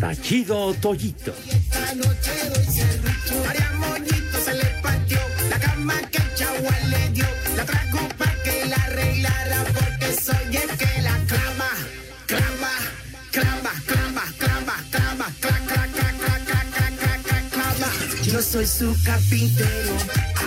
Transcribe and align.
Tachido 0.00 0.74
Toyito. 0.74 1.32
Yo 18.36 18.42
soy 18.42 18.66
su 18.66 18.94
carpintero. 19.02 19.96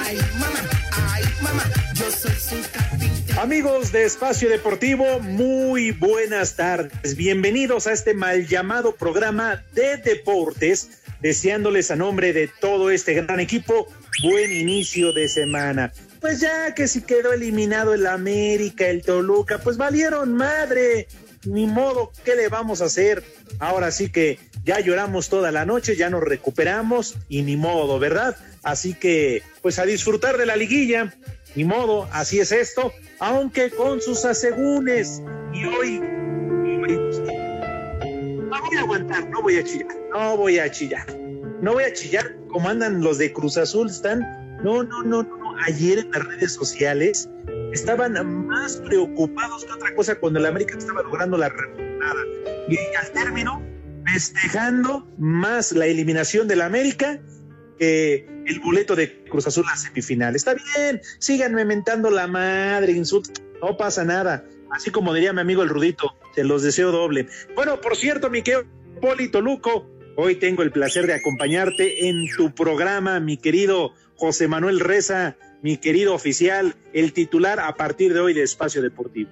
Ay, 0.05 0.17
mamá, 0.39 0.59
ay, 0.91 1.23
mamá, 1.41 1.63
yo 1.95 2.05
soy 2.11 2.35
su 2.35 2.68
Amigos 3.39 3.93
de 3.93 4.03
Espacio 4.03 4.49
Deportivo, 4.49 5.21
muy 5.21 5.91
buenas 5.91 6.57
tardes. 6.57 7.15
Bienvenidos 7.15 7.87
a 7.87 7.93
este 7.93 8.13
mal 8.13 8.45
llamado 8.45 8.95
programa 8.95 9.63
de 9.71 9.95
deportes. 9.95 11.01
Deseándoles 11.21 11.89
a 11.89 11.95
nombre 11.95 12.33
de 12.33 12.49
todo 12.59 12.91
este 12.91 13.13
gran 13.13 13.39
equipo, 13.39 13.87
buen 14.23 14.51
inicio 14.51 15.13
de 15.13 15.29
semana. 15.29 15.93
Pues 16.19 16.41
ya 16.41 16.73
que 16.73 16.89
si 16.89 17.01
quedó 17.01 17.31
eliminado 17.31 17.93
el 17.93 18.07
América, 18.07 18.87
el 18.87 19.03
Toluca, 19.03 19.59
pues 19.59 19.77
valieron 19.77 20.33
madre. 20.33 21.07
Ni 21.45 21.65
modo, 21.65 22.11
¿qué 22.25 22.35
le 22.35 22.49
vamos 22.49 22.81
a 22.81 22.85
hacer? 22.85 23.23
Ahora 23.59 23.91
sí 23.91 24.11
que 24.11 24.37
ya 24.65 24.81
lloramos 24.81 25.29
toda 25.29 25.53
la 25.53 25.65
noche, 25.65 25.95
ya 25.95 26.09
nos 26.09 26.23
recuperamos 26.23 27.15
y 27.29 27.43
ni 27.43 27.55
modo, 27.55 27.99
¿verdad? 27.99 28.35
Así 28.63 28.93
que, 28.93 29.43
pues 29.61 29.79
a 29.79 29.85
disfrutar 29.85 30.37
de 30.37 30.45
la 30.45 30.57
liguilla, 30.57 31.13
ni 31.55 31.65
modo, 31.65 32.07
así 32.11 32.39
es 32.39 32.51
esto, 32.51 32.93
aunque 33.19 33.71
con 33.71 34.01
sus 34.01 34.25
asegúnes. 34.25 35.21
Y 35.53 35.65
hoy, 35.65 35.99
no 35.99 36.81
voy 38.61 38.77
a 38.77 38.81
aguantar, 38.81 39.29
no 39.29 39.41
voy 39.41 39.57
a 39.57 39.63
chillar, 39.63 39.87
no 40.11 40.37
voy 40.37 40.59
a 40.59 40.71
chillar, 40.71 41.05
no 41.61 41.73
voy 41.73 41.83
a 41.83 41.93
chillar 41.93 42.35
como 42.49 42.69
andan 42.69 43.01
los 43.01 43.17
de 43.17 43.33
Cruz 43.33 43.57
Azul, 43.57 43.89
están, 43.89 44.21
no, 44.63 44.83
no, 44.83 45.03
no, 45.03 45.23
no, 45.23 45.55
ayer 45.65 45.99
en 45.99 46.11
las 46.11 46.25
redes 46.25 46.53
sociales 46.53 47.29
estaban 47.73 48.47
más 48.47 48.77
preocupados 48.77 49.65
que 49.65 49.73
otra 49.73 49.93
cosa 49.95 50.15
cuando 50.15 50.39
el 50.39 50.45
América 50.45 50.77
estaba 50.77 51.03
logrando 51.03 51.37
la 51.37 51.49
remontada. 51.49 52.21
Y 52.67 52.77
al 52.95 53.11
término, 53.11 53.61
festejando 54.05 55.07
más 55.17 55.71
la 55.71 55.85
eliminación 55.85 56.47
del 56.47 56.61
América 56.61 57.19
el 57.79 58.59
boleto 58.59 58.95
de 58.95 59.23
Cruz 59.25 59.47
Azul 59.47 59.65
a 59.67 59.71
la 59.71 59.77
semifinal. 59.77 60.35
Está 60.35 60.53
bien, 60.53 61.01
síganme 61.19 61.65
mentando 61.65 62.09
la 62.09 62.27
madre, 62.27 62.91
insult, 62.91 63.39
no 63.61 63.77
pasa 63.77 64.03
nada. 64.03 64.45
Así 64.71 64.91
como 64.91 65.13
diría 65.13 65.33
mi 65.33 65.41
amigo 65.41 65.63
el 65.63 65.69
Rudito, 65.69 66.15
se 66.35 66.43
los 66.43 66.63
deseo 66.63 66.91
doble. 66.91 67.27
Bueno, 67.55 67.81
por 67.81 67.95
cierto, 67.95 68.29
mi 68.29 68.41
querido 68.41 68.65
Polito 69.01 69.41
Luco, 69.41 69.89
hoy 70.15 70.35
tengo 70.35 70.61
el 70.61 70.71
placer 70.71 71.07
de 71.07 71.13
acompañarte 71.13 72.09
en 72.09 72.27
tu 72.35 72.53
programa, 72.53 73.19
mi 73.19 73.37
querido 73.37 73.93
José 74.15 74.47
Manuel 74.47 74.79
Reza, 74.79 75.37
mi 75.61 75.77
querido 75.77 76.13
oficial, 76.13 76.75
el 76.93 77.13
titular 77.13 77.59
a 77.59 77.75
partir 77.75 78.13
de 78.13 78.19
hoy 78.19 78.33
de 78.33 78.43
Espacio 78.43 78.81
Deportivo. 78.81 79.29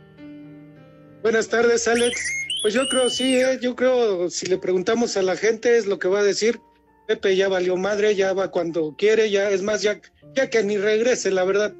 Buenas 1.21 1.49
tardes, 1.49 1.87
Alex. 1.87 2.21
Pues 2.61 2.73
yo 2.73 2.87
creo 2.89 3.09
sí, 3.09 3.37
¿eh? 3.37 3.59
yo 3.61 3.75
creo 3.75 4.29
si 4.29 4.45
le 4.47 4.57
preguntamos 4.57 5.17
a 5.17 5.21
la 5.21 5.35
gente 5.35 5.77
es 5.77 5.85
lo 5.85 5.99
que 5.99 6.07
va 6.07 6.19
a 6.19 6.23
decir. 6.23 6.59
Pepe 7.07 7.35
ya 7.35 7.47
valió 7.47 7.77
madre, 7.77 8.15
ya 8.15 8.33
va 8.33 8.51
cuando 8.51 8.95
quiere, 8.97 9.31
ya 9.31 9.49
es 9.49 9.61
más, 9.61 9.81
ya, 9.81 10.01
ya 10.35 10.49
que 10.49 10.61
ni 10.63 10.77
regrese, 10.77 11.31
la 11.31 11.45
verdad, 11.45 11.73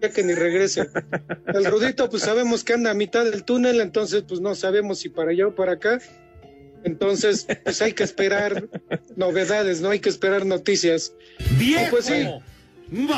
ya 0.00 0.10
que 0.10 0.24
ni 0.24 0.34
regrese. 0.34 0.88
El 1.54 1.64
Rudito, 1.64 2.10
pues 2.10 2.24
sabemos 2.24 2.64
que 2.64 2.72
anda 2.72 2.90
a 2.90 2.94
mitad 2.94 3.24
del 3.24 3.44
túnel, 3.44 3.80
entonces 3.80 4.24
pues 4.26 4.40
no 4.40 4.54
sabemos 4.56 4.98
si 4.98 5.08
para 5.08 5.30
allá 5.30 5.46
o 5.46 5.54
para 5.54 5.72
acá. 5.72 6.00
Entonces, 6.84 7.46
pues 7.62 7.80
hay 7.80 7.92
que 7.92 8.02
esperar 8.02 8.68
novedades, 9.14 9.80
no 9.80 9.90
hay 9.90 10.00
que 10.00 10.08
esperar 10.08 10.44
noticias. 10.44 11.14
¡Viejo! 11.56 11.90
Pues 11.90 12.06
sí, 12.06 12.26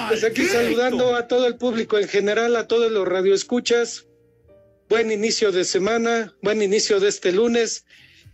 pues 0.09 0.23
aquí 0.23 0.45
saludando 0.45 1.17
a 1.17 1.27
todo 1.27 1.47
el 1.47 1.57
público 1.57 1.99
en 1.99 2.07
general, 2.07 2.57
a 2.57 2.69
todos 2.69 2.93
los 2.93 3.09
radioescuchas. 3.09 4.07
Buen 4.91 5.11
inicio 5.11 5.51
de 5.51 5.65
semana, 5.65 6.35
buen 6.43 6.61
inicio 6.61 7.01
de 7.01 7.09
este 7.09 7.33
lunes. 7.33 7.87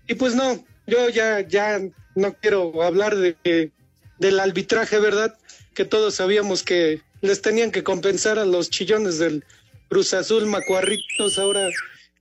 Y 0.09 0.17
pues 0.17 0.35
no, 0.35 0.65
yo 0.89 1.09
ya, 1.11 1.41
ya 1.41 1.81
no 2.21 2.35
quiero 2.35 2.83
hablar 2.83 3.17
de, 3.17 3.73
del 4.19 4.41
arbitraje, 4.41 4.99
¿verdad? 5.01 5.37
Que 5.75 5.85
todos 5.85 6.15
sabíamos 6.15 6.63
que 6.63 7.01
les 7.21 7.43
tenían 7.43 7.71
que 7.71 7.83
compensar 7.83 8.39
a 8.39 8.45
los 8.45 8.71
chillones 8.71 9.19
del 9.19 9.45
Cruz 9.89 10.15
Azul, 10.15 10.47
macuarritos 10.47 11.39
ahora. 11.39 11.69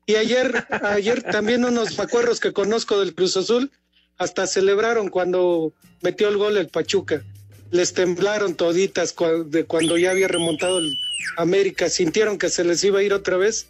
Y 0.05 0.15
ayer, 0.15 0.65
ayer 0.83 1.21
también 1.21 1.65
unos 1.65 1.97
macuarros 1.97 2.39
que 2.39 2.53
conozco 2.53 2.99
del 2.99 3.13
Cruz 3.13 3.37
Azul 3.37 3.71
hasta 4.17 4.47
celebraron 4.47 5.09
cuando 5.09 5.73
metió 6.01 6.27
el 6.29 6.37
gol 6.37 6.57
el 6.57 6.67
Pachuca. 6.67 7.23
Les 7.71 7.93
temblaron 7.93 8.55
toditas 8.55 9.15
de 9.45 9.65
cuando 9.65 9.97
ya 9.97 10.11
había 10.11 10.27
remontado 10.27 10.79
el 10.79 10.97
América, 11.37 11.89
sintieron 11.89 12.37
que 12.37 12.49
se 12.49 12.63
les 12.63 12.83
iba 12.83 12.99
a 12.99 13.03
ir 13.03 13.13
otra 13.13 13.37
vez. 13.37 13.67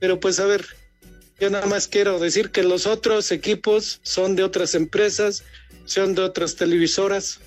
Pero 0.00 0.18
pues 0.18 0.40
a 0.40 0.46
ver, 0.46 0.66
yo 1.40 1.50
nada 1.50 1.66
más 1.66 1.88
quiero 1.88 2.18
decir 2.18 2.50
que 2.50 2.62
los 2.62 2.86
otros 2.86 3.32
equipos 3.32 4.00
son 4.02 4.36
de 4.36 4.42
otras 4.42 4.74
empresas, 4.74 5.42
son 5.86 6.14
de 6.14 6.22
otras 6.22 6.54
televisoras 6.56 7.40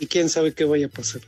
y 0.00 0.06
quién 0.06 0.30
sabe 0.30 0.52
qué 0.52 0.64
vaya 0.64 0.86
a 0.86 0.88
pasar. 0.88 1.20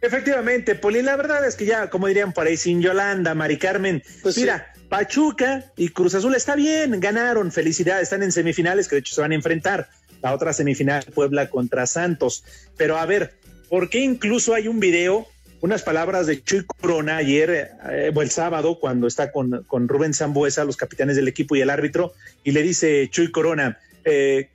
Efectivamente, 0.00 0.74
Poli, 0.74 1.02
la 1.02 1.16
verdad 1.16 1.46
es 1.46 1.54
que 1.54 1.64
ya, 1.64 1.90
como 1.90 2.08
dirían 2.08 2.32
por 2.32 2.46
ahí, 2.46 2.56
sin 2.56 2.82
Yolanda, 2.82 3.34
Mari 3.34 3.58
Carmen, 3.58 4.02
Pues 4.22 4.36
mira, 4.36 4.72
Pachuca 4.88 5.72
y 5.76 5.88
Cruz 5.90 6.14
Azul 6.14 6.34
está 6.34 6.54
bien, 6.54 7.00
ganaron, 7.00 7.50
felicidades, 7.50 8.04
están 8.04 8.22
en 8.22 8.32
semifinales, 8.32 8.88
que 8.88 8.96
de 8.96 9.00
hecho 9.00 9.14
se 9.14 9.20
van 9.20 9.32
a 9.32 9.36
enfrentar. 9.36 9.88
La 10.22 10.34
otra 10.34 10.52
semifinal, 10.52 11.04
Puebla 11.14 11.50
contra 11.50 11.86
Santos. 11.86 12.44
Pero 12.76 12.98
a 12.98 13.06
ver, 13.06 13.34
¿por 13.68 13.90
qué 13.90 14.00
incluso 14.00 14.54
hay 14.54 14.68
un 14.68 14.80
video, 14.80 15.28
unas 15.66 15.82
palabras 15.82 16.28
de 16.28 16.42
Chuy 16.42 16.64
Corona 16.64 17.16
ayer, 17.16 17.72
eh, 17.90 18.12
o 18.14 18.22
el 18.22 18.30
sábado, 18.30 18.78
cuando 18.78 19.08
está 19.08 19.32
con, 19.32 19.64
con 19.64 19.88
Rubén 19.88 20.14
Zambuesa, 20.14 20.64
los 20.64 20.76
capitanes 20.76 21.16
del 21.16 21.26
equipo 21.26 21.56
y 21.56 21.60
el 21.60 21.70
árbitro, 21.70 22.14
y 22.44 22.52
le 22.52 22.62
dice 22.62 23.08
Chuy 23.10 23.32
Corona, 23.32 23.80
eh, 24.04 24.48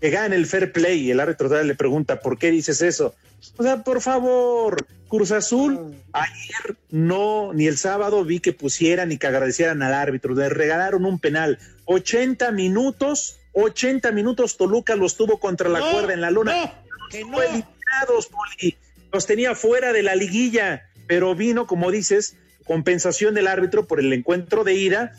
que 0.00 0.10
gane 0.10 0.36
el 0.36 0.46
fair 0.46 0.70
play 0.72 1.00
y 1.00 1.10
el 1.10 1.18
árbitro 1.18 1.62
le 1.64 1.74
pregunta, 1.74 2.20
¿por 2.20 2.38
qué 2.38 2.52
dices 2.52 2.80
eso? 2.80 3.14
O 3.56 3.62
sea, 3.64 3.82
por 3.82 4.00
favor, 4.00 4.86
Cruz 5.08 5.32
Azul, 5.32 5.96
ayer 6.12 6.76
no, 6.90 7.52
ni 7.52 7.66
el 7.66 7.76
sábado 7.76 8.24
vi 8.24 8.38
que 8.38 8.52
pusieran 8.52 9.08
ni 9.08 9.18
que 9.18 9.26
agradecieran 9.26 9.82
al 9.82 9.94
árbitro, 9.94 10.32
le 10.32 10.48
regalaron 10.48 11.04
un 11.04 11.18
penal, 11.18 11.58
80 11.86 12.52
minutos, 12.52 13.40
80 13.52 14.12
minutos 14.12 14.56
Toluca 14.56 14.94
los 14.94 15.16
tuvo 15.16 15.40
contra 15.40 15.68
la 15.68 15.80
cuerda 15.80 16.14
en 16.14 16.20
la 16.20 16.30
luna. 16.30 16.52
No, 16.54 17.42
eliminados, 17.42 18.28
Poli. 18.28 18.76
Los 19.12 19.26
tenía 19.26 19.54
fuera 19.54 19.92
de 19.92 20.02
la 20.02 20.14
liguilla, 20.14 20.88
pero 21.06 21.34
vino, 21.34 21.66
como 21.66 21.90
dices, 21.90 22.36
compensación 22.64 23.34
del 23.34 23.46
árbitro 23.46 23.86
por 23.86 24.00
el 24.00 24.12
encuentro 24.12 24.64
de 24.64 24.74
ida 24.74 25.12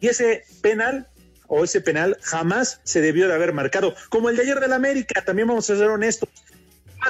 y 0.00 0.08
ese 0.08 0.44
penal 0.62 1.06
o 1.46 1.64
ese 1.64 1.80
penal 1.80 2.16
jamás 2.22 2.80
se 2.84 3.00
debió 3.00 3.28
de 3.28 3.34
haber 3.34 3.52
marcado. 3.52 3.94
Como 4.08 4.30
el 4.30 4.36
de 4.36 4.42
ayer 4.42 4.60
del 4.60 4.72
América, 4.72 5.22
también 5.22 5.48
vamos 5.48 5.68
a 5.68 5.76
ser 5.76 5.88
honestos. 5.88 6.28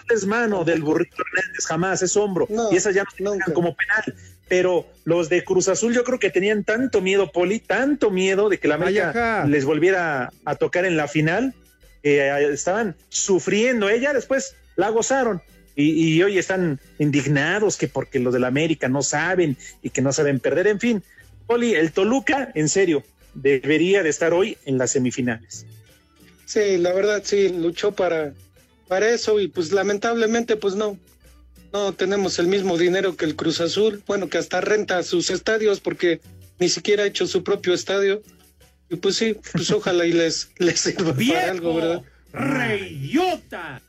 es 0.09 0.27
mano 0.27 0.65
del 0.65 0.83
burrito 0.83 1.17
Hernández, 1.19 1.67
jamás 1.67 2.03
es 2.03 2.17
hombro. 2.17 2.49
y 2.71 2.77
esas 2.77 2.95
ya 2.95 3.05
no 3.19 3.35
se 3.35 3.53
como 3.53 3.77
penal. 3.77 4.15
Pero 4.49 4.87
los 5.05 5.29
de 5.29 5.45
Cruz 5.45 5.69
Azul 5.69 5.95
yo 5.95 6.03
creo 6.05 6.19
que 6.19 6.31
tenían 6.31 6.65
tanto 6.65 7.01
miedo, 7.01 7.31
Poli, 7.31 7.61
tanto 7.61 8.11
miedo 8.11 8.49
de 8.49 8.59
que 8.59 8.67
la 8.67 8.75
América 8.77 9.45
les 9.47 9.65
volviera 9.65 10.33
a 10.45 10.55
tocar 10.57 10.85
en 10.87 10.97
la 10.97 11.07
final, 11.07 11.55
que 12.03 12.19
eh, 12.19 12.53
estaban 12.53 12.97
sufriendo. 13.11 13.89
Ella 13.91 14.13
después 14.13 14.57
la 14.75 14.89
gozaron. 14.89 15.43
Y, 15.77 16.15
y, 16.17 16.23
hoy 16.23 16.37
están 16.37 16.81
indignados 16.99 17.77
que 17.77 17.89
porque 17.89 18.19
los 18.19 18.35
de 18.35 18.41
la 18.41 18.49
América 18.49 18.89
no 18.89 19.03
saben 19.03 19.57
y 19.83 19.91
que 19.91 20.03
no 20.03 20.13
saben 20.13 20.41
perder. 20.41 20.67
En 20.67 20.81
fin, 20.81 21.03
Poli, 21.47 21.75
el 21.75 21.93
Toluca, 21.93 22.53
en 22.55 22.69
serio, 22.69 23.03
debería 23.35 24.03
de 24.03 24.09
estar 24.09 24.33
hoy 24.33 24.59
en 24.65 24.79
las 24.79 24.93
semifinales. 24.93 25.67
Sí, 26.47 26.79
la 26.79 26.93
verdad 26.93 27.23
sí, 27.25 27.49
luchó 27.49 27.93
para, 27.93 28.35
para 28.89 29.11
eso 29.11 29.39
y 29.41 29.49
pues 29.49 29.73
lamentablemente 29.73 30.57
pues 30.57 30.75
no, 30.75 30.99
no 31.73 31.93
tenemos 31.93 32.39
el 32.39 32.49
mismo 32.49 32.77
dinero 32.77 33.17
que 33.17 33.25
el 33.25 33.37
Cruz 33.37 33.61
Azul, 33.61 34.03
bueno, 34.07 34.29
que 34.29 34.39
hasta 34.39 34.61
renta 34.61 35.03
sus 35.03 35.31
estadios 35.31 35.81
porque 35.81 36.21
ni 36.59 36.69
siquiera 36.69 37.05
ha 37.05 37.07
hecho 37.07 37.27
su 37.27 37.45
propio 37.45 37.73
estadio. 37.73 38.23
Y 38.89 38.97
pues 38.97 39.17
sí, 39.17 39.37
pues 39.53 39.71
ojalá 39.71 40.07
y 40.07 40.13
les, 40.13 40.51
les 40.59 40.81
sirva 40.81 41.15
para 41.15 41.51
algo, 41.51 41.75
¿verdad? 41.75 42.03
¡Reyota! 42.33 43.83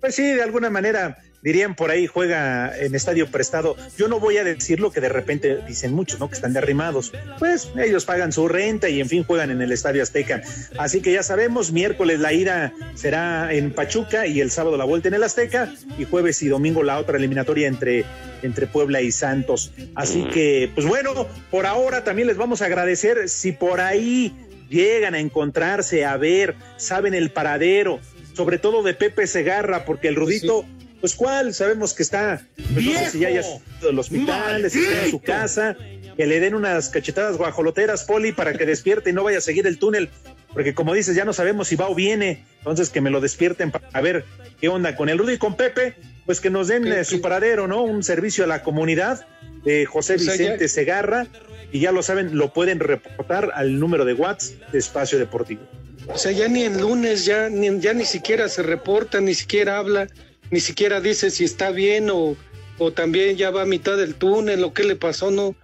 Pues 0.00 0.14
sí, 0.14 0.22
de 0.22 0.42
alguna 0.42 0.70
manera 0.70 1.18
dirían 1.42 1.74
por 1.74 1.90
ahí 1.90 2.06
juega 2.06 2.76
en 2.78 2.94
estadio 2.94 3.28
prestado. 3.28 3.76
Yo 3.96 4.08
no 4.08 4.20
voy 4.20 4.38
a 4.38 4.44
decir 4.44 4.80
lo 4.80 4.90
que 4.90 5.00
de 5.00 5.08
repente 5.08 5.58
dicen 5.66 5.92
muchos, 5.92 6.18
¿no? 6.18 6.28
Que 6.28 6.34
están 6.34 6.52
derrimados. 6.52 7.12
Pues 7.38 7.70
ellos 7.76 8.04
pagan 8.04 8.32
su 8.32 8.48
renta 8.48 8.88
y 8.88 9.00
en 9.00 9.08
fin 9.08 9.24
juegan 9.24 9.50
en 9.50 9.62
el 9.62 9.72
estadio 9.72 10.02
Azteca. 10.02 10.42
Así 10.78 11.00
que 11.00 11.12
ya 11.12 11.22
sabemos, 11.22 11.72
miércoles 11.72 12.20
la 12.20 12.32
ida 12.32 12.72
será 12.94 13.52
en 13.52 13.72
Pachuca 13.72 14.26
y 14.26 14.40
el 14.40 14.50
sábado 14.50 14.76
la 14.76 14.84
vuelta 14.84 15.08
en 15.08 15.14
el 15.14 15.22
Azteca 15.22 15.72
y 15.98 16.04
jueves 16.04 16.42
y 16.42 16.48
domingo 16.48 16.82
la 16.82 16.98
otra 16.98 17.18
eliminatoria 17.18 17.68
entre, 17.68 18.04
entre 18.42 18.66
Puebla 18.66 19.00
y 19.00 19.12
Santos. 19.12 19.72
Así 19.94 20.24
que, 20.32 20.70
pues 20.74 20.86
bueno, 20.86 21.26
por 21.50 21.66
ahora 21.66 22.04
también 22.04 22.28
les 22.28 22.36
vamos 22.36 22.62
a 22.62 22.66
agradecer 22.66 23.28
si 23.28 23.52
por 23.52 23.80
ahí 23.80 24.34
llegan 24.68 25.14
a 25.14 25.20
encontrarse, 25.20 26.04
a 26.04 26.16
ver, 26.16 26.54
saben 26.76 27.14
el 27.14 27.30
paradero, 27.30 28.00
sobre 28.38 28.58
todo 28.60 28.84
de 28.84 28.94
Pepe 28.94 29.26
Segarra, 29.26 29.84
porque 29.84 30.06
el 30.06 30.14
Rudito 30.14 30.64
pues 31.00 31.16
cuál, 31.16 31.52
sabemos 31.54 31.92
que 31.92 32.04
está, 32.04 32.46
pues, 32.72 32.86
no 32.86 32.92
sé 32.92 33.10
si 33.10 33.18
ya 33.18 33.28
haya 33.28 33.42
del 33.82 33.98
hospital, 33.98 34.64
está 34.64 35.04
en 35.04 35.10
su 35.10 35.20
casa, 35.20 35.76
que 36.16 36.24
le 36.24 36.38
den 36.38 36.54
unas 36.54 36.88
cachetadas 36.88 37.36
guajoloteras, 37.36 38.04
Poli, 38.04 38.30
para 38.30 38.52
que 38.52 38.64
despierte 38.64 39.10
y 39.10 39.12
no 39.12 39.24
vaya 39.24 39.38
a 39.38 39.40
seguir 39.40 39.66
el 39.66 39.80
túnel, 39.80 40.08
porque 40.52 40.72
como 40.72 40.94
dices, 40.94 41.16
ya 41.16 41.24
no 41.24 41.32
sabemos 41.32 41.66
si 41.66 41.74
va 41.74 41.88
o 41.88 41.96
viene, 41.96 42.44
entonces 42.58 42.90
que 42.90 43.00
me 43.00 43.10
lo 43.10 43.20
despierten 43.20 43.72
para 43.72 44.00
ver 44.00 44.24
qué 44.60 44.68
onda 44.68 44.94
con 44.94 45.08
el 45.08 45.18
Rudy 45.18 45.32
y 45.32 45.38
con 45.38 45.56
Pepe, 45.56 45.96
pues 46.24 46.40
que 46.40 46.50
nos 46.50 46.68
den 46.68 46.86
eh, 46.86 47.04
su 47.04 47.20
paradero, 47.20 47.66
¿no? 47.66 47.82
Un 47.82 48.04
servicio 48.04 48.44
a 48.44 48.46
la 48.46 48.62
comunidad 48.62 49.26
de 49.64 49.84
José 49.84 50.14
Vicente 50.14 50.68
Segarra, 50.68 51.26
y 51.72 51.80
ya 51.80 51.90
lo 51.90 52.04
saben, 52.04 52.38
lo 52.38 52.52
pueden 52.52 52.78
reportar 52.78 53.50
al 53.54 53.80
número 53.80 54.04
de 54.04 54.14
Watts 54.14 54.54
de 54.70 54.78
Espacio 54.78 55.18
Deportivo. 55.18 55.62
O 56.08 56.18
sea, 56.18 56.32
ya 56.32 56.48
ni 56.48 56.62
en 56.62 56.80
lunes, 56.80 57.24
ya 57.24 57.48
ni, 57.48 57.78
ya 57.80 57.92
ni 57.92 58.04
siquiera 58.04 58.48
se 58.48 58.62
reporta, 58.62 59.20
ni 59.20 59.34
siquiera 59.34 59.78
habla 59.78 60.08
ni 60.50 60.60
siquiera 60.60 61.00
dice 61.00 61.30
si 61.30 61.44
está 61.44 61.70
bien 61.70 62.10
o, 62.10 62.36
o 62.78 62.92
también 62.92 63.36
ya 63.36 63.50
va 63.50 63.62
a 63.62 63.66
mitad 63.66 63.96
del 63.96 64.14
túnel 64.14 64.64
o 64.64 64.72
qué 64.72 64.84
le 64.84 64.96
pasó, 64.96 65.30
no, 65.30 65.54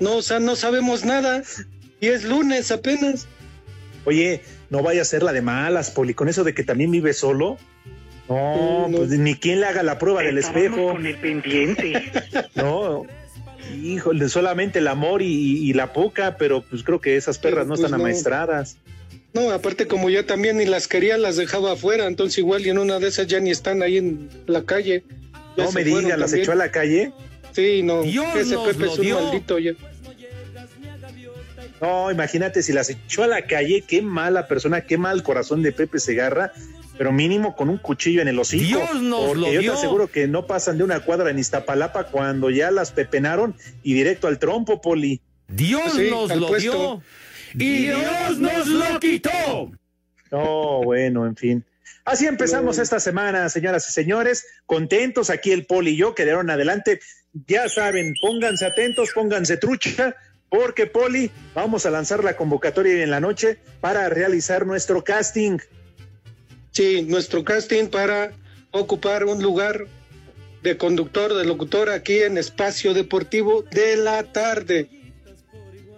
no, 0.00 0.16
o 0.16 0.22
sea, 0.22 0.40
no 0.40 0.56
sabemos 0.56 1.04
nada 1.04 1.42
y 2.00 2.06
es 2.06 2.24
lunes 2.24 2.70
apenas. 2.70 3.26
Oye, 4.04 4.42
no 4.70 4.82
vaya 4.82 5.02
a 5.02 5.04
ser 5.04 5.22
la 5.22 5.32
de 5.32 5.42
malas, 5.42 5.90
Poli, 5.90 6.14
con 6.14 6.28
eso 6.28 6.44
de 6.44 6.54
que 6.54 6.64
también 6.64 6.90
vive 6.90 7.12
solo. 7.12 7.58
No, 8.28 8.88
pues 8.94 9.10
ni 9.10 9.34
quien 9.34 9.60
le 9.60 9.66
haga 9.66 9.82
la 9.82 9.98
prueba 9.98 10.22
del 10.22 10.38
espejo. 10.38 10.92
Con 10.92 11.04
el 11.04 11.16
pendiente. 11.16 12.12
No, 12.54 13.04
híjole, 13.74 14.28
solamente 14.28 14.78
el 14.78 14.86
amor 14.86 15.20
y, 15.20 15.72
la 15.72 15.92
poca, 15.92 16.36
pero 16.36 16.62
pues 16.62 16.84
creo 16.84 17.00
que 17.00 17.16
esas 17.16 17.38
perras 17.38 17.66
no 17.66 17.74
pues 17.74 17.80
están 17.80 18.00
amaestradas. 18.00 18.76
No, 19.32 19.50
aparte 19.52 19.86
como 19.86 20.10
ya 20.10 20.26
también 20.26 20.56
ni 20.56 20.66
las 20.66 20.88
quería, 20.88 21.16
las 21.16 21.36
dejaba 21.36 21.72
afuera, 21.72 22.06
entonces 22.06 22.38
igual 22.38 22.66
y 22.66 22.70
en 22.70 22.78
una 22.78 22.98
de 22.98 23.08
esas 23.08 23.26
ya 23.26 23.38
ni 23.40 23.50
están 23.50 23.82
ahí 23.82 23.96
en 23.96 24.28
la 24.46 24.64
calle. 24.64 25.04
no 25.56 25.70
me 25.72 25.84
diga, 25.84 26.16
¿las 26.16 26.32
echó 26.32 26.52
a 26.52 26.56
la 26.56 26.70
calle? 26.70 27.12
Sí, 27.52 27.82
no, 27.82 28.02
ese 28.02 28.56
Pepe 28.58 28.86
es 28.86 28.98
un 28.98 29.10
maldito 29.10 29.58
ya. 29.58 29.72
No, 31.80 32.10
imagínate 32.10 32.62
si 32.62 32.72
las 32.72 32.90
echó 32.90 33.22
a 33.22 33.26
la 33.26 33.46
calle, 33.46 33.82
qué 33.86 34.02
mala 34.02 34.48
persona, 34.48 34.82
qué 34.82 34.98
mal 34.98 35.22
corazón 35.22 35.62
de 35.62 35.72
Pepe 35.72 35.98
Segarra, 35.98 36.52
pero 36.98 37.12
mínimo 37.12 37.56
con 37.56 37.70
un 37.70 37.78
cuchillo 37.78 38.20
en 38.20 38.28
el 38.28 38.38
hocico. 38.38 38.64
Dios 38.64 39.02
nos 39.02 39.28
porque 39.28 39.54
yo 39.54 39.60
te 39.60 39.70
aseguro 39.70 40.08
que 40.08 40.28
no 40.28 40.46
pasan 40.46 40.76
de 40.76 40.84
una 40.84 41.00
cuadra 41.00 41.30
en 41.30 41.38
Iztapalapa 41.38 42.08
cuando 42.08 42.50
ya 42.50 42.70
las 42.70 42.92
pepenaron 42.92 43.54
y 43.82 43.94
directo 43.94 44.26
al 44.28 44.38
trompo, 44.38 44.82
Poli. 44.82 45.22
Dios 45.48 45.98
nos 46.10 46.36
lo 46.36 46.54
dio 46.56 47.02
y 47.54 47.86
Dios 47.86 48.38
nos 48.38 48.66
lo 48.66 49.00
quitó. 49.00 49.70
Oh, 50.30 50.82
bueno, 50.84 51.26
en 51.26 51.36
fin. 51.36 51.64
Así 52.04 52.26
empezamos 52.26 52.78
esta 52.78 52.98
semana, 52.98 53.48
señoras 53.48 53.88
y 53.88 53.92
señores, 53.92 54.46
contentos 54.66 55.30
aquí 55.30 55.52
el 55.52 55.66
Poli 55.66 55.92
y 55.92 55.96
yo 55.96 56.14
que 56.14 56.22
adelante. 56.22 57.00
Ya 57.46 57.68
saben, 57.68 58.14
pónganse 58.20 58.66
atentos, 58.66 59.10
pónganse 59.14 59.56
trucha, 59.56 60.16
porque 60.48 60.86
Poli, 60.86 61.30
vamos 61.54 61.86
a 61.86 61.90
lanzar 61.90 62.24
la 62.24 62.36
convocatoria 62.36 63.04
en 63.04 63.10
la 63.10 63.20
noche 63.20 63.58
para 63.80 64.08
realizar 64.08 64.66
nuestro 64.66 65.04
casting. 65.04 65.58
Sí, 66.72 67.02
nuestro 67.02 67.44
casting 67.44 67.86
para 67.86 68.32
ocupar 68.72 69.24
un 69.24 69.42
lugar 69.42 69.86
de 70.62 70.76
conductor, 70.76 71.34
de 71.34 71.44
locutor 71.44 71.90
aquí 71.90 72.18
en 72.20 72.38
Espacio 72.38 72.94
Deportivo 72.94 73.62
de 73.70 73.96
la 73.96 74.24
tarde 74.24 74.99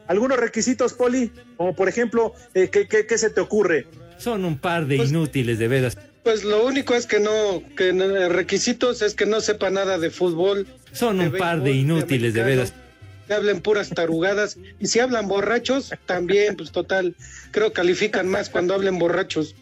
algunos 0.07 0.39
requisitos, 0.39 0.93
Poli, 0.94 1.31
como 1.56 1.75
por 1.75 1.89
ejemplo, 1.89 2.35
eh, 2.55 2.69
¿qué, 2.69 3.19
se 3.19 3.31
te 3.31 3.41
ocurre? 3.41 3.87
Son 4.19 4.44
un 4.44 4.59
par 4.59 4.87
de 4.87 4.97
pues, 4.97 5.11
inútiles, 5.11 5.59
de 5.59 5.69
veras. 5.69 5.97
Pues 6.23 6.44
lo 6.44 6.65
único 6.65 6.94
es 6.94 7.06
que 7.06 7.19
no, 7.19 7.63
que 7.77 7.93
requisitos 8.29 9.03
es 9.03 9.15
que 9.15 9.27
no 9.27 9.41
sepa 9.41 9.71
nada 9.71 9.99
de 9.99 10.11
fútbol. 10.11 10.67
Son 10.93 11.21
un 11.21 11.32
par 11.32 11.63
de 11.63 11.73
inútiles, 11.73 12.35
de, 12.35 12.43
veras. 12.44 12.73
Que 13.27 13.35
hablen 13.35 13.61
puras 13.61 13.91
tarugadas. 13.91 14.59
Y 14.79 14.87
si 14.87 15.01
hablan 15.01 15.27
borrachos, 15.27 15.93
también, 16.06 16.56
pues 16.56 16.71
total, 16.71 17.17
creo 17.51 17.73
califican 17.73 18.29
más 18.29 18.51
cuando 18.51 18.75
hablen 18.75 18.99
borrachos. 18.99 19.56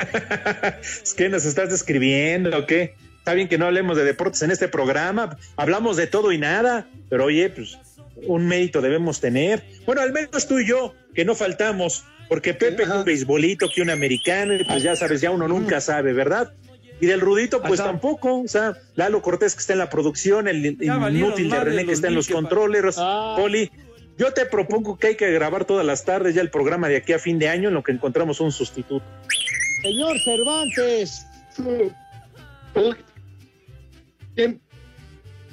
es 1.02 1.14
que 1.14 1.28
nos 1.28 1.44
estás 1.44 1.70
describiendo, 1.70 2.56
¿o 2.56 2.66
qué? 2.66 2.94
Está 3.18 3.34
bien 3.34 3.48
que 3.48 3.58
no 3.58 3.66
hablemos 3.66 3.96
de 3.96 4.04
deportes 4.04 4.42
en 4.42 4.50
este 4.50 4.68
programa, 4.68 5.36
hablamos 5.56 5.96
de 5.96 6.06
todo 6.06 6.30
y 6.30 6.38
nada, 6.38 6.88
pero 7.08 7.24
oye, 7.24 7.50
pues 7.50 7.76
un 8.22 8.46
mérito 8.46 8.80
debemos 8.80 9.20
tener. 9.20 9.62
Bueno, 9.84 10.02
al 10.02 10.12
menos 10.12 10.46
tú 10.46 10.58
y 10.58 10.66
yo, 10.66 10.94
que 11.14 11.24
no 11.24 11.34
faltamos, 11.34 12.04
porque 12.28 12.54
Pepe 12.54 12.84
es 12.84 12.88
un 12.88 13.04
beisbolito, 13.04 13.68
que 13.74 13.82
un 13.82 13.90
americano, 13.90 14.54
pues 14.66 14.82
ya 14.82 14.96
sabes, 14.96 15.20
ya 15.20 15.30
uno 15.30 15.48
nunca 15.48 15.80
sabe, 15.80 16.12
¿verdad? 16.12 16.52
Y 17.00 17.06
del 17.06 17.20
Rudito, 17.20 17.60
pues 17.62 17.78
tampoco, 17.78 18.40
o 18.40 18.48
sea, 18.48 18.74
Lalo 18.94 19.20
Cortés 19.20 19.54
que 19.54 19.60
está 19.60 19.74
en 19.74 19.80
la 19.80 19.90
producción, 19.90 20.48
el 20.48 20.64
inútil 20.64 21.50
de 21.50 21.60
René 21.60 21.84
que 21.84 21.92
está 21.92 22.08
en 22.08 22.14
los 22.14 22.28
controles, 22.28 22.96
ah. 22.98 23.34
Poli. 23.38 23.70
Yo 24.18 24.32
te 24.32 24.46
propongo 24.46 24.98
que 24.98 25.08
hay 25.08 25.16
que 25.16 25.30
grabar 25.30 25.66
todas 25.66 25.84
las 25.84 26.06
tardes 26.06 26.34
ya 26.34 26.40
el 26.40 26.48
programa 26.48 26.88
de 26.88 26.96
aquí 26.96 27.12
a 27.12 27.18
fin 27.18 27.38
de 27.38 27.50
año 27.50 27.68
en 27.68 27.74
lo 27.74 27.82
que 27.82 27.92
encontramos 27.92 28.40
un 28.40 28.50
sustituto. 28.50 29.04
Señor 29.82 30.16
Cervantes. 30.24 31.26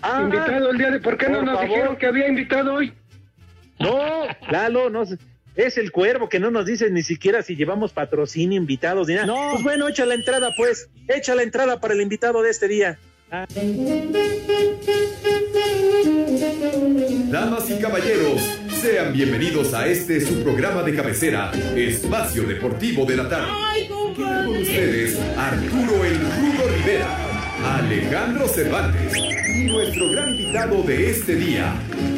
Ah, 0.03 0.21
invitado 0.21 0.69
el 0.69 0.77
día 0.77 0.91
de. 0.91 0.99
¿Por 0.99 1.17
qué 1.17 1.29
no 1.29 1.41
nos 1.41 1.61
dijeron 1.61 1.95
que 1.95 2.05
había 2.05 2.27
invitado 2.27 2.73
hoy? 2.75 2.93
No, 3.79 4.27
Lalo, 4.51 4.89
no 4.89 5.03
es 5.55 5.77
el 5.77 5.91
cuervo 5.91 6.29
que 6.29 6.39
no 6.39 6.51
nos 6.51 6.65
dice 6.65 6.89
ni 6.89 7.03
siquiera 7.03 7.41
si 7.41 7.55
llevamos 7.55 7.93
patrocinio, 7.93 8.59
invitados, 8.59 9.07
ni 9.07 9.15
nada. 9.15 9.27
No. 9.27 9.51
Pues 9.51 9.63
bueno, 9.63 9.87
echa 9.87 10.05
la 10.05 10.15
entrada, 10.15 10.51
pues. 10.57 10.89
Echa 11.07 11.35
la 11.35 11.43
entrada 11.43 11.79
para 11.79 11.93
el 11.93 12.01
invitado 12.01 12.41
de 12.41 12.49
este 12.49 12.67
día. 12.67 12.99
Damas 17.29 17.69
y 17.69 17.79
caballeros, 17.79 18.59
Sean 18.81 19.13
bienvenidos 19.13 19.73
a 19.73 19.87
este 19.87 20.21
su 20.21 20.43
programa 20.43 20.83
de 20.83 20.95
cabecera, 20.95 21.51
Espacio 21.75 22.43
Deportivo 22.43 23.05
de 23.05 23.17
la 23.17 23.29
Tarde. 23.29 23.87
Con 24.15 24.57
ustedes, 24.57 25.19
Arturo 25.37 26.05
El 26.05 26.19
Rudo 26.19 26.67
Rivera, 26.77 27.17
Alejandro 27.63 28.47
Cervantes 28.47 29.13
y 29.55 29.63
nuestro 29.65 30.09
gran 30.11 30.31
invitado 30.31 30.83
de 30.83 31.09
este 31.09 31.35
día. 31.35 31.73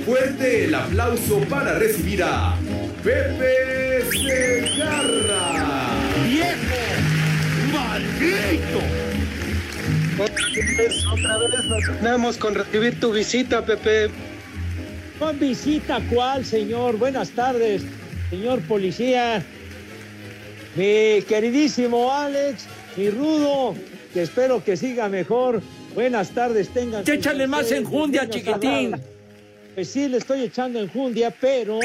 Fuerte 0.06 0.66
el 0.66 0.75
aplauso 0.75 1.40
para 1.50 1.78
recibir 1.78 2.24
a 2.24 2.56
Pepe 3.04 4.04
Segarra. 4.12 5.90
¡Viejo! 6.28 6.75
¡Maldito! 7.74 8.82
Otra 10.18 11.38
vez 11.38 12.20
nos 12.20 12.38
con 12.38 12.56
recibir 12.56 13.00
tu 13.00 13.12
visita, 13.12 13.66
Pepe. 13.66 14.10
¿Con 15.20 15.40
visita 15.40 16.02
cuál, 16.10 16.44
señor? 16.44 16.98
Buenas 16.98 17.30
tardes, 17.32 17.84
señor 18.30 18.62
policía. 18.62 19.44
Mi 20.75 21.22
queridísimo 21.28 22.12
Alex, 22.12 22.66
mi 22.98 23.10
rudo, 23.10 23.75
que 24.16 24.22
espero 24.22 24.64
que 24.64 24.78
siga 24.78 25.10
mejor. 25.10 25.62
Buenas 25.94 26.30
tardes, 26.30 26.70
tengan. 26.70 27.04
Échale 27.06 27.48
más 27.48 27.70
enjundia, 27.74 28.30
chiquitín. 28.30 28.96
Pues 29.76 29.90
sí, 29.90 30.08
le 30.08 30.20
estoy 30.20 30.44
echando 30.44 30.80
enjundia, 30.80 31.32
pero 31.32 31.82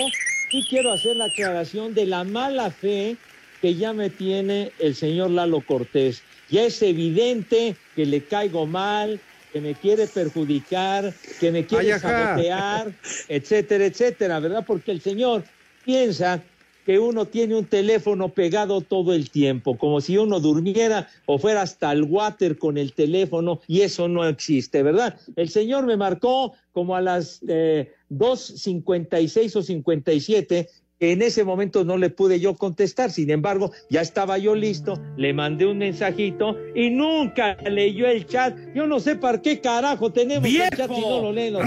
sí 0.48 0.64
quiero 0.70 0.92
hacer 0.92 1.16
la 1.16 1.24
aclaración 1.24 1.92
de 1.92 2.06
la 2.06 2.22
mala 2.22 2.70
fe 2.70 3.16
que 3.60 3.74
ya 3.74 3.92
me 3.92 4.10
tiene 4.10 4.70
el 4.78 4.94
señor 4.94 5.30
Lalo 5.30 5.60
Cortés. 5.60 6.22
Ya 6.48 6.62
es 6.62 6.80
evidente 6.82 7.74
que 7.96 8.06
le 8.06 8.22
caigo 8.22 8.64
mal, 8.64 9.18
que 9.52 9.60
me 9.60 9.74
quiere 9.74 10.06
perjudicar, 10.06 11.12
que 11.40 11.50
me 11.50 11.66
quiere 11.66 11.98
sabotear, 11.98 12.92
etcétera, 13.26 13.86
etcétera, 13.86 14.38
¿verdad? 14.38 14.64
Porque 14.64 14.92
el 14.92 15.00
señor 15.00 15.42
piensa 15.84 16.40
que 16.84 16.98
uno 16.98 17.26
tiene 17.26 17.56
un 17.56 17.64
teléfono 17.64 18.30
pegado 18.30 18.80
todo 18.80 19.12
el 19.12 19.30
tiempo, 19.30 19.76
como 19.76 20.00
si 20.00 20.16
uno 20.16 20.40
durmiera 20.40 21.08
o 21.26 21.38
fuera 21.38 21.62
hasta 21.62 21.92
el 21.92 22.04
water 22.04 22.58
con 22.58 22.78
el 22.78 22.92
teléfono, 22.92 23.60
y 23.66 23.82
eso 23.82 24.08
no 24.08 24.24
existe, 24.26 24.82
¿verdad? 24.82 25.18
El 25.36 25.48
señor 25.48 25.86
me 25.86 25.96
marcó 25.96 26.54
como 26.72 26.96
a 26.96 27.00
las 27.00 27.40
eh, 27.48 27.92
2.56 28.10 29.56
o 29.56 29.62
57, 29.62 30.68
que 30.98 31.12
en 31.12 31.22
ese 31.22 31.44
momento 31.44 31.84
no 31.84 31.96
le 31.96 32.10
pude 32.10 32.40
yo 32.40 32.56
contestar, 32.56 33.10
sin 33.10 33.30
embargo, 33.30 33.72
ya 33.88 34.02
estaba 34.02 34.36
yo 34.36 34.54
listo, 34.54 35.00
le 35.16 35.32
mandé 35.32 35.66
un 35.66 35.78
mensajito 35.78 36.56
y 36.74 36.90
nunca 36.90 37.56
leyó 37.68 38.06
el 38.06 38.26
chat. 38.26 38.56
Yo 38.74 38.86
no 38.86 39.00
sé 39.00 39.16
para 39.16 39.40
qué 39.40 39.60
carajo 39.60 40.12
tenemos 40.12 40.46
el 40.48 40.68
chat 40.76 40.90
si 40.94 41.00
no 41.00 41.22
lo 41.22 41.32
leen 41.32 41.54
los. 41.54 41.62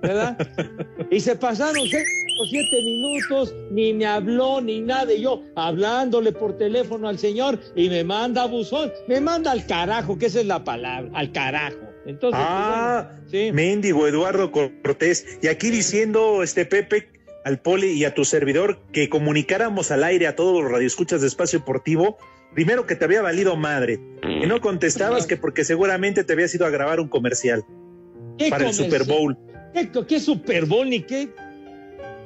¿verdad? 0.00 0.36
Y 1.10 1.20
se 1.20 1.36
pasaron 1.36 1.82
siete 2.46 2.82
minutos, 2.82 3.54
ni 3.70 3.92
me 3.94 4.06
habló 4.06 4.60
ni 4.60 4.80
nada, 4.80 5.12
y 5.12 5.22
yo 5.22 5.42
hablándole 5.56 6.32
por 6.32 6.56
teléfono 6.56 7.08
al 7.08 7.18
señor 7.18 7.58
y 7.74 7.88
me 7.88 8.04
manda 8.04 8.42
a 8.42 8.46
buzón, 8.46 8.92
me 9.08 9.20
manda 9.20 9.50
al 9.50 9.66
carajo, 9.66 10.18
que 10.18 10.26
esa 10.26 10.40
es 10.40 10.46
la 10.46 10.64
palabra, 10.64 11.10
al 11.14 11.32
carajo. 11.32 11.78
Entonces, 12.06 12.40
Ah, 12.42 13.10
pues, 13.12 13.30
bueno, 13.30 13.46
sí. 13.48 13.52
Mendigo 13.52 14.08
Eduardo 14.08 14.50
Cortés. 14.50 15.38
Y 15.40 15.46
aquí 15.46 15.70
diciendo, 15.70 16.42
este 16.42 16.64
Pepe, 16.64 17.08
al 17.44 17.60
Poli 17.60 17.92
y 17.92 18.04
a 18.04 18.14
tu 18.14 18.24
servidor, 18.24 18.80
que 18.92 19.08
comunicáramos 19.08 19.90
al 19.90 20.02
aire 20.04 20.26
a 20.26 20.34
todos 20.36 20.62
los 20.62 20.70
radioescuchas 20.70 21.20
de 21.20 21.28
Espacio 21.28 21.60
Deportivo, 21.60 22.18
primero 22.54 22.86
que 22.86 22.96
te 22.96 23.04
había 23.04 23.22
valido 23.22 23.56
madre, 23.56 24.00
que 24.20 24.46
no 24.46 24.60
contestabas 24.60 25.26
que 25.26 25.36
porque 25.36 25.64
seguramente 25.64 26.24
te 26.24 26.32
habías 26.32 26.54
ido 26.54 26.66
a 26.66 26.70
grabar 26.70 26.98
un 27.00 27.08
comercial 27.08 27.64
¿Qué 28.36 28.50
para 28.50 28.66
el? 28.66 28.74
Super 28.74 29.04
Bowl. 29.04 29.38
¿Qué, 29.72 29.90
qué 30.06 30.20
Super 30.20 30.66
Bowl 30.66 30.88
ni 30.90 31.00
qué? 31.02 31.28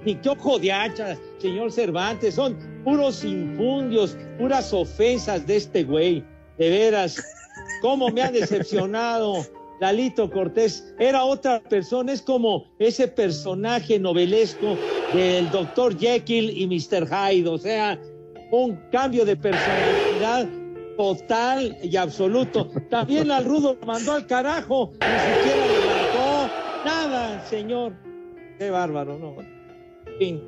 Ni 0.06 0.14
qué 0.14 0.28
ojo 0.28 0.60
de 0.60 0.72
hacha, 0.72 1.18
señor 1.38 1.72
Cervantes. 1.72 2.36
Son 2.36 2.56
puros 2.84 3.24
infundios, 3.24 4.16
puras 4.38 4.72
ofensas 4.72 5.44
de 5.48 5.56
este 5.56 5.82
güey. 5.82 6.24
De 6.58 6.70
veras, 6.70 7.20
cómo 7.82 8.08
me 8.10 8.22
ha 8.22 8.30
decepcionado. 8.30 9.44
Lalito 9.80 10.30
Cortés 10.30 10.94
era 11.00 11.24
otra 11.24 11.60
persona, 11.60 12.12
es 12.12 12.22
como 12.22 12.64
ese 12.78 13.08
personaje 13.08 13.98
novelesco 13.98 14.78
del 15.12 15.50
Dr. 15.50 15.98
Jekyll 15.98 16.50
y 16.50 16.66
Mr. 16.66 17.06
Hyde, 17.06 17.48
o 17.48 17.58
sea, 17.58 18.00
un 18.52 18.76
cambio 18.90 19.24
de 19.26 19.36
personalidad 19.36 20.48
total 20.96 21.76
y 21.82 21.94
absoluto. 21.96 22.70
También 22.88 23.30
al 23.30 23.44
rudo 23.44 23.76
lo 23.78 23.86
mandó 23.86 24.12
al 24.12 24.26
carajo, 24.26 24.92
ni 24.92 25.18
siquiera 25.18 25.66
le 25.66 25.84
marcó 25.84 26.48
nada, 26.86 27.44
señor. 27.46 27.92
Qué 28.58 28.70
bárbaro, 28.70 29.18
no. 29.18 29.55
Fin. 30.18 30.42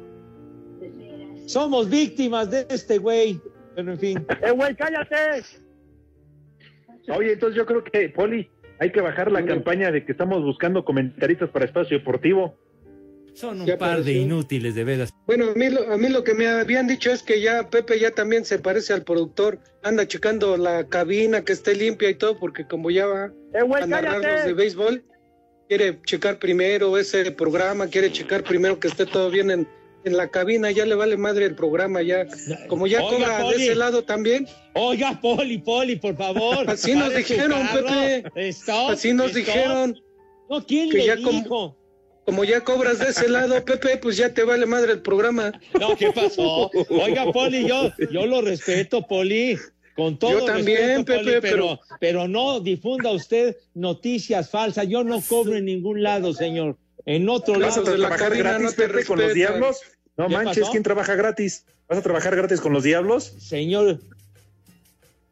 Somos 1.47 1.89
víctimas 1.89 2.51
de 2.51 2.67
este 2.69 2.99
güey, 2.99 3.41
pero 3.75 3.93
en 3.93 3.99
fin. 3.99 4.27
¡Eh, 4.43 4.51
güey, 4.51 4.75
cállate! 4.75 5.43
Oye, 7.09 7.33
entonces 7.33 7.57
yo 7.57 7.65
creo 7.65 7.83
que, 7.83 8.11
Poli, 8.11 8.51
hay 8.79 8.93
que 8.93 9.01
bajar 9.01 9.33
la 9.33 9.45
campaña 9.45 9.91
de 9.91 10.05
que 10.05 10.13
estamos 10.13 10.43
buscando 10.43 10.85
comentaristas 10.85 11.49
para 11.51 11.65
Espacio 11.65 11.99
Deportivo. 11.99 12.55
Son 13.35 13.61
un 13.61 13.67
Ya 13.67 13.79
par 13.79 14.03
de 14.03 14.13
inútiles, 14.13 14.75
de 14.75 14.85
veras. 14.85 15.15
Bueno, 15.27 15.53
a 15.53 15.55
mí, 15.55 15.71
lo, 15.71 15.93
a 15.93 15.97
mí 15.97 16.09
lo 16.09 16.25
que 16.25 16.35
me 16.35 16.49
habían 16.49 16.89
dicho 16.89 17.11
es 17.13 17.23
que 17.23 17.41
ya 17.41 17.71
Pepe 17.71 17.99
ya 18.01 18.11
también 18.11 18.45
se 18.45 18.59
parece 18.59 18.93
al 18.93 19.05
productor. 19.05 19.61
Anda 19.83 20.07
checando 20.09 20.57
la 20.57 20.89
cabina 20.89 21.45
que 21.45 21.53
esté 21.53 21.77
limpia 21.77 22.11
y 22.11 22.15
todo, 22.15 22.39
porque 22.39 22.67
como 22.67 22.91
ya 22.91 23.07
va 23.07 23.33
a 23.55 23.87
narrar 23.87 24.23
los 24.23 24.45
de 24.45 24.53
béisbol, 24.55 25.05
quiere 25.69 26.01
checar 26.05 26.39
primero 26.39 26.97
ese 26.99 27.31
programa, 27.31 27.87
quiere 27.89 28.11
checar 28.11 28.43
primero 28.43 28.81
que 28.81 28.89
esté 28.89 29.07
todo 29.07 29.31
bien 29.31 29.51
en, 29.51 29.69
en 30.05 30.17
la 30.17 30.29
cabina. 30.31 30.71
Ya 30.71 30.87
le 30.87 30.95
vale 30.95 31.17
madre 31.17 31.45
el 31.45 31.55
programa, 31.55 32.03
ya. 32.03 32.27
Como 32.69 32.87
ya 32.87 33.03
Oiga, 33.05 33.39
cobra 33.39 33.51
de 33.51 33.57
ese 33.57 33.75
lado 33.75 34.03
también. 34.05 34.47
Oiga, 34.75 35.19
Poli, 35.21 35.59
Poli, 35.59 35.97
por 35.97 36.17
favor. 36.17 36.69
Así 36.71 36.95
nos 36.95 37.15
dijeron. 37.15 37.67
Pepe. 37.73 38.49
Stop, 38.49 38.91
Así 38.91 39.13
nos 39.13 39.27
stop. 39.29 39.45
dijeron. 39.45 40.01
No, 40.51 40.65
¿quién 40.65 40.91
que 40.91 40.99
le 40.99 41.07
ya 41.07 41.17
como- 41.17 41.31
dijo? 41.43 41.75
Como 42.25 42.45
ya 42.45 42.61
cobras 42.63 42.99
de 42.99 43.09
ese 43.09 43.27
lado, 43.27 43.55
Pepe, 43.65 43.97
pues 43.97 44.19
ya 44.19 44.35
te 44.35 44.43
vale 44.45 44.67
madre 44.67 44.93
el 44.93 45.01
programa. 45.01 45.51
No, 45.81 45.97
¿qué 45.97 46.13
pasó? 46.13 46.71
Oiga, 46.91 47.33
Poli, 47.33 47.67
yo, 47.67 47.91
yo 48.11 48.27
lo 48.27 48.43
respeto, 48.43 49.01
Poli. 49.07 49.57
Con 49.99 50.17
todo 50.17 50.31
Yo 50.39 50.45
también, 50.45 50.99
respeto, 50.99 51.19
Poli, 51.19 51.25
Pepe, 51.33 51.41
pero, 51.51 51.81
pero 51.99 52.29
no 52.29 52.61
difunda 52.61 53.11
usted 53.11 53.57
noticias 53.75 54.49
falsas. 54.49 54.87
Yo 54.87 55.03
no 55.03 55.21
cobro 55.21 55.57
en 55.57 55.65
ningún 55.65 56.05
lado, 56.05 56.33
señor. 56.33 56.77
En 57.05 57.29
otro 57.29 57.59
¿Vas 57.59 57.77
a 57.77 57.81
lado. 57.81 57.91
de 57.91 57.99
la 57.99 58.07
trabajar 58.07 58.37
gratis, 58.39 58.63
no 58.63 58.71
Pepe, 58.71 59.05
con 59.05 59.19
los 59.19 59.35
diablos? 59.35 59.79
No 60.17 60.29
¿Qué 60.29 60.35
manches, 60.35 60.59
pasó? 60.61 60.71
¿quién 60.71 60.85
trabaja 60.85 61.17
gratis? 61.17 61.65
¿Vas 61.89 61.99
a 61.99 62.03
trabajar 62.03 62.37
gratis 62.37 62.61
con 62.61 62.73
los 62.75 62.85
diablos? 62.85 63.35
Señor, 63.41 63.99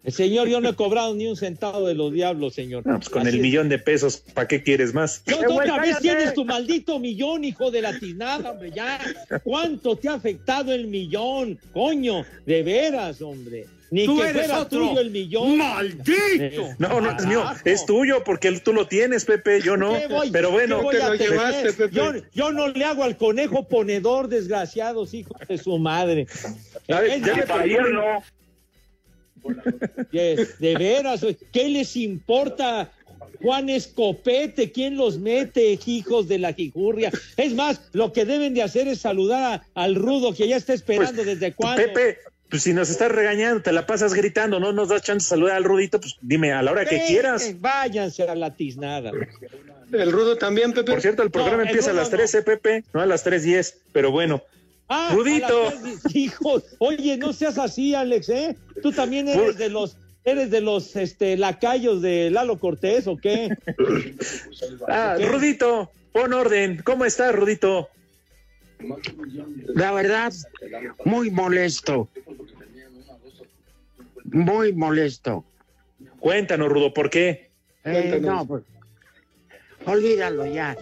señor, 0.05 0.49
yo 0.49 0.61
no 0.61 0.71
he 0.71 0.75
cobrado 0.75 1.15
ni 1.15 1.29
un 1.29 1.37
centavo 1.37 1.87
de 1.87 1.95
los 1.95 2.13
diablos, 2.13 2.55
señor. 2.55 2.85
No, 2.85 2.97
pues 2.97 3.09
con 3.09 3.23
Así 3.23 3.29
el 3.31 3.37
es. 3.37 3.43
millón 3.43 3.69
de 3.69 3.79
pesos, 3.79 4.17
¿para 4.35 4.49
qué 4.49 4.65
quieres 4.65 4.93
más? 4.95 5.23
No, 5.29 5.37
güey, 5.37 5.69
otra 5.69 5.81
vez 5.81 5.97
cállate. 5.97 6.03
tienes 6.03 6.35
tu 6.35 6.45
maldito 6.45 6.99
millón, 6.99 7.45
hijo 7.45 7.71
de 7.71 7.83
la 7.83 7.97
tiznada, 7.97 8.51
hombre, 8.51 8.73
ya. 8.75 8.99
¿Cuánto 9.45 9.95
te 9.95 10.09
ha 10.09 10.15
afectado 10.15 10.73
el 10.73 10.89
millón? 10.89 11.57
Coño, 11.73 12.25
de 12.45 12.63
veras, 12.65 13.23
hombre. 13.23 13.67
Ni 13.91 14.05
Tú 14.07 14.17
que 14.19 14.25
eres 14.29 14.47
fuera 14.47 14.61
otro. 14.63 14.79
tuyo 14.89 15.01
el 15.01 15.11
millón. 15.11 15.57
¡Maldito! 15.59 16.69
No, 16.79 17.01
no 17.01 17.11
es 17.17 17.27
mío, 17.27 17.45
es 17.65 17.87
tuyo 17.87 18.25
porque 18.25 18.51
tú 18.61 18.73
lo 18.73 18.89
tienes, 18.89 19.25
Pepe, 19.25 19.61
yo 19.63 19.77
no. 19.77 19.97
¿Qué 19.99 20.09
voy- 20.09 20.31
Pero 20.31 20.49
qué 20.49 20.55
bueno, 20.55 20.83
voy 20.83 20.97
te 20.97 21.03
a 21.03 21.09
lo 21.11 21.17
tener? 21.17 21.31
llevaste, 21.31 21.73
Pepe. 21.73 21.95
Yo, 21.95 22.13
yo 22.35 22.53
no 22.53 22.69
le 22.69 22.85
hago 22.85 23.05
al 23.05 23.17
conejo 23.17 23.69
ponedor, 23.69 24.29
desgraciados, 24.29 25.15
hijos 25.15 25.37
de 25.49 25.59
su 25.59 25.79
madre. 25.79 26.27
¿sabes? 26.89 27.15
Es 27.15 27.23
ya 27.25 27.35
me 27.37 27.43
perdieron. 27.43 27.97
de, 30.13 30.49
de 30.59 30.75
veras, 30.77 31.25
¿qué 31.53 31.69
les 31.69 31.97
importa? 31.97 32.91
Juan 33.43 33.69
Escopete, 33.69 34.73
¿quién 34.73 34.97
los 34.97 35.19
mete, 35.19 35.79
hijos 35.87 36.27
de 36.27 36.39
la 36.39 36.53
jijurria? 36.55 37.13
Es 37.37 37.55
más, 37.55 37.81
lo 37.93 38.13
que 38.13 38.25
deben 38.25 38.55
de 38.55 38.63
hacer 38.63 38.89
es 38.89 39.01
saludar 39.01 39.61
a- 39.75 39.81
al 39.83 39.95
rudo 39.95 40.35
que 40.35 40.49
ya 40.49 40.57
está 40.57 40.73
esperando 40.73 41.23
desde 41.23 41.53
cuándo. 41.53 41.83
Pepe, 41.83 42.19
pues 42.49 42.63
si 42.63 42.73
nos 42.73 42.91
estás 42.91 43.11
regañando, 43.13 43.63
te 43.63 43.73
la 43.73 43.87
pasas 43.87 44.15
gritando, 44.15 44.61
no 44.61 44.73
nos 44.73 44.89
das 44.89 45.03
chance 45.03 45.25
de 45.25 45.29
saludar 45.31 45.57
al 45.57 45.65
Rudito, 45.65 46.01
pues 46.01 46.17
dime 46.21 46.53
a 46.53 46.63
la 46.63 46.73
hora 46.73 46.85
que 46.85 47.05
quieras. 47.07 47.61
váyanse 47.61 48.23
a 48.25 48.35
la 48.35 48.55
tiznada. 48.55 49.11
El 49.93 50.13
rudo 50.13 50.37
también, 50.37 50.73
Pepe. 50.73 50.93
Por 50.93 51.01
cierto, 51.01 51.23
el 51.23 51.31
programa 51.31 51.59
No, 51.59 51.63
el 51.65 51.69
empieza 51.69 51.91
a 51.91 51.95
las 51.95 52.11
no. 52.11 52.17
13, 52.17 52.43
Pepe, 52.43 52.85
no 52.93 53.01
a 53.01 53.07
las 53.07 53.25
3.10, 53.25 53.75
pero 53.93 54.11
bueno. 54.11 54.43
Ah, 54.89 55.11
Rudito. 55.15 55.69
a 55.69 55.71
las 55.73 55.83
tres, 55.83 56.15
Hijo, 56.17 56.63
oye, 56.79 57.17
no 57.17 57.33
seas 57.33 57.59
así, 57.59 57.95
Alex, 57.95 58.29
¿eh? 58.29 58.57
Tú 58.83 58.93
también 58.93 59.29
eres 59.29 59.41
Por- 59.43 59.55
de 59.57 59.69
los, 59.69 59.97
eres 60.25 60.51
de 60.51 60.61
los, 60.61 60.95
este, 60.97 61.37
lacayos 61.37 62.03
de 62.03 62.31
Lalo 62.31 62.59
Cortés, 62.59 63.07
¿o 63.09 63.17
qué? 63.17 63.49
Ah, 64.89 65.15
¿Qué? 65.19 65.27
Rudito, 65.27 65.91
pon 66.13 66.33
orden. 66.33 66.81
¿Cómo 66.85 67.05
estás, 67.05 67.35
Rudito? 67.35 67.89
La 69.75 69.93
verdad, 69.93 70.33
muy 71.05 71.31
molesto. 71.31 72.09
Muy 74.25 74.73
molesto. 74.73 75.45
Cuéntanos, 76.21 76.69
Rudo, 76.69 76.93
¿por 76.93 77.11
qué? 77.11 77.51
Eh, 77.85 78.19
no, 78.21 78.47
pues, 78.47 78.65
olvídalo 79.87 80.47
ya. 80.47 80.77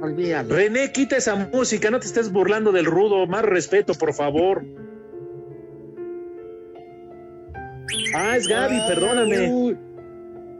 olvídalo. 0.00 0.54
René, 0.54 0.92
quita 0.92 1.16
esa 1.16 1.34
música, 1.34 1.90
no 1.90 1.98
te 1.98 2.06
estés 2.06 2.30
burlando 2.30 2.70
del 2.70 2.86
rudo, 2.86 3.26
más 3.26 3.42
respeto, 3.44 3.94
por 3.94 4.14
favor. 4.14 4.64
Ah, 8.14 8.36
es 8.36 8.46
Gaby, 8.46 8.76
perdóname. 8.88 9.50
Uy, 9.50 9.76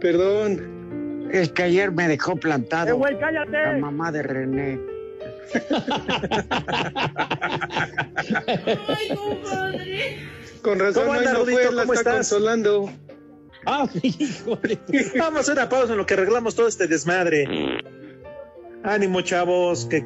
perdón. 0.00 1.28
Es 1.32 1.50
que 1.50 1.62
ayer 1.62 1.90
me 1.92 2.08
dejó 2.08 2.36
plantado 2.36 2.90
¡Eh, 2.90 2.92
güey, 2.92 3.18
cállate! 3.18 3.52
la 3.52 3.78
mamá 3.78 4.12
de 4.12 4.22
René. 4.22 4.93
Con 10.62 10.78
razón, 10.78 11.02
¿Cómo 11.06 11.12
anda, 11.18 11.32
no 11.32 11.40
Rudito? 11.40 11.58
fue, 11.60 11.72
la 11.74 11.82
¿Cómo 11.82 11.92
está 11.94 12.10
estás? 12.10 12.30
consolando. 12.30 12.90
Ah, 13.66 13.86
híjole. 14.02 14.78
Vamos 15.18 15.48
a 15.48 15.52
una 15.52 15.68
pausa 15.68 15.92
en 15.92 15.98
lo 15.98 16.06
que 16.06 16.14
arreglamos 16.14 16.54
todo 16.54 16.68
este 16.68 16.86
desmadre. 16.86 17.46
Ánimo, 18.82 19.22
chavos, 19.22 19.86
que 19.86 20.00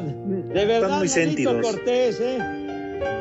de 0.00 0.64
verdad, 0.64 0.88
muy 0.98 1.08
Rudito 1.08 1.14
sentidos. 1.14 1.62
Cortés, 1.62 2.20
¿eh? 2.20 2.38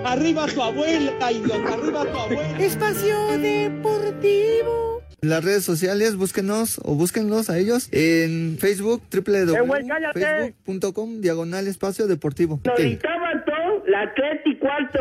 Arriba 0.05 0.45
tu 0.47 0.61
abuela, 0.61 1.31
idiota, 1.31 1.73
arriba 1.73 2.05
tu 2.05 2.17
abuela. 2.17 2.59
Espacio 2.59 3.37
Deportivo. 3.39 4.88
Las 5.21 5.43
redes 5.43 5.65
sociales, 5.65 6.15
búsquenos 6.15 6.79
o 6.83 6.95
búsquenlos 6.95 7.49
a 7.49 7.57
ellos 7.57 7.89
en 7.91 8.57
Facebook, 8.57 9.01
www.facebook.com, 9.11 11.21
diagonal 11.21 11.67
espacio 11.67 12.07
deportivo. 12.07 12.55
Ok. 12.55 12.79
la 13.85 14.13
tres 14.15 14.41
y 14.45 14.57
cuarto. 14.57 14.99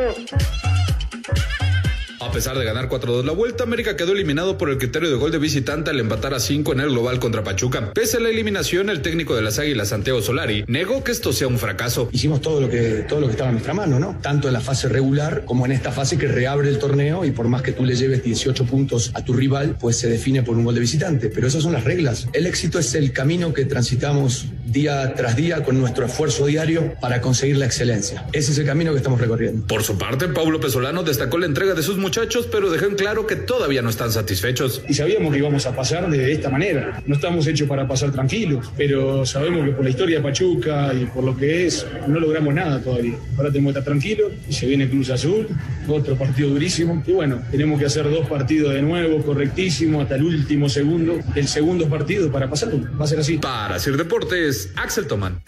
A 2.21 2.33
pesar 2.33 2.59
de 2.59 2.65
ganar 2.65 2.89
4-2 2.89 3.25
la 3.25 3.33
vuelta, 3.33 3.63
América 3.63 3.97
quedó 3.97 4.13
eliminado 4.13 4.59
por 4.59 4.71
el 4.71 4.79
criterio 4.79 5.09
de 5.09 5.15
gol 5.15 5.31
de 5.31 5.39
visitante 5.39 5.91
al 5.91 6.01
empatar 6.01 6.35
a 6.35 6.41
5 6.41 6.73
en 6.73 6.81
el 6.81 6.91
global 6.91 7.21
contra 7.21 7.45
Pachuca. 7.45 7.93
Pese 7.93 8.17
a 8.17 8.21
la 8.21 8.29
eliminación, 8.29 8.91
el 8.91 9.03
técnico 9.03 9.37
de 9.37 9.43
las 9.43 9.61
Águilas, 9.61 9.89
Santiago 9.89 10.21
Solari, 10.21 10.65
negó 10.67 11.05
que 11.05 11.13
esto 11.13 11.33
sea 11.33 11.47
un 11.47 11.59
fracaso. 11.59 12.09
Hicimos 12.11 12.41
todo 12.41 12.61
lo 12.61 12.69
que 12.69 13.05
todo 13.09 13.21
lo 13.21 13.27
que 13.27 13.33
estaba 13.33 13.51
en 13.51 13.55
nuestra 13.55 13.73
mano, 13.73 14.01
¿no? 14.01 14.19
Tanto 14.21 14.49
en 14.49 14.55
la 14.55 14.61
fase 14.61 14.89
regular 14.89 15.45
como 15.45 15.65
en 15.65 15.73
esta 15.73 15.93
fase 15.93 16.19
que 16.19 16.27
reabre 16.27 16.69
el 16.69 16.79
torneo 16.79 17.25
y 17.25 17.31
por 17.31 17.47
más 17.47 17.63
que 17.63 17.71
tú 17.71 17.85
le 17.85 17.95
lleves 17.95 18.25
18 18.25 18.65
puntos 18.65 19.13
a 19.15 19.25
tu 19.25 19.33
rival, 19.33 19.77
pues 19.79 19.97
se 19.97 20.09
define 20.09 20.43
por 20.43 20.57
un 20.57 20.65
gol 20.65 20.75
de 20.75 20.81
visitante. 20.81 21.29
Pero 21.29 21.47
esas 21.47 21.63
son 21.63 21.73
las 21.73 21.85
reglas. 21.85 22.27
El 22.33 22.47
éxito 22.47 22.81
es 22.81 22.95
el 22.97 23.13
camino 23.13 23.55
que 23.55 23.65
transitamos 23.65 24.47
día 24.73 25.15
tras 25.15 25.37
día 25.37 25.63
con 25.63 25.79
nuestro 25.79 26.07
esfuerzo 26.07 26.47
diario 26.47 26.95
para 27.01 27.21
conseguir 27.21 27.57
la 27.57 27.67
excelencia. 27.67 28.27
Ese 28.33 28.53
es 28.53 28.59
el 28.59 28.67
camino 28.67 28.93
que 28.93 28.99
estamos 28.99 29.21
recorriendo. 29.21 29.67
Por 29.67 29.83
su 29.83 29.97
parte, 29.97 30.29
Paulo 30.29 30.61
Pesolano 30.61 31.03
destacó 31.03 31.39
la 31.39 31.47
entrega 31.47 31.75
de 31.75 31.83
sus 31.83 31.97
muchachos, 31.97 32.49
pero 32.51 32.71
dejó 32.71 32.87
en 32.87 32.97
claro 32.97 33.27
que 33.27 33.37
todavía 33.37 33.83
no 33.83 33.91
están 33.91 34.13
satisfechos. 34.13 34.83
y 34.89 34.95
sabíamos 34.95 35.33
que 35.33 35.39
íbamos 35.39 35.67
a 35.67 35.75
pasar 35.75 36.09
de 36.11 36.33
esta 36.33 36.51
manera. 36.51 37.03
No 37.07 37.15
estamos 37.15 37.47
hechos 37.47 37.69
para 37.69 37.87
pasar 37.87 38.13
tranquilos, 38.13 38.71
pero 38.77 39.25
sabemos 39.25 39.65
que 39.65 39.73
por 39.73 39.85
la 39.85 39.91
historia 39.91 40.19
de 40.19 40.23
Pachuca 40.23 40.93
y 40.95 41.07
por 41.07 41.25
lo 41.25 41.37
que 41.37 41.67
es, 41.67 41.87
no 42.07 42.21
logramos 42.21 42.55
nada 42.55 42.81
todavía. 42.81 43.15
Ahora 43.37 43.51
tenemos 43.51 43.73
que 43.73 43.79
estar 43.79 43.93
tranquilos 43.93 44.33
y 44.49 44.53
se 44.53 44.67
viene 44.67 44.89
Cruz 44.89 45.11
Azul, 45.11 45.49
otro 45.87 46.17
partido 46.17 46.51
durísimo. 46.51 47.03
Y 47.07 47.13
bueno, 47.13 47.43
tenemos 47.51 47.79
que 47.79 47.87
hacer 47.87 48.09
dos 48.11 48.27
partidos 48.29 48.75
de 48.75 48.83
nuevo, 48.83 49.23
correctísimo, 49.23 50.01
hasta 50.01 50.17
el 50.17 50.25
último 50.25 50.69
segundo, 50.69 51.19
el 51.35 51.49
segundo 51.49 51.89
partido 51.89 52.31
para 52.31 52.49
pasarlo. 52.49 52.81
Va 52.99 53.05
a 53.05 53.09
ser 53.09 53.21
así. 53.21 53.39
Para 53.39 53.77
hacer 53.77 53.97
deportes, 53.97 54.58
Axel 54.77 55.07
Tomán. 55.07 55.41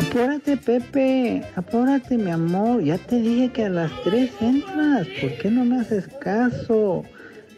Apúrate, 0.00 0.56
Pepe. 0.56 1.42
Apúrate, 1.56 2.16
mi 2.16 2.30
amor. 2.30 2.82
Ya 2.82 2.98
te 2.98 3.16
dije 3.16 3.50
que 3.52 3.64
a 3.64 3.68
las 3.68 3.90
3 4.04 4.30
entras. 4.40 5.06
¿Por 5.20 5.30
qué 5.38 5.50
no 5.50 5.64
me 5.64 5.80
haces 5.80 6.08
caso? 6.20 7.04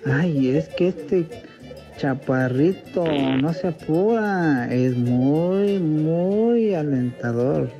Ay, 0.04 0.56
es 0.56 0.68
que 0.70 0.88
este 0.88 1.26
chaparrito 1.98 3.04
no 3.40 3.52
se 3.52 3.68
apura. 3.68 4.68
Es 4.72 4.96
muy, 4.96 5.78
muy 5.78 6.74
alentador. 6.74 7.70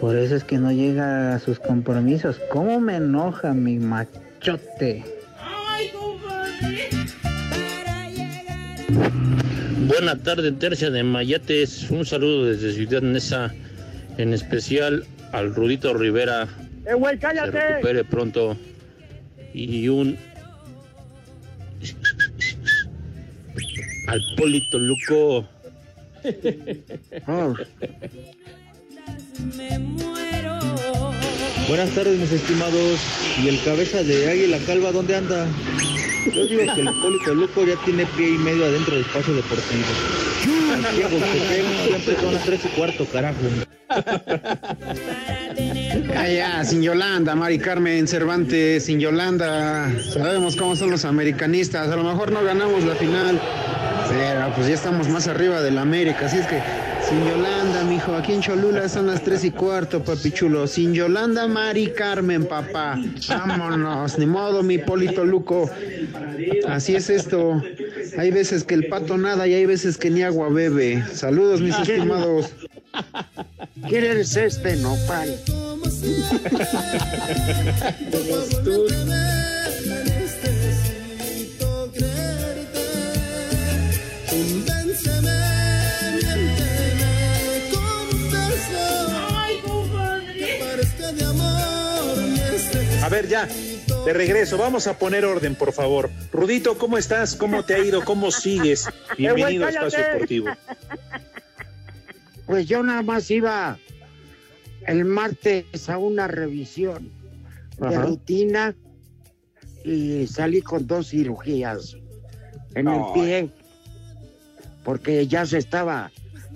Por 0.00 0.16
eso 0.16 0.36
es 0.36 0.44
que 0.44 0.58
no 0.58 0.72
llega 0.72 1.34
a 1.34 1.38
sus 1.38 1.58
compromisos. 1.58 2.40
¿Cómo 2.50 2.80
me 2.80 2.96
enoja 2.96 3.54
mi 3.54 3.78
machote? 3.78 5.04
Buena 9.86 10.16
tarde, 10.16 10.52
Tercia 10.52 10.90
de 10.90 11.02
Mayates. 11.02 11.90
Un 11.90 12.04
saludo 12.04 12.46
desde 12.46 12.72
Ciudad 12.72 13.02
Neza, 13.02 13.52
en 14.18 14.32
especial 14.32 15.04
al 15.32 15.54
Rudito 15.54 15.94
Rivera. 15.94 16.48
¡Eh, 16.86 16.94
güey, 16.94 17.14
Se 17.16 17.20
cállate! 17.20 17.50
recupere 17.60 18.04
pronto. 18.04 18.56
Y 19.54 19.88
un. 19.88 20.16
al 24.08 24.20
Polito 24.36 24.78
Luco. 24.78 25.48
Buenas 31.68 31.90
tardes, 31.90 32.18
mis 32.18 32.32
estimados. 32.32 33.00
¿Y 33.42 33.48
el 33.48 33.60
cabeza 33.62 34.02
de 34.02 34.30
Águila 34.30 34.58
Calva 34.66 34.92
dónde 34.92 35.16
anda? 35.16 35.46
Yo 36.32 36.46
digo 36.46 36.74
que 36.74 36.80
el 36.80 36.88
Hipólito 36.88 37.34
Luco 37.34 37.64
ya 37.64 37.76
tiene 37.84 38.04
pie 38.16 38.30
y 38.30 38.38
medio 38.38 38.64
adentro 38.66 38.94
del 38.94 39.04
espacio 39.04 39.34
deportivo. 39.34 39.84
Huastepec 40.86 41.64
siempre 41.86 42.16
son 42.20 42.34
las 42.34 42.44
tres 42.44 42.60
y 42.64 42.68
cuarto, 42.68 43.06
carajo. 43.06 43.38
Ya, 46.08 46.28
ya, 46.28 46.64
sin 46.64 46.82
Yolanda, 46.82 47.34
Mari 47.34 47.58
Carmen 47.58 48.08
Cervantes, 48.08 48.84
sin 48.84 48.98
Yolanda. 48.98 49.90
Sabemos 50.12 50.56
cómo 50.56 50.74
son 50.76 50.90
los 50.90 51.04
americanistas. 51.04 51.88
A 51.88 51.96
lo 51.96 52.04
mejor 52.04 52.32
no 52.32 52.42
ganamos 52.42 52.84
la 52.84 52.94
final, 52.96 53.40
pero 54.08 54.52
pues 54.54 54.68
ya 54.68 54.74
estamos 54.74 55.08
más 55.08 55.28
arriba 55.28 55.62
del 55.62 55.78
América. 55.78 56.26
Así 56.26 56.38
es 56.38 56.46
que, 56.46 56.60
sin 57.08 57.24
Yolanda, 57.24 57.84
mijo, 57.84 58.14
aquí 58.14 58.32
en 58.32 58.40
Cholula 58.40 58.88
son 58.88 59.06
las 59.06 59.22
tres 59.22 59.44
y 59.44 59.50
cuarto, 59.50 60.02
papi 60.02 60.30
chulo. 60.32 60.66
Sin 60.66 60.92
Yolanda, 60.94 61.46
Mari 61.46 61.92
Carmen, 61.92 62.44
papá. 62.46 62.98
Vámonos, 63.28 64.18
ni 64.18 64.26
modo, 64.26 64.62
mi 64.62 64.78
Polito 64.78 65.24
Luco. 65.24 65.70
Así 66.68 66.96
es 66.96 67.08
esto. 67.10 67.62
Hay 68.18 68.30
veces 68.30 68.64
que 68.64 68.74
el 68.74 68.86
pato 68.88 69.16
nada 69.16 69.46
y 69.46 69.54
hay 69.54 69.66
veces 69.66 69.96
que 69.96 70.10
ni 70.10 70.22
agua 70.22 70.48
bebe. 70.48 71.04
Saludos, 71.12 71.60
mis 71.60 71.78
estimados. 71.78 72.52
¿Quién 73.88 74.04
eres 74.04 74.36
este 74.36 74.76
nopal? 74.76 75.36
ver, 93.16 93.28
ya, 93.28 93.48
de 94.04 94.12
regreso, 94.12 94.58
vamos 94.58 94.86
a 94.86 94.98
poner 94.98 95.24
orden, 95.24 95.54
por 95.54 95.72
favor. 95.72 96.10
Rudito, 96.32 96.76
¿cómo 96.76 96.98
estás? 96.98 97.34
¿Cómo 97.34 97.64
te 97.64 97.74
ha 97.74 97.78
ido? 97.78 98.04
¿Cómo 98.04 98.30
sigues? 98.30 98.88
Bienvenido 99.18 99.64
a 99.64 99.70
Espacio 99.70 100.04
Deportivo. 100.04 100.48
Pues 102.44 102.66
yo 102.66 102.82
nada 102.82 103.02
más 103.02 103.30
iba 103.30 103.78
el 104.86 105.06
martes 105.06 105.88
a 105.88 105.96
una 105.96 106.28
revisión 106.28 107.10
de 107.78 107.98
rutina 107.98 108.74
y 109.82 110.26
salí 110.26 110.60
con 110.60 110.86
dos 110.86 111.08
cirugías 111.08 111.96
en 112.74 112.88
el 112.88 113.00
pie 113.14 113.48
porque 114.84 115.26
ya 115.26 115.46
se 115.46 115.58
estaba 115.58 116.10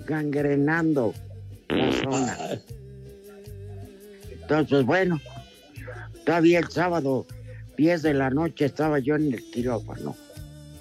gangrenando 0.05 1.13
la 1.69 1.91
zona. 1.91 2.37
Entonces, 4.41 4.85
bueno, 4.85 5.19
todavía 6.31 6.59
el 6.59 6.69
sábado, 6.69 7.25
10 7.75 8.03
de 8.03 8.13
la 8.13 8.29
noche, 8.29 8.63
estaba 8.63 8.99
yo 8.99 9.15
en 9.15 9.33
el 9.33 9.43
quirófano. 9.51 10.15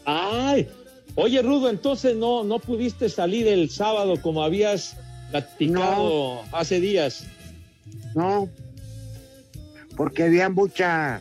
Ay, 0.04 0.68
oye 1.16 1.42
Rudo, 1.42 1.68
entonces 1.68 2.14
no, 2.14 2.44
no 2.44 2.60
pudiste 2.60 3.08
salir 3.08 3.48
el 3.48 3.68
sábado 3.68 4.14
como 4.22 4.44
habías 4.44 4.96
platicado 5.32 6.42
hace 6.52 6.78
días. 6.78 7.26
No, 8.14 8.48
porque 9.96 10.22
había 10.22 10.48
mucha, 10.50 11.20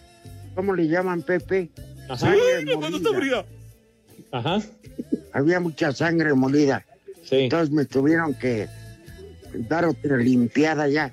¿cómo 0.53 0.75
le 0.75 0.87
llaman 0.87 1.23
Pepe? 1.23 1.69
Ajá. 2.07 2.27
Sangre 2.27 2.75
molida. 2.75 3.45
Ajá. 4.31 4.61
Había 5.33 5.59
mucha 5.59 5.91
sangre 5.91 6.35
molida. 6.35 6.85
Entonces 7.31 7.71
me 7.71 7.85
tuvieron 7.85 8.35
que 8.35 8.67
dar 9.67 9.85
otra 9.85 10.17
limpiada 10.17 10.87
ya. 10.87 11.11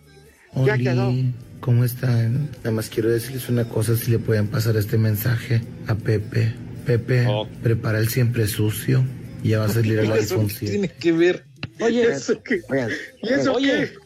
Ya 0.66 0.76
quedó. 0.76 1.14
¿Cómo 1.60 1.84
están? 1.84 2.50
Nada 2.58 2.70
más 2.70 2.88
quiero 2.88 3.10
decirles 3.10 3.48
una 3.48 3.64
cosa, 3.68 3.96
si 3.96 4.10
le 4.10 4.18
pueden 4.18 4.48
pasar 4.48 4.76
este 4.76 4.98
mensaje 4.98 5.62
a 5.86 5.94
Pepe. 5.94 6.52
Pepe, 6.84 7.26
Oh. 7.26 7.48
prepara 7.62 7.98
el 7.98 8.08
siempre 8.08 8.46
sucio. 8.46 9.04
Ya 9.42 9.58
va 9.58 9.66
a 9.66 9.68
salir 9.68 9.98
el 9.98 10.10
iPhone 10.12 10.48
7. 10.48 10.66
Tiene 10.66 10.88
que 10.88 11.12
ver. 11.12 11.44
Oye, 11.80 12.10
¿Eso 12.12 12.40
qué? 12.42 12.60
Oye, 12.68 12.86
¿Y 13.22 13.32
eso 13.32 13.54
Oye. 13.54 13.90
qué? 13.90 14.05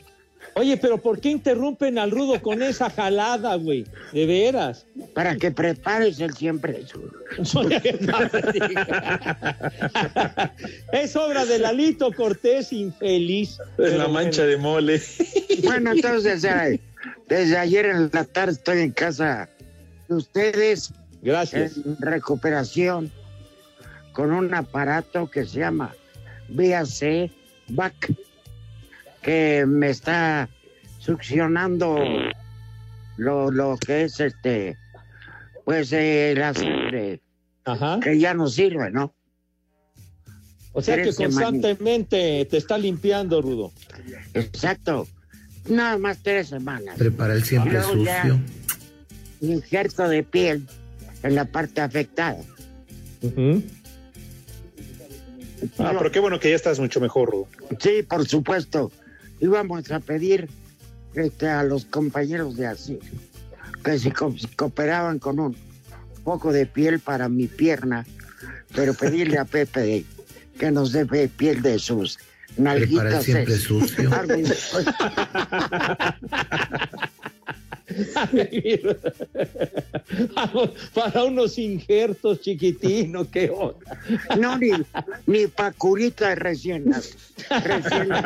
Oye, 0.61 0.77
pero 0.77 0.99
¿por 0.99 1.19
qué 1.21 1.31
interrumpen 1.31 1.99
al 1.99 2.11
rudo 2.11 2.43
con 2.43 2.61
esa 2.63 2.91
jalada, 2.91 3.55
güey? 3.55 3.87
De 4.13 4.27
veras. 4.27 4.85
Para 5.15 5.35
que 5.37 5.51
prepares 5.51 6.21
el 6.21 6.35
siempre 6.35 6.85
es 10.93 11.17
obra 11.17 11.47
de 11.47 11.59
Lalito 11.61 12.13
Cortés, 12.13 12.75
infeliz. 12.75 13.57
Es 13.79 13.95
la 13.95 14.07
mancha 14.09 14.45
de 14.45 14.59
mole. 14.59 15.01
Bueno, 15.65 15.93
entonces, 15.93 16.47
desde 17.27 17.57
ayer 17.57 17.87
en 17.87 18.11
la 18.13 18.25
tarde 18.25 18.53
estoy 18.53 18.81
en 18.81 18.91
casa 18.91 19.49
de 20.09 20.15
ustedes. 20.15 20.93
Gracias. 21.23 21.79
En 21.79 21.97
recuperación 22.01 23.11
con 24.13 24.31
un 24.31 24.53
aparato 24.53 25.31
que 25.31 25.47
se 25.47 25.61
llama 25.61 25.95
VAC 26.51 27.31
BAC 27.69 28.13
que 29.23 29.65
me 29.67 29.91
está 29.91 30.49
succionando 30.99 31.99
lo, 33.17 33.51
lo 33.51 33.77
que 33.79 34.05
es 34.05 34.21
este, 34.21 34.77
pues 35.65 35.93
eh, 35.93 36.35
la 36.37 36.55
sangre 36.55 37.21
que 38.03 38.19
ya 38.19 38.35
no 38.35 38.49
sirve, 38.49 38.91
¿no? 38.91 39.15
O 40.73 40.83
sea 40.83 40.97
que 40.97 41.13
semanas. 41.13 41.51
constantemente 41.51 42.47
te 42.49 42.57
está 42.57 42.79
limpiando, 42.79 43.43
Rudo. 43.43 43.73
Exacto. 44.35 45.07
Nada 45.69 45.99
más 45.99 46.19
tres 46.23 46.49
semanas. 46.49 46.97
Prepara 46.97 47.35
el 47.35 47.45
siempre 47.45 47.75
ya, 47.75 47.83
sucio. 47.83 48.41
Injerto 49.41 50.09
de 50.09 50.23
piel 50.23 50.67
en 51.23 51.35
la 51.35 51.45
parte 51.45 51.81
afectada. 51.81 52.39
Ah, 55.79 55.93
pero 55.99 56.11
qué 56.11 56.21
bueno 56.21 56.41
que 56.41 56.51
ya 56.51 56.57
estás 56.57 56.79
mucho 56.79 57.01
mejor, 57.01 57.31
Rudo. 57.31 57.49
Sí, 57.79 58.03
por 58.09 58.27
supuesto. 58.27 58.91
Íbamos 59.41 59.91
a 59.91 60.01
pedir 60.01 60.49
este, 61.15 61.49
a 61.49 61.63
los 61.65 61.85
compañeros 61.87 62.57
de 62.57 62.67
así 62.67 62.99
que 63.85 63.99
co- 64.13 64.35
si 64.39 64.47
cooperaban 64.49 65.19
con 65.19 65.41
un 65.41 65.57
poco 66.25 66.53
de 66.53 66.67
piel 66.67 67.01
para 67.01 67.29
mi 67.29 67.47
pierna, 67.47 68.05
pero 68.75 68.93
pedirle 68.95 69.39
a 69.39 69.45
Pepe 69.47 70.05
que 70.59 70.71
nos 70.71 70.93
dé 70.93 71.07
piel 71.29 71.63
de 71.63 71.79
sus 71.79 72.19
nalguitas. 72.59 73.25
siempre 73.25 73.55
es 73.55 73.63
Para 80.95 81.25
unos 81.25 81.59
injertos 81.59 82.41
chiquitinos, 82.41 83.29
qué 83.29 83.51
onda. 83.51 83.99
No, 84.39 84.59
ni, 84.59 84.71
ni 85.27 85.47
pa' 85.47 85.73
curita 85.73 86.35
recién. 86.35 86.93
recién. 87.65 88.09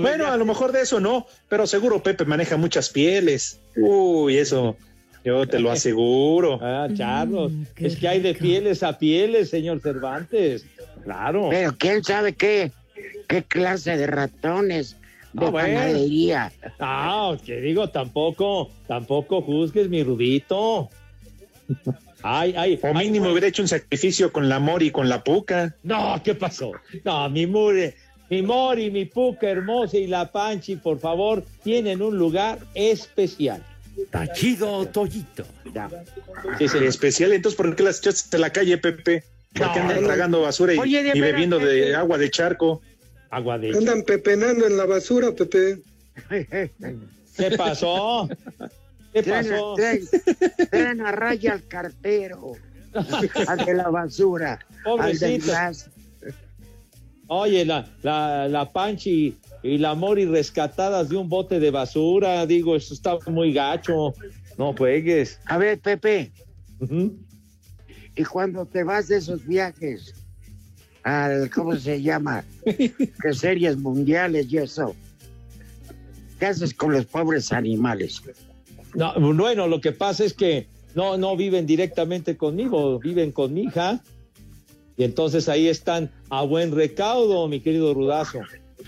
Bueno, 0.00 0.26
a 0.26 0.36
lo 0.36 0.44
mejor 0.44 0.72
de 0.72 0.82
eso 0.82 1.00
no, 1.00 1.26
pero 1.48 1.66
seguro 1.66 2.02
Pepe 2.02 2.24
maneja 2.24 2.56
muchas 2.56 2.90
pieles. 2.90 3.60
Uy, 3.76 4.36
eso 4.38 4.76
yo 5.24 5.46
te 5.48 5.58
lo 5.58 5.70
aseguro. 5.70 6.60
Ah, 6.64 6.88
Charlos, 6.94 7.52
es 7.76 7.96
que 7.96 8.08
hay 8.08 8.20
de 8.20 8.34
pieles 8.34 8.82
a 8.82 8.98
pieles, 8.98 9.50
señor 9.50 9.80
Cervantes. 9.80 10.66
Claro. 11.02 11.48
Pero 11.50 11.76
quién 11.76 12.04
sabe 12.04 12.34
qué, 12.34 12.72
qué 13.28 13.42
clase 13.42 13.96
de 13.96 14.06
ratones 14.06 14.96
de 15.34 15.46
Ah, 15.46 15.50
bueno. 15.50 15.78
panadería. 15.80 16.52
Ah, 16.78 17.36
que 17.44 17.60
digo, 17.60 17.88
tampoco, 17.90 18.70
tampoco 18.86 19.42
juzgues 19.42 19.88
mi 19.88 20.02
rudito. 20.02 20.88
Ay, 22.22 22.54
ay. 22.56 22.80
O 22.82 22.94
mínimo 22.94 23.30
hubiera 23.30 23.48
hecho 23.48 23.62
un 23.62 23.68
sacrificio 23.68 24.32
con 24.32 24.48
la 24.48 24.58
Mori 24.58 24.86
y 24.86 24.90
con 24.90 25.08
la 25.08 25.22
Puca. 25.22 25.74
No, 25.82 26.20
¿qué 26.24 26.34
pasó? 26.34 26.72
No, 27.04 27.28
mi 27.28 27.46
Mure, 27.46 27.94
mi 28.30 28.42
Mori, 28.42 28.90
mi 28.90 29.04
Puca 29.04 29.48
hermosa 29.48 29.96
y 29.98 30.06
la 30.06 30.30
Panchi, 30.30 30.76
por 30.76 30.98
favor, 30.98 31.44
tienen 31.62 32.00
un 32.00 32.16
lugar 32.16 32.58
especial. 32.74 33.62
Tachido 34.10 34.86
Toyito. 34.86 35.44
Sí, 36.58 36.68
sí, 36.68 36.78
especial. 36.78 37.32
Entonces, 37.32 37.56
¿por 37.56 37.74
qué 37.76 37.82
las 37.82 37.98
echaste 37.98 38.36
a 38.36 38.40
la 38.40 38.50
calle, 38.50 38.78
Pepe? 38.78 39.24
¿Por 39.52 39.72
qué 39.72 39.78
andan 39.80 40.02
tragando 40.04 40.40
basura 40.42 40.74
y, 40.74 40.78
Oye, 40.78 41.02
de 41.02 41.10
y 41.10 41.20
veras, 41.20 41.32
bebiendo 41.32 41.58
de 41.58 41.94
agua 41.94 42.18
de 42.18 42.28
charco? 42.30 42.80
Agua 43.34 43.58
de 43.58 43.76
Andan 43.76 44.02
pepenando 44.02 44.66
en 44.66 44.76
la 44.76 44.86
basura, 44.86 45.32
Pepe. 45.32 45.80
¿Qué 47.36 47.50
pasó? 47.56 48.28
¿Qué 49.12 49.22
pasó? 49.24 49.74
traen- 49.76 50.08
traen 50.70 51.00
a 51.00 51.10
raya 51.10 51.52
al 51.54 51.66
cartero, 51.66 52.52
al 53.48 53.64
de 53.64 53.74
la 53.74 53.88
basura, 53.88 54.60
al 54.98 55.18
del 55.18 55.40
Pobrecito. 55.40 55.52
gas. 55.52 55.90
Oye, 57.26 57.64
la, 57.64 57.88
la, 58.02 58.46
la 58.48 58.70
Panchi 58.70 59.36
y 59.62 59.78
la 59.78 59.94
Mori 59.94 60.26
rescatadas 60.26 61.08
de 61.08 61.16
un 61.16 61.28
bote 61.28 61.58
de 61.58 61.70
basura, 61.70 62.44
digo, 62.46 62.76
eso 62.76 62.92
está 62.94 63.18
muy 63.26 63.52
gacho. 63.52 64.14
No 64.58 64.74
juegues. 64.76 65.40
A 65.46 65.58
ver, 65.58 65.80
Pepe, 65.80 66.30
y 68.14 68.24
cuando 68.24 68.64
te 68.66 68.84
vas 68.84 69.08
de 69.08 69.16
esos 69.16 69.44
viajes 69.44 70.14
al, 71.04 71.50
¿cómo 71.50 71.76
se 71.76 72.02
llama? 72.02 72.44
que 72.64 73.34
series 73.34 73.76
mundiales 73.76 74.50
y 74.50 74.58
eso, 74.58 74.96
¿qué 76.38 76.46
haces 76.46 76.74
con 76.74 76.92
los 76.92 77.06
pobres 77.06 77.52
animales? 77.52 78.22
No, 78.94 79.14
bueno, 79.34 79.68
lo 79.68 79.80
que 79.80 79.92
pasa 79.92 80.24
es 80.24 80.32
que 80.32 80.66
no, 80.94 81.16
no 81.16 81.36
viven 81.36 81.66
directamente 81.66 82.36
conmigo, 82.36 82.98
viven 82.98 83.32
con 83.32 83.52
mi 83.52 83.64
hija. 83.64 84.00
Y 84.96 85.02
entonces 85.02 85.48
ahí 85.48 85.68
están 85.68 86.10
a 86.30 86.42
buen 86.42 86.72
recaudo, 86.72 87.48
mi 87.48 87.60
querido 87.60 87.92
Rudazo. 87.92 88.40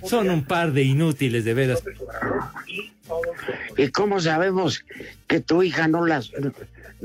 Son 0.05 0.31
un 0.31 0.45
par 0.45 0.73
de 0.73 0.85
inútiles, 0.85 1.45
de 1.45 1.55
veras. 1.55 1.83
¿Y 3.77 3.89
cómo 3.89 4.21
sabemos 4.21 4.85
que 5.27 5.41
tu 5.41 5.63
hija 5.63 5.89
no 5.89 6.07
las 6.07 6.31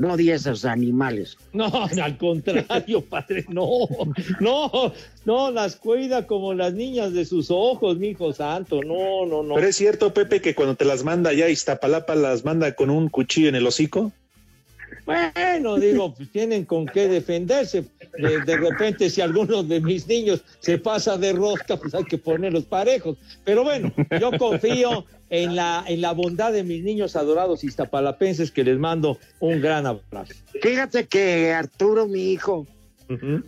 no 0.02 0.14
a 0.14 0.16
esos 0.16 0.64
animales? 0.64 1.38
No, 1.52 1.70
al 1.84 2.18
contrario, 2.18 3.04
padre, 3.08 3.44
no, 3.48 3.88
no, 4.40 4.92
no, 5.24 5.50
las 5.52 5.76
cuida 5.76 6.26
como 6.26 6.54
las 6.54 6.74
niñas 6.74 7.12
de 7.12 7.24
sus 7.24 7.50
ojos, 7.50 7.98
mi 7.98 8.08
hijo 8.08 8.32
santo, 8.32 8.82
no, 8.82 9.26
no, 9.26 9.44
no. 9.44 9.54
Pero 9.54 9.66
es 9.68 9.76
cierto, 9.76 10.12
Pepe, 10.12 10.40
que 10.40 10.56
cuando 10.56 10.74
te 10.74 10.84
las 10.84 11.04
manda 11.04 11.32
ya 11.32 11.48
Iztapalapa, 11.48 12.16
las 12.16 12.44
manda 12.44 12.72
con 12.74 12.90
un 12.90 13.08
cuchillo 13.08 13.48
en 13.48 13.54
el 13.54 13.66
hocico. 13.66 14.12
Bueno, 15.04 15.78
digo, 15.78 16.14
pues 16.14 16.30
tienen 16.30 16.64
con 16.64 16.86
qué 16.86 17.08
defenderse. 17.08 17.84
De, 18.18 18.40
de 18.40 18.56
repente, 18.56 19.10
si 19.10 19.20
alguno 19.20 19.62
de 19.62 19.80
mis 19.80 20.06
niños 20.06 20.42
se 20.60 20.78
pasa 20.78 21.16
de 21.16 21.32
rosca, 21.32 21.76
pues 21.76 21.94
hay 21.94 22.04
que 22.04 22.18
ponerlos 22.18 22.64
parejos. 22.64 23.18
Pero 23.44 23.64
bueno, 23.64 23.92
yo 24.20 24.30
confío 24.38 25.04
en 25.30 25.56
la, 25.56 25.84
en 25.88 26.02
la 26.02 26.12
bondad 26.12 26.52
de 26.52 26.62
mis 26.62 26.84
niños 26.84 27.16
adorados 27.16 27.64
iztapalapenses, 27.64 28.50
que 28.52 28.62
les 28.62 28.78
mando 28.78 29.18
un 29.40 29.60
gran 29.60 29.86
abrazo. 29.86 30.34
Fíjate 30.60 31.06
que 31.06 31.52
Arturo, 31.52 32.06
mi 32.06 32.32
hijo, 32.32 32.66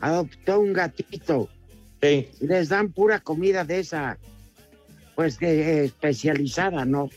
adoptó 0.01 0.61
un 0.61 0.73
gatito. 0.73 1.49
Sí. 2.03 2.29
Y 2.41 2.47
les 2.47 2.69
dan 2.69 2.91
pura 2.91 3.21
comida 3.21 3.65
de 3.65 3.81
esa, 3.81 4.19
pues 5.15 5.39
de, 5.39 5.85
especializada, 5.85 6.85
¿no? 6.85 7.11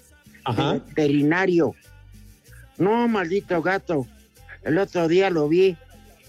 Ajá. 0.43 0.73
De 0.73 0.79
veterinario. 0.79 1.73
No, 2.77 3.07
maldito 3.07 3.61
gato. 3.61 4.05
El 4.67 4.77
otro 4.79 5.07
día 5.07 5.29
lo 5.29 5.47
vi 5.47 5.77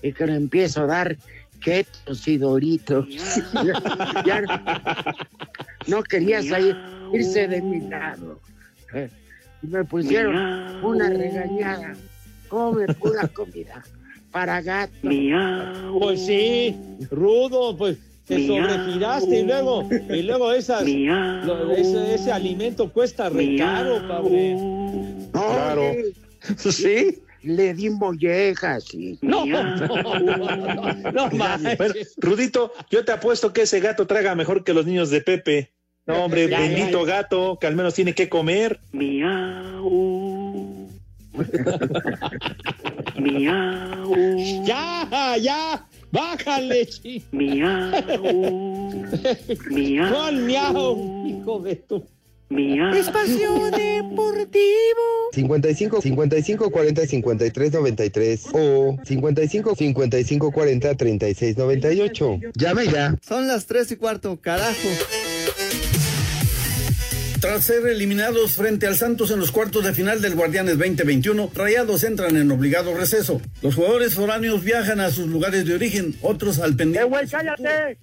y 0.00 0.12
que 0.12 0.26
le 0.26 0.36
empiezo 0.36 0.82
a 0.82 0.86
dar 0.86 1.16
quietos 1.60 2.26
y 2.28 2.38
doritos. 2.38 3.06
ya, 3.52 4.22
ya 4.24 4.40
no, 4.42 4.62
no 5.88 6.02
quería 6.04 6.40
salir, 6.42 6.76
irse 7.12 7.48
de 7.48 7.60
mi 7.60 7.80
lado. 7.88 8.38
Eh, 8.94 9.10
y 9.62 9.66
me 9.66 9.84
pusieron 9.84 10.36
una 10.84 11.08
regañada. 11.10 11.94
Come 12.48 12.86
pura 12.94 13.26
comida 13.28 13.82
para 14.30 14.62
gato. 14.62 14.92
Pues 15.98 16.24
sí, 16.24 16.76
rudo, 17.10 17.76
pues 17.76 17.98
te 18.26 18.38
Miau. 18.38 18.64
sobregiraste 18.68 19.40
y 19.40 19.44
luego, 19.44 19.88
y 20.10 20.22
luego 20.22 20.52
esas, 20.52 20.84
lo- 20.86 21.72
ese, 21.72 22.14
ese 22.14 22.30
alimento 22.30 22.90
cuesta 22.92 23.28
re 23.30 23.56
caro, 23.56 24.06
padre. 24.06 24.56
Claro. 25.32 25.82
Sí. 26.56 27.18
Le 27.42 27.74
di 27.74 27.90
mollejas, 27.90 28.84
sí. 28.84 29.18
No, 29.22 29.46
no, 29.46 29.76
no, 29.76 31.12
no. 31.12 31.30
Bueno, 31.30 31.94
Rudito, 32.16 32.72
yo 32.90 33.04
te 33.04 33.12
apuesto 33.12 33.52
que 33.52 33.62
ese 33.62 33.80
gato 33.80 34.06
traga 34.06 34.34
mejor 34.34 34.64
que 34.64 34.74
los 34.74 34.86
niños 34.86 35.10
de 35.10 35.20
Pepe. 35.20 35.72
No, 36.06 36.24
hombre, 36.24 36.48
Ya, 36.48 36.60
ya, 36.60 36.62
bendito 36.68 37.06
ya. 37.06 37.16
gato, 37.16 37.58
que 37.60 37.66
al 37.66 37.76
menos 37.76 37.94
tiene 37.94 38.14
que 38.14 38.28
comer. 38.28 38.80
Ya, 44.64 45.36
ya, 45.38 45.86
bájale, 46.10 46.86
chi. 46.86 47.22
Miau. 47.32 48.22
¿Cuál 50.10 50.36
miau? 50.36 51.26
Hijo 51.26 51.60
de 51.60 51.76
tu. 51.76 52.04
Espacio 52.94 53.70
Deportivo. 53.70 54.58
55 55.32 56.00
55 56.00 56.70
40 56.70 57.06
53 57.06 57.72
93 57.72 58.46
o 58.52 58.96
55 59.04 59.74
55 59.76 60.52
40 60.52 60.94
36 60.94 61.56
98. 61.56 62.40
Llame 62.54 62.86
ya. 62.86 63.16
Son 63.20 63.46
las 63.46 63.66
tres 63.66 63.92
y 63.92 63.96
cuarto, 63.96 64.40
carajo. 64.40 64.88
Tras 67.48 67.64
ser 67.64 67.86
eliminados 67.86 68.56
frente 68.56 68.86
al 68.86 68.94
Santos 68.94 69.30
en 69.30 69.40
los 69.40 69.52
cuartos 69.52 69.82
de 69.82 69.94
final 69.94 70.20
del 70.20 70.34
Guardianes 70.34 70.76
2021, 70.76 71.50
Rayados 71.54 72.04
entran 72.04 72.36
en 72.36 72.50
obligado 72.50 72.94
receso. 72.94 73.40
Los 73.62 73.74
jugadores 73.74 74.12
foráneos 74.14 74.62
viajan 74.62 75.00
a 75.00 75.10
sus 75.10 75.28
lugares 75.28 75.64
de 75.64 75.72
origen, 75.72 76.14
otros 76.20 76.58
al 76.58 76.76
pendiente. 76.76 77.08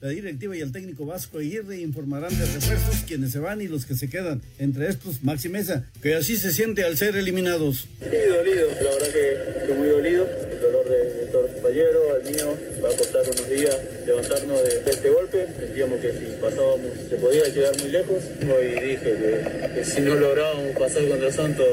La 0.01 0.09
directiva 0.09 0.57
y 0.57 0.61
el 0.61 0.71
técnico 0.71 1.05
Vasco 1.05 1.37
Aguirre 1.37 1.77
informarán 1.77 2.35
de 2.35 2.43
refuerzos, 2.43 3.03
quienes 3.05 3.33
se 3.33 3.37
van 3.37 3.61
y 3.61 3.67
los 3.67 3.85
que 3.85 3.93
se 3.93 4.09
quedan. 4.09 4.41
Entre 4.57 4.87
estos, 4.87 5.23
Maxi 5.23 5.47
Mesa, 5.47 5.85
que 6.01 6.15
así 6.15 6.37
se 6.37 6.51
siente 6.51 6.83
al 6.83 6.97
ser 6.97 7.15
eliminados. 7.15 7.87
Sí, 7.99 8.17
dolido, 8.27 8.67
la 8.81 8.89
verdad 8.95 9.07
que, 9.13 9.67
que 9.67 9.73
muy 9.75 9.89
dolido. 9.89 10.27
El 10.51 10.59
dolor 10.59 10.89
de, 10.89 10.97
de 10.97 11.25
todos 11.27 11.43
los 11.43 11.51
compañeros, 11.51 12.03
al 12.15 12.31
mío, 12.31 12.57
va 12.83 12.89
a 12.89 12.97
costar 12.97 13.21
unos 13.21 13.47
días 13.47 13.77
levantarnos 14.07 14.63
de, 14.63 14.79
de 14.79 14.89
este 14.89 15.09
golpe. 15.11 15.47
Sentíamos 15.59 15.99
que 15.99 16.11
si 16.13 16.41
pasábamos 16.41 16.89
se 17.07 17.15
podía 17.17 17.43
llegar 17.43 17.79
muy 17.79 17.91
lejos. 17.91 18.23
Hoy 18.41 18.67
dije 18.69 18.97
que, 19.03 19.34
que 19.73 19.83
si 19.83 20.01
no 20.01 20.15
lográbamos 20.15 20.77
pasar 20.77 21.07
contra 21.07 21.31
Santos, 21.31 21.67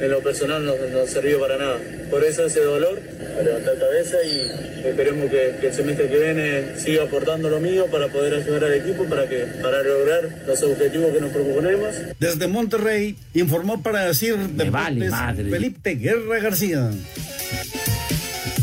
en 0.00 0.10
lo 0.10 0.20
personal 0.20 0.64
no, 0.64 0.74
no 0.76 1.06
sirvió 1.06 1.40
para 1.40 1.56
nada. 1.56 1.78
Por 2.10 2.22
eso 2.24 2.46
ese 2.46 2.60
dolor, 2.60 3.00
a 3.38 3.42
levantar 3.42 3.78
cabeza 3.78 4.16
y 4.24 4.86
esperemos 4.86 5.30
que, 5.30 5.56
que 5.60 5.66
el 5.68 5.74
semestre 5.74 6.08
que 6.08 6.18
viene 6.18 6.78
siga 6.78 7.04
aportando 7.04 7.48
lo 7.48 7.60
mío 7.60 7.86
para 7.86 8.08
poder 8.08 8.34
ayudar 8.34 8.64
al 8.64 8.74
equipo 8.74 9.04
para, 9.04 9.28
que, 9.28 9.46
para 9.62 9.82
lograr 9.82 10.28
los 10.46 10.62
objetivos 10.62 11.12
que 11.12 11.20
nos 11.20 11.32
proponemos. 11.32 11.94
Desde 12.18 12.46
Monterrey, 12.46 13.16
informó 13.34 13.82
para 13.82 14.06
decir 14.06 14.36
Deportes 14.36 15.12
Felipe 15.50 15.94
Guerra 15.94 16.38
García. 16.40 16.90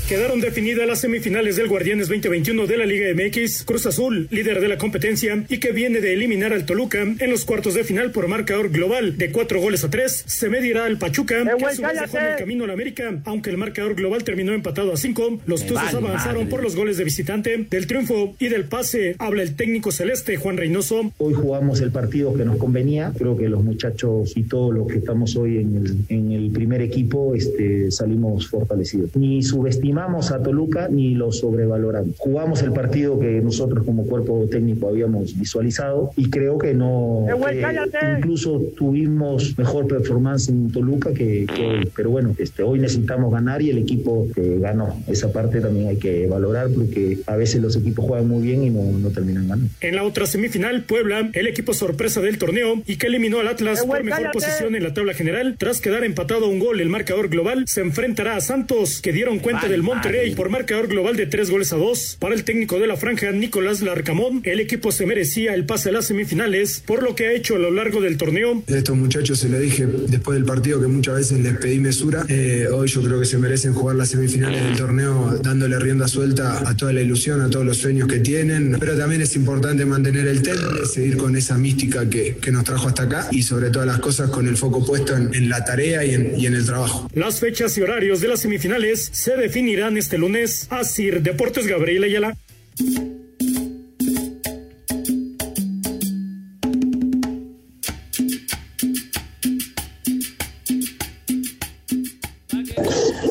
Quedaron 0.07 0.41
definidas 0.41 0.85
las 0.85 0.99
semifinales 0.99 1.55
del 1.55 1.69
Guardianes 1.69 2.09
2021 2.09 2.67
de 2.67 2.77
la 2.77 2.85
Liga 2.85 3.07
MX. 3.15 3.63
Cruz 3.63 3.85
Azul, 3.85 4.27
líder 4.31 4.59
de 4.59 4.67
la 4.67 4.77
competencia 4.77 5.45
y 5.47 5.59
que 5.59 5.71
viene 5.71 6.01
de 6.01 6.13
eliminar 6.13 6.51
al 6.51 6.65
Toluca 6.65 7.01
en 7.01 7.29
los 7.29 7.45
cuartos 7.45 7.73
de 7.73 7.85
final 7.85 8.11
por 8.11 8.27
marcador 8.27 8.69
global 8.69 9.17
de 9.17 9.31
cuatro 9.31 9.61
goles 9.61 9.85
a 9.85 9.89
tres, 9.89 10.25
se 10.27 10.49
medirá 10.49 10.85
al 10.85 10.97
Pachuca, 10.97 11.45
que 11.45 11.65
a 11.65 11.73
su 11.73 11.81
vez 11.81 12.01
dejó 12.01 12.17
en 12.17 12.25
el 12.25 12.35
camino 12.35 12.65
al 12.65 12.71
América. 12.71 13.21
Aunque 13.23 13.49
el 13.49 13.57
marcador 13.57 13.95
global 13.95 14.25
terminó 14.25 14.51
empatado 14.51 14.91
a 14.91 14.97
cinco, 14.97 15.39
los 15.45 15.61
Tuzos 15.65 15.93
vale 15.93 15.97
avanzaron 15.99 16.35
madre. 16.43 16.49
por 16.49 16.63
los 16.63 16.75
goles 16.75 16.97
de 16.97 17.05
visitante. 17.05 17.65
Del 17.69 17.87
triunfo 17.87 18.35
y 18.39 18.49
del 18.49 18.65
pase 18.65 19.15
habla 19.19 19.41
el 19.41 19.55
técnico 19.55 19.93
celeste 19.93 20.35
Juan 20.35 20.57
Reynoso. 20.57 21.13
Hoy 21.17 21.33
jugamos 21.33 21.79
el 21.79 21.91
partido 21.91 22.33
que 22.33 22.43
nos 22.43 22.57
convenía. 22.57 23.13
Creo 23.17 23.37
que 23.37 23.47
los 23.47 23.63
muchachos 23.63 24.33
y 24.35 24.43
todos 24.43 24.73
los 24.75 24.85
que 24.85 24.97
estamos 24.97 25.37
hoy 25.37 25.59
en 25.59 25.77
el, 25.77 25.95
en 26.09 26.31
el 26.33 26.51
primer 26.51 26.81
equipo 26.81 27.33
este, 27.35 27.89
salimos 27.89 28.49
fortalecidos. 28.49 29.15
Ni 29.15 29.41
subestimamos 29.41 29.92
a 29.97 30.43
Toluca 30.43 30.87
ni 30.89 31.15
lo 31.15 31.31
sobrevaloramos. 31.31 32.15
Jugamos 32.17 32.61
el 32.61 32.71
partido 32.71 33.19
que 33.19 33.41
nosotros 33.41 33.85
como 33.85 34.05
cuerpo 34.05 34.47
técnico 34.49 34.89
habíamos 34.89 35.37
visualizado 35.37 36.11
y 36.15 36.29
creo 36.29 36.57
que 36.57 36.73
no. 36.73 37.25
que 37.45 38.17
incluso 38.17 38.61
tuvimos 38.75 39.57
mejor 39.57 39.87
performance 39.87 40.49
en 40.49 40.71
Toluca 40.71 41.13
que, 41.13 41.45
que 41.45 41.65
hoy. 41.65 41.91
Pero 41.95 42.09
bueno, 42.09 42.35
este, 42.37 42.63
hoy 42.63 42.79
necesitamos 42.79 43.31
ganar 43.31 43.61
y 43.61 43.69
el 43.69 43.77
equipo 43.77 44.27
que 44.33 44.59
ganó. 44.59 45.01
Esa 45.07 45.31
parte 45.31 45.61
también 45.61 45.89
hay 45.89 45.97
que 45.97 46.27
valorar 46.27 46.69
porque 46.69 47.19
a 47.27 47.35
veces 47.35 47.61
los 47.61 47.75
equipos 47.75 48.05
juegan 48.05 48.27
muy 48.27 48.43
bien 48.43 48.63
y 48.63 48.69
no, 48.69 48.83
no 48.83 49.09
terminan 49.09 49.47
ganando. 49.47 49.69
En 49.81 49.95
la 49.95 50.03
otra 50.03 50.25
semifinal, 50.25 50.83
Puebla, 50.83 51.29
el 51.33 51.47
equipo 51.47 51.73
sorpresa 51.73 52.21
del 52.21 52.37
torneo 52.37 52.81
y 52.85 52.97
que 52.97 53.07
eliminó 53.07 53.39
al 53.39 53.47
Atlas 53.47 53.85
por 53.85 54.03
mejor 54.03 54.31
posición 54.31 54.75
en 54.75 54.83
la 54.83 54.93
tabla 54.93 55.13
general, 55.13 55.55
tras 55.57 55.81
quedar 55.81 56.03
empatado 56.03 56.45
a 56.45 56.47
un 56.49 56.59
gol 56.59 56.79
el 56.79 56.89
marcador 56.89 57.29
global, 57.29 57.65
se 57.67 57.81
enfrentará 57.81 58.35
a 58.35 58.41
Santos, 58.41 59.01
que 59.01 59.11
dieron 59.11 59.39
cuenta 59.39 59.67
del 59.67 59.82
Monterrey 59.83 60.33
por 60.33 60.49
marcador 60.49 60.87
global 60.87 61.15
de 61.17 61.25
tres 61.25 61.49
goles 61.49 61.73
a 61.73 61.75
dos. 61.75 62.17
Para 62.19 62.33
el 62.35 62.43
técnico 62.43 62.79
de 62.79 62.87
la 62.87 62.95
franja, 62.95 63.31
Nicolás 63.31 63.81
Larcamón, 63.81 64.41
el 64.45 64.59
equipo 64.59 64.91
se 64.91 65.05
merecía 65.05 65.53
el 65.53 65.65
pase 65.65 65.89
a 65.89 65.91
las 65.91 66.05
semifinales 66.05 66.81
por 66.85 67.03
lo 67.03 67.15
que 67.15 67.27
ha 67.27 67.33
hecho 67.33 67.55
a 67.55 67.59
lo 67.59 67.69
largo 67.69 68.01
del 68.01 68.17
torneo. 68.17 68.63
A 68.67 68.77
estos 68.77 68.95
muchachos 68.95 69.39
se 69.39 69.49
lo 69.49 69.59
dije 69.59 69.85
después 70.07 70.35
del 70.35 70.45
partido 70.45 70.79
que 70.79 70.87
muchas 70.87 71.15
veces 71.15 71.39
les 71.39 71.57
pedí 71.57 71.79
mesura. 71.79 72.25
Eh, 72.29 72.67
hoy 72.71 72.87
yo 72.87 73.03
creo 73.03 73.19
que 73.19 73.25
se 73.25 73.37
merecen 73.37 73.73
jugar 73.73 73.97
las 73.97 74.09
semifinales 74.09 74.63
del 74.63 74.77
torneo 74.77 75.37
dándole 75.43 75.77
rienda 75.79 76.07
suelta 76.07 76.67
a 76.67 76.77
toda 76.77 76.93
la 76.93 77.01
ilusión, 77.01 77.41
a 77.41 77.49
todos 77.49 77.65
los 77.65 77.77
sueños 77.77 78.07
que 78.07 78.19
tienen. 78.19 78.77
Pero 78.79 78.97
también 78.97 79.21
es 79.21 79.35
importante 79.35 79.85
mantener 79.85 80.27
el 80.27 80.41
temple, 80.41 80.85
seguir 80.85 81.17
con 81.17 81.35
esa 81.35 81.57
mística 81.57 82.09
que, 82.09 82.37
que 82.37 82.51
nos 82.51 82.63
trajo 82.63 82.87
hasta 82.87 83.03
acá 83.03 83.27
y 83.31 83.43
sobre 83.43 83.69
todas 83.69 83.87
las 83.87 83.99
cosas 83.99 84.29
con 84.29 84.47
el 84.47 84.55
foco 84.55 84.85
puesto 84.85 85.15
en, 85.17 85.33
en 85.33 85.49
la 85.49 85.65
tarea 85.65 86.05
y 86.05 86.11
en, 86.11 86.39
y 86.39 86.45
en 86.45 86.55
el 86.55 86.65
trabajo. 86.65 87.09
Las 87.13 87.39
fechas 87.39 87.77
y 87.77 87.81
horarios 87.81 88.21
de 88.21 88.29
las 88.29 88.39
semifinales 88.39 89.09
se 89.11 89.35
definirán 89.73 89.97
este 89.97 90.19
lunes. 90.19 90.67
Asir 90.69 91.23
Deportes 91.23 91.65
Gabriel 91.65 92.03
Ayala. 92.03 92.37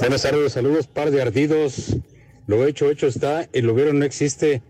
Buenas 0.00 0.22
tardes, 0.22 0.52
saludos, 0.52 0.88
par 0.88 1.12
de 1.12 1.22
ardidos. 1.22 1.96
Lo 2.48 2.66
hecho, 2.66 2.90
hecho 2.90 3.06
está, 3.06 3.48
y 3.52 3.60
lo 3.60 3.72
vieron 3.74 4.00
no 4.00 4.04
existe. 4.04 4.62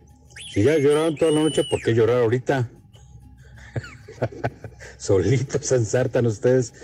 Si 0.53 0.65
ya 0.65 0.77
lloraron 0.77 1.17
toda 1.17 1.31
la 1.31 1.41
noche, 1.41 1.65
¿por 1.71 1.81
qué 1.81 1.95
llorar 1.95 2.19
ahorita? 2.19 2.69
Solitos 4.99 5.73
ensartan 5.73 6.27
ustedes. 6.27 6.75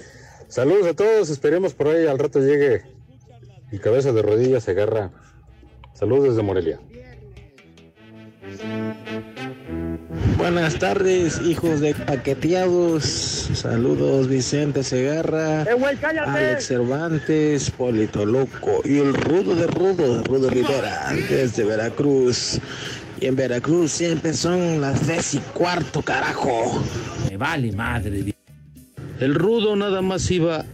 Saludos 0.48 0.86
a 0.86 0.94
todos, 0.94 1.28
esperemos 1.28 1.74
por 1.74 1.88
ahí 1.88 2.06
al 2.06 2.18
rato 2.18 2.40
llegue 2.40 2.97
y 3.70 3.78
cabeza 3.78 4.12
de 4.12 4.22
rodillas 4.22 4.64
se 4.64 4.72
agarra. 4.72 5.10
Saludos 5.94 6.30
desde 6.30 6.42
Morelia. 6.42 6.78
Buenas 10.36 10.78
tardes, 10.78 11.40
hijos 11.42 11.80
de 11.80 11.94
paqueteados. 11.94 13.04
Saludos, 13.54 14.28
Vicente 14.28 14.82
Segarra, 14.84 15.62
Alex 15.62 16.66
Cervantes, 16.66 17.70
Polito 17.72 18.24
Loco 18.24 18.80
y 18.84 18.98
el 18.98 19.14
rudo 19.14 19.54
de 19.54 19.66
rudo, 19.66 20.22
Rudo 20.22 20.48
Rivera, 20.48 21.12
desde 21.28 21.64
Veracruz. 21.64 22.60
Y 23.20 23.26
en 23.26 23.34
Veracruz 23.34 23.90
siempre 23.90 24.32
son 24.32 24.80
las 24.80 25.06
diez 25.06 25.34
y 25.34 25.38
cuarto, 25.38 26.02
carajo. 26.02 26.84
Me 27.28 27.36
vale 27.36 27.72
madre. 27.72 28.32
El 29.18 29.34
rudo 29.34 29.74
nada 29.74 30.00
más 30.00 30.30
iba 30.30 30.64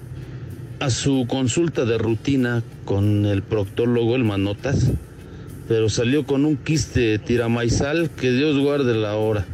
a 0.80 0.90
su 0.90 1.26
consulta 1.28 1.84
de 1.84 1.98
rutina 1.98 2.62
con 2.84 3.26
el 3.26 3.42
proctólogo, 3.42 4.16
el 4.16 4.24
Manotas, 4.24 4.90
pero 5.68 5.88
salió 5.88 6.26
con 6.26 6.44
un 6.44 6.56
quiste 6.56 7.18
tiramaizal 7.18 8.10
que 8.10 8.32
Dios 8.32 8.58
guarde 8.58 8.94
la 8.94 9.16
hora. 9.16 9.46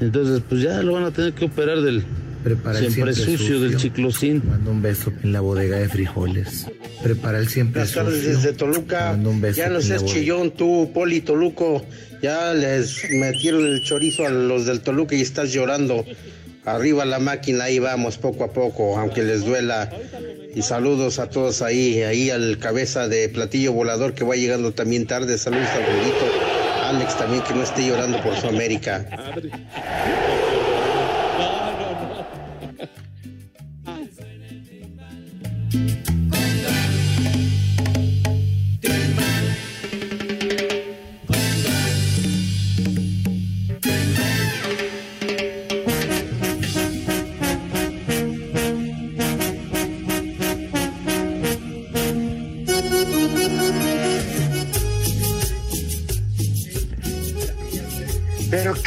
Entonces, 0.00 0.42
pues 0.48 0.62
ya 0.62 0.82
lo 0.82 0.92
van 0.92 1.04
a 1.04 1.10
tener 1.10 1.32
que 1.32 1.46
operar 1.46 1.80
del 1.80 2.04
Prepara 2.46 2.78
el 2.78 2.92
siempre, 2.92 3.12
sucio, 3.12 3.58
del 3.58 3.76
chiclocín. 3.76 4.40
Mando 4.48 4.70
un 4.70 4.80
beso 4.80 5.12
en 5.24 5.32
la 5.32 5.40
bodega 5.40 5.78
de 5.78 5.88
frijoles. 5.88 6.68
Prepara 7.02 7.40
el 7.40 7.48
siempre 7.48 7.80
Buenas 7.80 7.92
tardes 7.92 8.18
sucio. 8.22 8.36
desde 8.36 8.52
Toluca. 8.52 9.10
Mando 9.10 9.30
un 9.30 9.40
beso 9.40 9.56
Ya 9.56 9.68
no 9.68 9.80
seas 9.80 10.04
chillón 10.04 10.52
tú, 10.52 10.92
Poli 10.94 11.22
Toluco. 11.22 11.84
Ya 12.22 12.54
les 12.54 13.02
metieron 13.10 13.66
el 13.66 13.82
chorizo 13.82 14.26
a 14.26 14.30
los 14.30 14.64
del 14.64 14.80
Toluca 14.80 15.16
y 15.16 15.22
estás 15.22 15.52
llorando. 15.52 16.04
Arriba 16.66 17.04
la 17.04 17.20
máquina, 17.20 17.64
ahí 17.64 17.78
vamos 17.78 18.18
poco 18.18 18.42
a 18.42 18.52
poco, 18.52 18.98
aunque 18.98 19.22
les 19.22 19.44
duela. 19.44 19.88
Y 20.52 20.62
saludos 20.62 21.20
a 21.20 21.30
todos 21.30 21.62
ahí, 21.62 22.02
ahí 22.02 22.28
al 22.30 22.58
cabeza 22.58 23.06
de 23.06 23.28
platillo 23.28 23.72
volador 23.72 24.14
que 24.14 24.24
va 24.24 24.34
llegando 24.34 24.72
también 24.72 25.06
tarde. 25.06 25.38
Saludos 25.38 25.68
al 25.68 25.86
Rudito. 25.86 26.26
Alex 26.86 27.16
también 27.16 27.42
que 27.44 27.54
no 27.54 27.62
esté 27.62 27.86
llorando 27.86 28.20
por 28.20 28.34
su 28.36 28.48
América. 28.48 29.06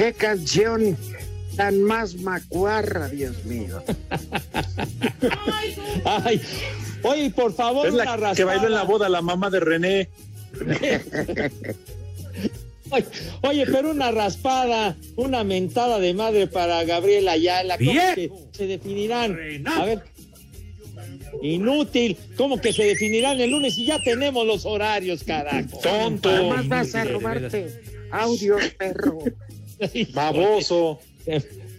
qué 0.10 0.14
canción 0.14 0.98
tan 1.56 1.84
más 1.84 2.16
macuarra, 2.16 3.10
Dios 3.10 3.44
mío. 3.46 3.84
Ay, 6.06 6.42
oye, 7.04 7.30
por 7.32 7.54
favor, 7.54 7.88
Es 7.88 7.94
la 7.94 8.16
una 8.16 8.34
que 8.34 8.44
bailó 8.44 8.68
en 8.68 8.74
la 8.74 8.84
boda 8.84 9.10
la 9.10 9.22
mamá 9.22 9.50
de 9.50 9.60
René. 9.60 10.10
Oye, 12.92 13.06
oye, 13.44 13.66
pero 13.68 13.92
una 13.92 14.10
raspada, 14.10 14.98
una 15.16 15.44
mentada 15.44 16.00
de 16.00 16.16
madre 16.16 16.48
para 16.48 16.84
Gabriela 16.86 17.34
Ayala. 17.34 17.78
¿Cómo 17.78 17.92
Bien. 17.92 18.16
que 18.16 18.32
se 18.52 18.66
definirán? 18.66 19.38
A 19.68 19.86
ver. 19.86 20.04
Inútil, 21.44 22.18
¿cómo 22.36 22.60
que 22.60 22.74
se 22.74 22.86
definirán 22.86 23.40
el 23.40 23.52
lunes 23.52 23.78
y 23.78 23.86
ya 23.86 24.00
tenemos 24.04 24.44
los 24.44 24.66
horarios, 24.66 25.24
carajo? 25.24 25.78
Tonto. 25.84 26.30
Además 26.30 26.68
vas 26.68 26.96
a 26.96 27.04
robarte 27.04 27.80
audio, 28.12 28.58
perro. 28.78 29.20
Baboso. 30.14 31.00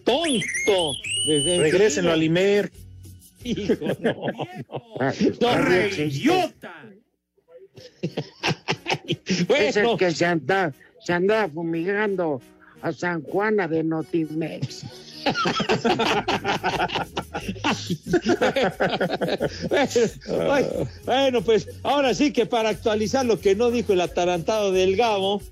tonto. 0.05 0.93
Regrésenlo 1.27 2.13
a 2.13 2.17
Limer. 2.17 2.71
Hijo, 3.43 3.75
no, 4.01 4.15
idiota. 5.99 6.75
Es 9.49 9.77
el 9.77 9.97
que 9.97 10.11
se 10.13 10.27
anda, 10.27 10.73
se 11.01 11.13
anda 11.13 11.49
fumigando 11.49 12.41
a 12.83 12.93
San 12.93 13.23
Juana 13.23 13.67
de 13.69 13.83
Notimex. 13.83 14.85
bueno, 20.27 20.89
bueno, 21.05 21.43
pues 21.43 21.69
ahora 21.83 22.15
sí 22.15 22.33
que 22.33 22.47
para 22.47 22.71
actualizar 22.71 23.27
lo 23.27 23.41
que 23.41 23.55
no 23.55 23.71
dijo 23.71 23.93
el 23.93 24.01
atarantado 24.01 24.73
del 24.73 24.97
Gabo, 24.97 25.43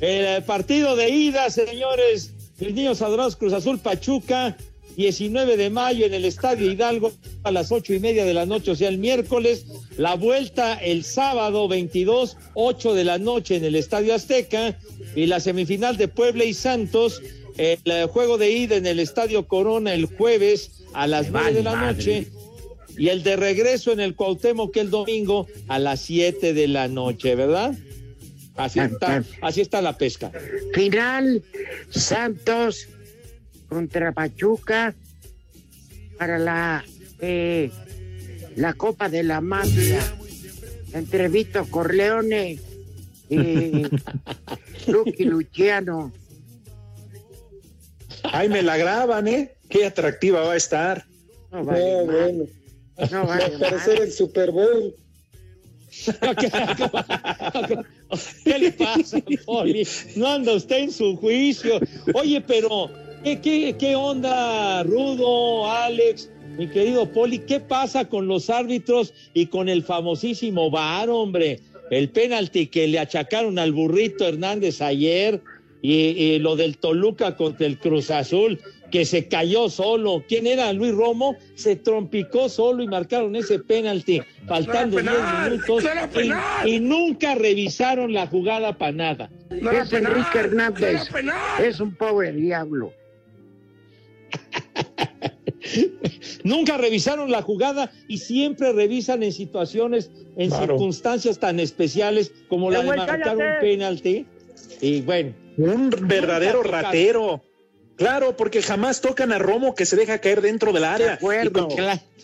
el 0.00 0.42
partido 0.44 0.96
de 0.96 1.10
ida, 1.10 1.50
señores, 1.50 2.32
el 2.60 2.74
niño 2.74 2.92
Adorados 2.92 3.36
Cruz 3.36 3.52
Azul 3.52 3.78
Pachuca, 3.78 4.56
19 4.96 5.56
de 5.56 5.68
mayo 5.68 6.06
en 6.06 6.14
el 6.14 6.24
Estadio 6.24 6.70
Hidalgo 6.70 7.12
a 7.42 7.50
las 7.50 7.70
ocho 7.70 7.92
y 7.92 8.00
media 8.00 8.24
de 8.24 8.32
la 8.32 8.46
noche, 8.46 8.70
o 8.70 8.76
sea, 8.76 8.88
el 8.88 8.98
miércoles, 8.98 9.66
la 9.98 10.14
vuelta 10.14 10.74
el 10.74 11.04
sábado 11.04 11.68
22, 11.68 12.36
8 12.54 12.94
de 12.94 13.04
la 13.04 13.18
noche 13.18 13.56
en 13.56 13.64
el 13.64 13.76
Estadio 13.76 14.14
Azteca, 14.14 14.78
y 15.14 15.26
la 15.26 15.40
semifinal 15.40 15.96
de 15.96 16.08
Puebla 16.08 16.44
y 16.44 16.54
Santos, 16.54 17.20
el 17.58 17.78
eh, 17.84 18.06
juego 18.10 18.38
de 18.38 18.50
ida 18.50 18.76
en 18.76 18.86
el 18.86 19.00
Estadio 19.00 19.46
Corona 19.46 19.94
el 19.94 20.06
jueves 20.06 20.84
a 20.92 21.06
las 21.06 21.30
nueve 21.30 21.52
de 21.52 21.62
la 21.62 21.92
noche 21.92 22.26
y 22.98 23.08
el 23.08 23.22
de 23.22 23.36
regreso 23.36 23.92
en 23.92 24.00
el 24.00 24.14
Cuauhtémoc 24.14 24.76
el 24.76 24.90
domingo 24.90 25.46
a 25.68 25.78
las 25.78 26.00
7 26.00 26.54
de 26.54 26.68
la 26.68 26.88
noche, 26.88 27.34
¿verdad? 27.34 27.74
Así 28.56 28.80
está, 28.80 29.22
así 29.42 29.60
está 29.60 29.82
la 29.82 29.96
pesca. 29.96 30.32
Final 30.74 31.42
Santos 31.90 32.88
contra 33.68 34.12
Pachuca 34.12 34.94
para 36.18 36.38
la 36.38 36.84
eh, 37.20 37.70
la 38.56 38.72
Copa 38.72 39.08
de 39.08 39.22
la 39.22 39.40
Mafia 39.40 40.00
entre 40.92 41.28
Vito 41.28 41.66
Corleone 41.70 42.58
y 43.28 43.86
Lucky 44.86 45.24
Luciano. 45.24 46.12
Ay, 48.22 48.48
me 48.48 48.62
la 48.62 48.76
graban, 48.76 49.28
¿eh? 49.28 49.54
Qué 49.68 49.84
atractiva 49.84 50.40
va 50.40 50.52
a 50.52 50.56
estar. 50.56 51.04
No, 51.52 51.64
vale 51.64 51.80
no 51.80 52.04
bueno. 52.04 52.44
No 53.10 53.26
Va 53.26 53.36
a 53.36 53.46
aparecer 53.46 54.00
el 54.00 54.12
Super 54.12 54.50
Bowl. 54.50 54.94
¿Qué 58.44 58.58
le 58.58 58.72
pasa, 58.72 59.18
Poli? 59.44 59.86
No 60.14 60.28
anda 60.28 60.54
usted 60.54 60.78
en 60.78 60.92
su 60.92 61.16
juicio. 61.16 61.80
Oye, 62.14 62.40
pero, 62.40 62.90
¿qué, 63.24 63.40
qué, 63.40 63.74
qué 63.78 63.96
onda, 63.96 64.82
Rudo, 64.84 65.70
Alex, 65.70 66.30
mi 66.56 66.68
querido 66.68 67.10
Poli? 67.12 67.40
¿Qué 67.40 67.60
pasa 67.60 68.08
con 68.08 68.28
los 68.28 68.50
árbitros 68.50 69.12
y 69.34 69.46
con 69.46 69.68
el 69.68 69.82
famosísimo 69.82 70.70
VAR, 70.70 71.08
hombre? 71.10 71.60
El 71.90 72.08
penalti 72.10 72.66
que 72.66 72.88
le 72.88 72.98
achacaron 72.98 73.58
al 73.58 73.72
burrito 73.72 74.26
Hernández 74.26 74.80
ayer 74.82 75.40
y, 75.82 75.92
y 75.92 76.38
lo 76.38 76.56
del 76.56 76.78
Toluca 76.78 77.36
contra 77.36 77.66
el 77.66 77.78
Cruz 77.78 78.10
Azul 78.10 78.58
que 78.96 79.04
se 79.04 79.28
cayó 79.28 79.68
solo. 79.68 80.24
¿Quién 80.26 80.46
era? 80.46 80.72
Luis 80.72 80.94
Romo 80.94 81.36
se 81.54 81.76
trompicó 81.76 82.48
solo 82.48 82.82
y 82.82 82.86
marcaron 82.86 83.36
ese 83.36 83.58
penalti 83.58 84.22
faltando 84.48 84.96
10 84.98 85.12
minutos 85.44 85.84
y, 86.64 86.70
y 86.70 86.80
nunca 86.80 87.34
revisaron 87.34 88.14
la 88.14 88.26
jugada 88.26 88.78
para 88.78 88.92
nada. 88.92 89.30
es 89.50 89.92
Enrique 89.92 90.38
Hernández. 90.38 91.10
Es 91.62 91.78
un 91.78 91.94
pobre 91.94 92.32
diablo. 92.32 92.90
Nunca 96.42 96.78
revisaron 96.78 97.30
la 97.30 97.42
jugada 97.42 97.90
y 98.08 98.16
siempre 98.16 98.72
revisan 98.72 99.22
en 99.22 99.32
situaciones, 99.32 100.10
en 100.38 100.48
Claro. 100.48 100.68
circunstancias 100.68 101.38
tan 101.38 101.60
especiales 101.60 102.32
como 102.48 102.70
la 102.70 102.80
de 102.80 102.96
marcar 102.96 103.36
un 103.36 103.44
penalti. 103.60 104.24
Y 104.80 105.02
bueno. 105.02 105.34
Un 105.58 105.90
verdadero 105.90 106.62
ratero. 106.62 107.42
Claro, 107.96 108.36
porque 108.36 108.60
jamás 108.60 109.00
tocan 109.00 109.32
a 109.32 109.38
Romo 109.38 109.74
que 109.74 109.86
se 109.86 109.96
deja 109.96 110.18
caer 110.18 110.42
dentro 110.42 110.70
del 110.72 110.84
área. 110.84 111.18
Y 111.42 111.48
como, 111.48 111.68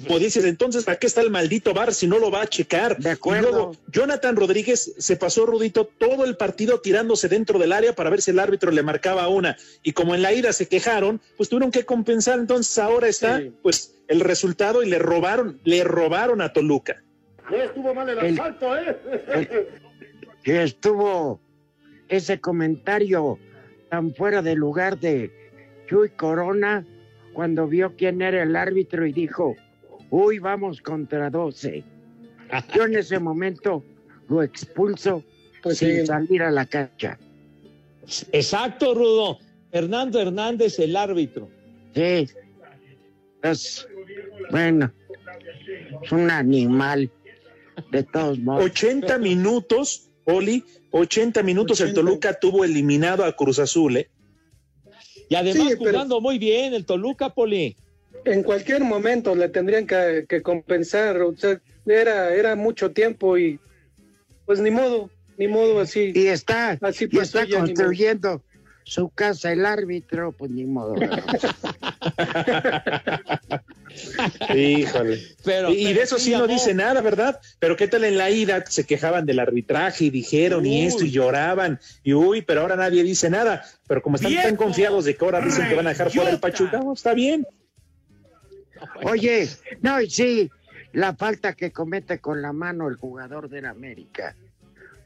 como 0.06 0.18
dices, 0.18 0.44
entonces, 0.44 0.84
¿para 0.84 0.98
qué 0.98 1.06
está 1.06 1.22
el 1.22 1.30
maldito 1.30 1.72
bar 1.72 1.94
si 1.94 2.06
no 2.06 2.18
lo 2.18 2.30
va 2.30 2.42
a 2.42 2.46
checar? 2.46 2.98
Y 3.00 3.40
luego, 3.40 3.74
Jonathan 3.90 4.36
Rodríguez 4.36 4.92
se 4.98 5.16
pasó, 5.16 5.46
Rudito, 5.46 5.86
todo 5.86 6.24
el 6.26 6.36
partido 6.36 6.80
tirándose 6.80 7.28
dentro 7.28 7.58
del 7.58 7.72
área 7.72 7.94
para 7.94 8.10
ver 8.10 8.20
si 8.20 8.32
el 8.32 8.38
árbitro 8.38 8.70
le 8.70 8.82
marcaba 8.82 9.28
una. 9.28 9.56
Y 9.82 9.92
como 9.92 10.14
en 10.14 10.20
la 10.20 10.34
ida 10.34 10.52
se 10.52 10.68
quejaron, 10.68 11.22
pues 11.38 11.48
tuvieron 11.48 11.70
que 11.70 11.86
compensar. 11.86 12.38
Entonces 12.38 12.78
ahora 12.78 13.08
está, 13.08 13.40
pues, 13.62 13.94
el 14.08 14.20
resultado 14.20 14.82
y 14.82 14.90
le 14.90 14.98
robaron, 14.98 15.58
le 15.64 15.84
robaron 15.84 16.42
a 16.42 16.52
Toluca. 16.52 17.02
No 17.50 17.56
estuvo 17.56 17.94
mal 17.94 18.08
el 18.10 18.18
El- 18.18 18.38
asalto, 18.38 18.76
¿eh? 18.76 19.68
Que 20.42 20.62
estuvo 20.64 21.40
ese 22.08 22.40
comentario 22.40 23.38
tan 23.90 24.14
fuera 24.14 24.42
de 24.42 24.54
lugar 24.54 24.98
de 24.98 25.30
Chuy 25.92 26.08
Corona 26.16 26.86
cuando 27.34 27.68
vio 27.68 27.94
quién 27.96 28.22
era 28.22 28.42
el 28.42 28.56
árbitro 28.56 29.06
y 29.06 29.12
dijo, 29.12 29.56
uy, 30.08 30.38
vamos 30.38 30.80
contra 30.80 31.28
12. 31.28 31.84
Yo 32.74 32.84
en 32.84 32.96
ese 32.96 33.18
momento 33.28 33.84
lo 34.30 34.42
expulso 34.42 35.22
Pues 35.62 35.76
sin 35.78 36.00
sí. 36.00 36.06
salir 36.06 36.42
a 36.44 36.50
la 36.50 36.64
cancha. 36.64 37.18
Exacto, 38.32 38.94
Rudo. 38.94 39.38
Fernando 39.70 40.18
Hernández, 40.18 40.78
el 40.78 40.96
árbitro. 40.96 41.50
Sí. 41.94 42.26
Es, 43.42 43.86
bueno, 44.50 44.90
es 46.02 46.10
un 46.10 46.30
animal. 46.30 47.10
De 47.90 48.02
todos 48.02 48.38
modos. 48.38 48.64
80 48.64 49.18
minutos, 49.18 50.10
Oli, 50.24 50.64
80 50.90 51.42
minutos 51.42 51.82
el 51.82 51.92
Toluca 51.92 52.32
tuvo 52.38 52.64
eliminado 52.64 53.26
a 53.26 53.36
Cruz 53.36 53.58
Azul, 53.58 53.98
¿eh? 53.98 54.10
Y 55.32 55.34
además 55.34 55.68
Sí, 55.70 55.76
pero- 55.78 55.92
jugando 55.92 56.20
muy 56.20 56.38
bien 56.38 56.74
el 56.74 56.84
Toluca, 56.84 57.30
Poli. 57.30 57.74
En 58.26 58.42
cualquier 58.42 58.82
momento 58.84 59.34
le 59.34 59.48
tendrían 59.48 59.86
que, 59.86 60.26
que 60.28 60.42
compensar, 60.42 61.22
o 61.22 61.34
sea, 61.34 61.58
era, 61.86 62.34
era 62.34 62.54
mucho 62.54 62.90
tiempo 62.90 63.38
y 63.38 63.58
pues 64.44 64.60
ni 64.60 64.70
modo, 64.70 65.08
ni 65.38 65.48
modo 65.48 65.80
así. 65.80 66.12
Y 66.14 66.26
está, 66.26 66.78
así 66.82 67.08
y 67.10 67.18
está 67.18 67.46
construyendo 67.48 68.42
su 68.84 69.10
casa 69.10 69.52
el 69.52 69.66
árbitro, 69.66 70.32
pues 70.32 70.50
ni 70.50 70.64
modo. 70.64 70.94
Híjole. 74.54 75.20
Pero, 75.44 75.70
y, 75.70 75.92
de 75.92 76.02
eso 76.02 76.18
sí 76.18 76.26
sí 76.26 76.32
no 76.32 76.46
dice 76.46 76.74
nada, 76.74 77.00
¿verdad? 77.00 77.40
Pero 77.58 77.76
qué 77.76 77.88
tal 77.88 78.04
en 78.04 78.16
la 78.16 78.30
ida 78.30 78.64
se 78.66 78.84
quejaban 78.84 79.26
del 79.26 79.38
arbitraje 79.38 80.06
y 80.06 80.10
dijeron 80.10 80.66
y 80.66 80.86
esto 80.86 81.04
y 81.04 81.10
lloraban 81.10 81.80
y 82.02 82.14
uy, 82.14 82.42
pero 82.42 82.62
ahora 82.62 82.76
nadie 82.76 83.02
dice 83.02 83.30
nada. 83.30 83.64
Pero 83.86 84.02
como 84.02 84.16
están 84.16 84.34
tan 84.34 84.56
confiados 84.56 85.04
de 85.04 85.16
que 85.16 85.24
ahora 85.24 85.40
dicen 85.40 85.68
que 85.68 85.74
van 85.74 85.86
a 85.86 85.90
dejar 85.90 86.10
fuera 86.10 86.30
el 86.30 86.40
Pachuca, 86.40 86.80
no, 86.80 86.92
está 86.92 87.14
bien. 87.14 87.46
Oye, 89.04 89.48
no, 89.80 90.00
y 90.00 90.10
sí, 90.10 90.50
la 90.92 91.14
falta 91.14 91.54
que 91.54 91.72
comete 91.72 92.18
con 92.18 92.42
la 92.42 92.52
mano 92.52 92.88
el 92.88 92.96
jugador 92.96 93.48
del 93.48 93.66
América, 93.66 94.36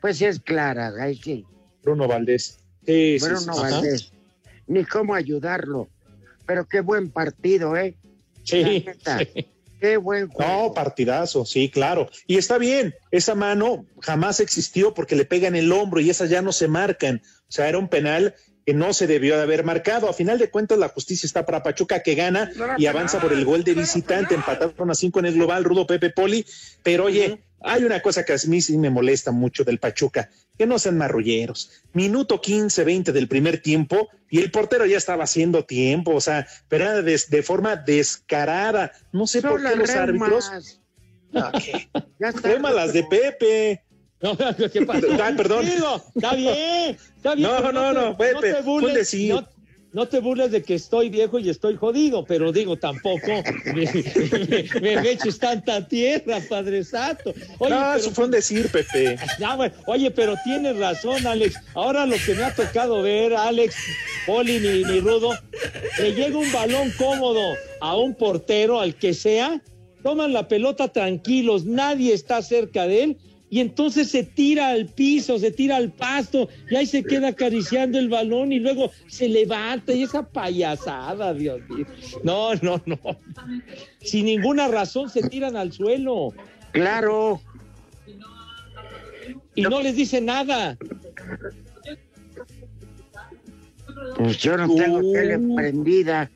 pues 0.01 0.23
es 0.23 0.41
clara, 0.41 0.93
ahí 0.99 1.17
sí. 1.17 1.45
Bruno 1.83 2.09
Valdés. 2.09 2.59
Sí, 2.87 3.19
sí, 3.19 3.27
Bruno 3.27 3.55
sí. 3.83 4.11
Ni 4.69 4.85
cómo 4.85 5.15
ayudarlo. 5.15 5.89
Pero 6.47 6.67
qué 6.67 6.81
buen 6.81 7.11
partido, 7.11 7.77
¿eh? 7.77 7.97
Sí, 8.45 8.87
Qué 9.81 9.99
buen 9.99 10.29
juego. 10.29 10.69
No, 10.69 10.75
partidazo, 10.75 11.45
sí, 11.45 11.71
claro. 11.71 12.09
Y 12.27 12.39
está 12.39 12.57
bien, 12.57 12.95
esa 13.11 13.35
mano 13.35 13.85
jamás 14.01 14.41
existió 14.41 14.95
porque 14.95 15.17
le 15.17 15.27
pegan 15.27 15.55
el 15.55 15.71
hombro 15.71 16.01
y 16.01 16.09
esas 16.09 16.31
ya 16.31 16.41
no 16.41 16.53
se 16.53 16.67
marcan. 16.67 17.21
O 17.43 17.53
sea, 17.53 17.69
era 17.69 17.79
un 17.79 17.89
penal 17.89 18.35
que 18.67 18.75
no 18.75 18.93
se 18.93 19.07
debió 19.07 19.37
de 19.37 19.43
haber 19.43 19.63
marcado. 19.65 20.09
A 20.09 20.13
final 20.13 20.39
de 20.39 20.51
cuentas, 20.51 20.77
la 20.77 20.89
justicia 20.89 21.27
está 21.27 21.47
para 21.47 21.63
Pachuca 21.63 22.03
que 22.03 22.17
gana 22.17 22.51
y 22.77 22.87
avanza 22.87 23.21
por 23.21 23.33
el 23.33 23.45
gol 23.45 23.63
de 23.63 23.75
visitante. 23.75 24.35
Empataron 24.35 24.91
a 24.91 24.95
cinco 24.95 25.21
en 25.21 25.27
el 25.27 25.35
global, 25.35 25.63
Rudo 25.63 25.87
Pepe 25.87 26.11
Poli. 26.11 26.45
Pero 26.83 27.05
oye, 27.05 27.45
hay 27.61 27.85
una 27.85 28.03
cosa 28.03 28.25
que 28.25 28.33
a 28.33 28.37
mí 28.49 28.61
sí 28.61 28.77
me 28.77 28.91
molesta 28.91 29.31
mucho 29.31 29.63
del 29.63 29.79
Pachuca, 29.79 30.31
que 30.59 30.67
no 30.67 30.81
sean 30.81 30.99
marrulleros. 30.99 31.71
Minuto 31.93 32.41
15, 32.41 32.83
20 32.83 33.13
del 33.13 33.29
primer 33.29 33.63
tiempo 33.63 34.09
y 34.29 34.41
el 34.41 34.51
portero 34.51 34.85
ya 34.85 34.97
estaba 34.97 35.23
haciendo 35.23 35.65
tiempo, 35.65 36.13
o 36.13 36.21
sea, 36.21 36.49
pero 36.69 36.87
era 36.87 37.03
de, 37.03 37.21
de 37.29 37.43
forma 37.45 37.77
descarada. 37.77 38.91
No 39.13 39.29
sé 39.29 39.43
por 39.43 39.63
qué 39.63 39.77
los 39.77 39.91
árbitros. 39.91 40.81
¿qué? 41.65 41.89
Ya 42.19 42.29
está. 42.31 42.49
Rema 42.49 42.73
las 42.73 42.93
de 42.93 43.05
Pepe. 43.05 43.86
No, 44.21 44.37
¿qué 44.73 44.83
pasa? 44.87 45.07
Perdón. 45.37 45.67
Está 46.15 46.35
bien, 46.35 46.97
está 47.17 47.35
bien. 47.35 47.49
No, 47.51 47.73
no, 47.73 47.89
te- 47.93 47.95
no, 48.01 48.17
Pepe, 48.17 48.41
te 48.41 48.51
fue 48.51 48.59
un 48.61 48.65
burles, 48.81 48.95
decir. 48.95 49.35
no, 49.35 49.47
no 49.93 50.09
te 50.09 50.21
burles 50.21 50.51
de 50.51 50.63
que 50.63 50.75
estoy 50.75 51.11
viejo 51.11 51.39
y 51.39 51.49
estoy 51.51 51.77
jodido, 51.77 52.25
pero 52.25 52.51
digo, 52.51 52.77
tampoco 52.79 53.27
me, 53.75 53.85
me, 54.81 55.01
me 55.03 55.11
eches 55.11 55.39
tanta 55.39 55.87
tierra, 55.87 56.39
Padre 56.49 56.83
Santo. 56.85 57.31
Oye, 57.59 57.71
no, 57.75 57.77
pero- 57.81 57.95
eso 57.95 58.11
fue 58.11 58.25
un 58.25 58.31
decir, 58.31 58.71
Pepe. 58.71 59.17
Güey. 59.57 59.71
Oye, 59.87 60.11
pero 60.11 60.35
tienes 60.45 60.77
razón, 60.79 61.27
Alex. 61.27 61.57
Ahora 61.75 62.07
lo 62.07 62.17
que 62.25 62.35
me 62.35 62.45
ha 62.45 62.55
tocado 62.55 63.03
ver, 63.03 63.35
Alex, 63.35 63.75
Poli 64.27 64.59
ni, 64.61 64.83
ni 64.85 65.01
Rudo, 65.01 65.33
le 65.99 66.13
llega 66.15 66.39
un 66.39 66.51
balón 66.53 66.91
cómodo 66.99 67.41
a 67.81 67.97
un 67.97 68.15
portero, 68.15 68.81
al 68.81 68.95
que 68.97 69.13
sea, 69.13 69.61
toman 70.03 70.33
la 70.33 70.49
pelota 70.49 70.89
tranquilos, 70.89 71.65
nadie 71.67 72.15
está 72.15 72.41
cerca 72.41 72.87
de 72.87 73.03
él. 73.05 73.19
Y 73.49 73.61
entonces 73.61 74.11
se 74.11 74.25
tira 74.25 74.71
al 74.71 74.87
piso, 74.87 75.39
se 75.39 75.53
tira 75.53 75.77
al 75.77 75.93
pasto, 75.93 76.49
y 76.69 76.75
ahí 76.75 76.87
se 76.87 77.05
queda 77.05 77.29
acariciando 77.29 77.99
el 77.99 78.09
balón 78.09 78.53
y 78.53 78.59
luego 78.59 78.91
se 79.07 79.29
levanta 79.29 79.93
y 79.93 80.03
esa 80.03 80.27
payasada, 80.29 81.33
Dios 81.33 81.61
mío. 81.69 81.87
No, 82.25 82.55
no, 82.57 82.83
no. 82.87 82.99
Sin 84.01 84.27
ninguna 84.27 84.67
razón 84.67 85.11
se 85.11 85.23
tiran 85.29 85.57
al 85.57 85.73
suelo. 85.73 86.35
Claro. 86.73 87.41
Y 89.55 89.63
no 89.63 89.81
les 89.81 89.95
dice 89.95 90.21
nada. 90.21 90.77
Pues 94.17 94.39
yo 94.39 94.57
no 94.57 94.75
tengo 94.75 95.01
tele 95.13 95.39
prendida. 95.55 96.31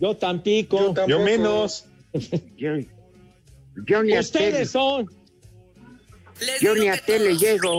Yo 0.00 0.16
Tampico. 0.16 0.78
Yo 0.78 0.84
tampoco. 0.94 1.08
Yo 1.08 1.20
menos. 1.20 1.86
Yo, 2.56 2.72
yo 3.86 4.02
ni 4.02 4.18
Ustedes 4.18 4.70
son. 4.70 5.08
Yo 6.60 6.74
ni 6.74 6.88
a 6.88 6.96
tele 6.96 7.36
llego. 7.36 7.76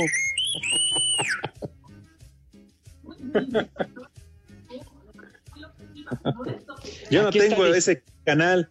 Yo 7.09 7.21
no 7.23 7.29
Aquí 7.29 7.39
tengo 7.39 7.63
mi- 7.63 7.77
ese 7.77 8.03
canal. 8.25 8.69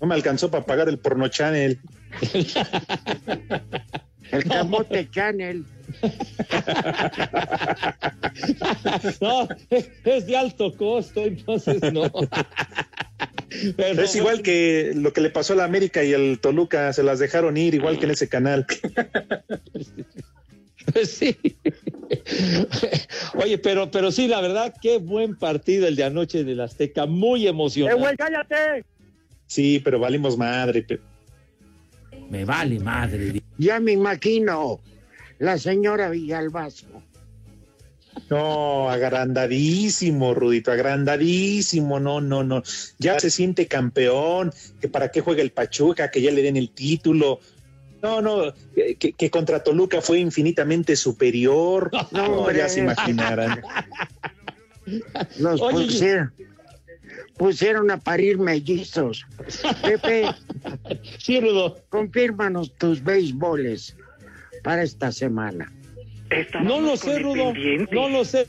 No 0.00 0.06
me 0.06 0.14
alcanzó 0.14 0.50
para 0.50 0.64
pagar 0.64 0.88
el 0.88 0.98
porno 0.98 1.28
channel. 1.28 1.80
El 4.32 4.44
Camote 4.44 5.08
Channel. 5.12 5.64
No, 9.20 9.48
es 10.04 10.26
de 10.26 10.36
alto 10.36 10.74
costo, 10.76 11.22
entonces 11.24 11.80
no. 11.92 12.10
Pero- 13.76 14.02
es 14.02 14.16
igual 14.16 14.42
que 14.42 14.92
lo 14.94 15.12
que 15.12 15.20
le 15.20 15.30
pasó 15.30 15.52
a 15.52 15.56
la 15.56 15.64
América 15.64 16.02
y 16.02 16.12
el 16.12 16.38
Toluca, 16.40 16.92
se 16.92 17.02
las 17.02 17.18
dejaron 17.18 17.56
ir, 17.56 17.74
igual 17.74 17.98
que 17.98 18.06
en 18.06 18.10
ese 18.12 18.28
canal. 18.28 18.66
Sí. 21.04 21.36
Oye, 23.36 23.56
pero, 23.58 23.90
pero 23.90 24.10
sí, 24.10 24.26
la 24.26 24.40
verdad, 24.40 24.74
qué 24.82 24.98
buen 24.98 25.36
partido 25.36 25.86
el 25.86 25.94
de 25.96 26.04
anoche 26.04 26.42
del 26.44 26.60
Azteca, 26.60 27.06
muy 27.06 27.46
emocionante. 27.46 28.16
cállate! 28.16 28.84
Sí, 29.46 29.80
pero 29.84 30.00
valimos 30.00 30.36
madre. 30.36 30.82
pe- 30.82 30.98
Me 32.32 32.46
vale 32.46 32.80
madre. 32.80 33.42
Ya 33.58 33.78
me 33.78 33.92
imagino. 33.92 34.80
La 35.38 35.58
señora 35.58 36.08
Villalbazo. 36.08 36.86
No, 38.30 38.88
agrandadísimo, 38.88 40.32
Rudito, 40.32 40.72
agrandadísimo, 40.72 42.00
no, 42.00 42.22
no, 42.22 42.42
no. 42.42 42.62
Ya 42.98 43.20
se 43.20 43.28
siente 43.28 43.66
campeón, 43.66 44.50
que 44.80 44.88
para 44.88 45.10
qué 45.10 45.20
juega 45.20 45.42
el 45.42 45.50
Pachuca, 45.50 46.10
que 46.10 46.22
ya 46.22 46.30
le 46.30 46.40
den 46.40 46.56
el 46.56 46.70
título. 46.70 47.40
No, 48.02 48.22
no, 48.22 48.54
que, 48.74 49.12
que 49.12 49.30
contra 49.30 49.62
Toluca 49.62 50.00
fue 50.00 50.18
infinitamente 50.18 50.96
superior. 50.96 51.90
No, 52.12 52.28
No, 52.28 52.50
ya 52.50 52.66
se 52.70 52.80
imaginarán. 52.80 53.60
Los 55.38 55.60
Oye, 55.60 56.30
pusieron, 57.36 57.90
a 57.90 57.98
parir 57.98 58.38
mellizos. 58.38 59.24
Pepe, 59.82 60.26
Sí, 61.18 61.40
Rudo. 61.40 61.78
confírmanos 61.88 62.72
tus 62.78 63.02
béisboles 63.02 63.96
para 64.62 64.82
esta 64.82 65.12
semana. 65.12 65.72
No 66.62 66.80
lo 66.80 66.96
sé, 66.96 67.18
Rudo. 67.18 67.52
No 67.90 68.08
lo 68.08 68.24
sé. 68.24 68.46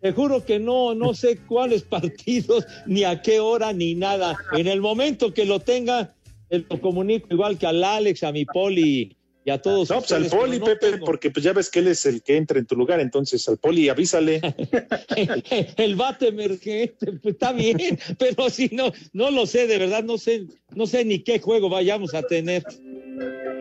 Te 0.00 0.12
juro 0.12 0.44
que 0.44 0.58
no, 0.58 0.94
no 0.94 1.14
sé 1.14 1.38
cuáles 1.38 1.82
partidos, 1.96 2.66
ni 2.86 3.04
a 3.04 3.20
qué 3.22 3.40
hora, 3.40 3.72
ni 3.72 3.94
nada. 3.94 4.36
En 4.52 4.66
el 4.66 4.80
momento 4.80 5.34
que 5.34 5.44
lo 5.44 5.60
tenga, 5.60 6.14
lo 6.50 6.80
comunico 6.80 7.26
igual 7.30 7.58
que 7.58 7.66
al 7.66 7.82
Alex, 7.82 8.22
a 8.22 8.32
mi 8.32 8.44
Poli 8.44 9.15
y 9.46 9.50
a 9.52 9.62
todos. 9.62 9.88
No, 9.90 10.00
pues 10.00 10.10
al 10.10 10.26
Poli, 10.26 10.58
no 10.58 10.64
Pepe, 10.64 10.90
tengo. 10.90 11.06
porque 11.06 11.30
pues 11.30 11.44
ya 11.44 11.52
ves 11.52 11.70
que 11.70 11.78
él 11.78 11.86
es 11.86 12.04
el 12.04 12.20
que 12.22 12.36
entra 12.36 12.58
en 12.58 12.66
tu 12.66 12.74
lugar, 12.74 12.98
entonces 12.98 13.48
al 13.48 13.58
Poli 13.58 13.88
avísale. 13.88 14.40
el 15.76 15.94
bate 15.94 16.28
emergente, 16.28 17.12
pues 17.22 17.34
está 17.34 17.52
bien, 17.52 17.78
pero 18.18 18.50
si 18.50 18.68
no, 18.72 18.92
no 19.12 19.30
lo 19.30 19.46
sé, 19.46 19.68
de 19.68 19.78
verdad, 19.78 20.02
no 20.02 20.18
sé, 20.18 20.46
no 20.74 20.88
sé 20.88 21.04
ni 21.04 21.20
qué 21.20 21.38
juego 21.38 21.68
vayamos 21.68 22.12
a 22.14 22.22
tener. 22.22 22.64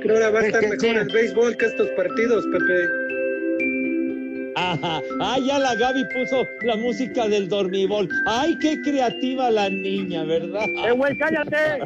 Pero 0.02 0.16
ahora 0.16 0.32
va 0.32 0.40
a 0.40 0.48
estar 0.48 0.68
mejor 0.68 0.98
el 0.98 1.08
béisbol 1.08 1.56
que 1.56 1.68
estos 1.68 1.88
partidos, 1.90 2.44
Pepe. 2.52 3.06
Ajá. 4.56 5.02
Ah, 5.20 5.38
ya 5.46 5.60
la 5.60 5.76
Gaby 5.76 6.04
puso 6.16 6.44
la 6.64 6.78
música 6.78 7.28
del 7.28 7.48
dormibol. 7.48 8.10
Ay, 8.26 8.58
qué 8.60 8.82
creativa 8.82 9.52
la 9.52 9.70
niña, 9.70 10.24
¿verdad? 10.24 10.66
¡Eh, 10.88 10.92
güey, 10.94 11.16
cállate! 11.20 11.84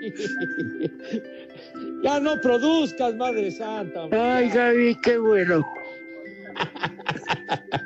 ya 2.02 2.20
no 2.20 2.40
produzcas, 2.40 3.14
Madre 3.16 3.50
Santa. 3.50 4.08
Ay, 4.10 4.50
Gaby, 4.50 4.96
qué 5.02 5.18
bueno. 5.18 5.66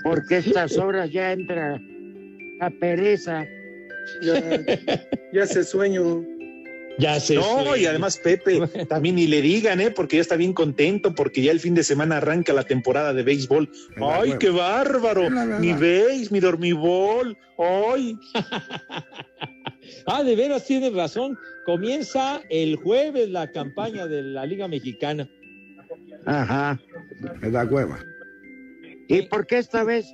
Porque 0.04 0.38
estas 0.38 0.76
horas 0.78 1.10
ya 1.10 1.32
entra 1.32 1.80
la 2.60 2.70
pereza. 2.70 3.44
Ya, 4.22 4.42
ya 5.32 5.42
hace 5.42 5.64
sueño. 5.64 6.24
Ya 6.98 7.18
se 7.20 7.36
No, 7.36 7.74
y 7.76 7.86
además 7.86 8.18
Pepe, 8.18 8.60
también 8.88 9.14
ni 9.14 9.26
le 9.26 9.40
digan, 9.40 9.80
¿eh? 9.80 9.90
Porque 9.90 10.16
ya 10.16 10.22
está 10.22 10.36
bien 10.36 10.52
contento, 10.52 11.14
porque 11.14 11.42
ya 11.42 11.50
el 11.50 11.60
fin 11.60 11.74
de 11.74 11.84
semana 11.84 12.18
arranca 12.18 12.52
la 12.52 12.64
temporada 12.64 13.14
de 13.14 13.22
béisbol. 13.22 13.70
¡Ay, 13.96 14.34
qué 14.38 14.50
bárbaro! 14.50 15.30
Mi 15.30 15.72
béis, 15.72 16.30
mi 16.30 16.40
dormibol. 16.40 17.36
¡Ay! 17.58 18.16
Ah, 20.06 20.22
de 20.22 20.34
veras 20.36 20.64
tienes 20.64 20.94
razón. 20.94 21.36
Comienza 21.64 22.40
el 22.50 22.76
jueves 22.76 23.28
la 23.30 23.50
campaña 23.50 24.06
de 24.06 24.22
la 24.22 24.44
Liga 24.46 24.66
Mexicana. 24.68 25.28
Ajá. 26.26 26.80
Me 27.40 27.50
da 27.50 27.64
hueva. 27.64 27.98
¿Y 29.08 29.22
por 29.22 29.46
qué 29.46 29.58
esta 29.58 29.84
vez 29.84 30.12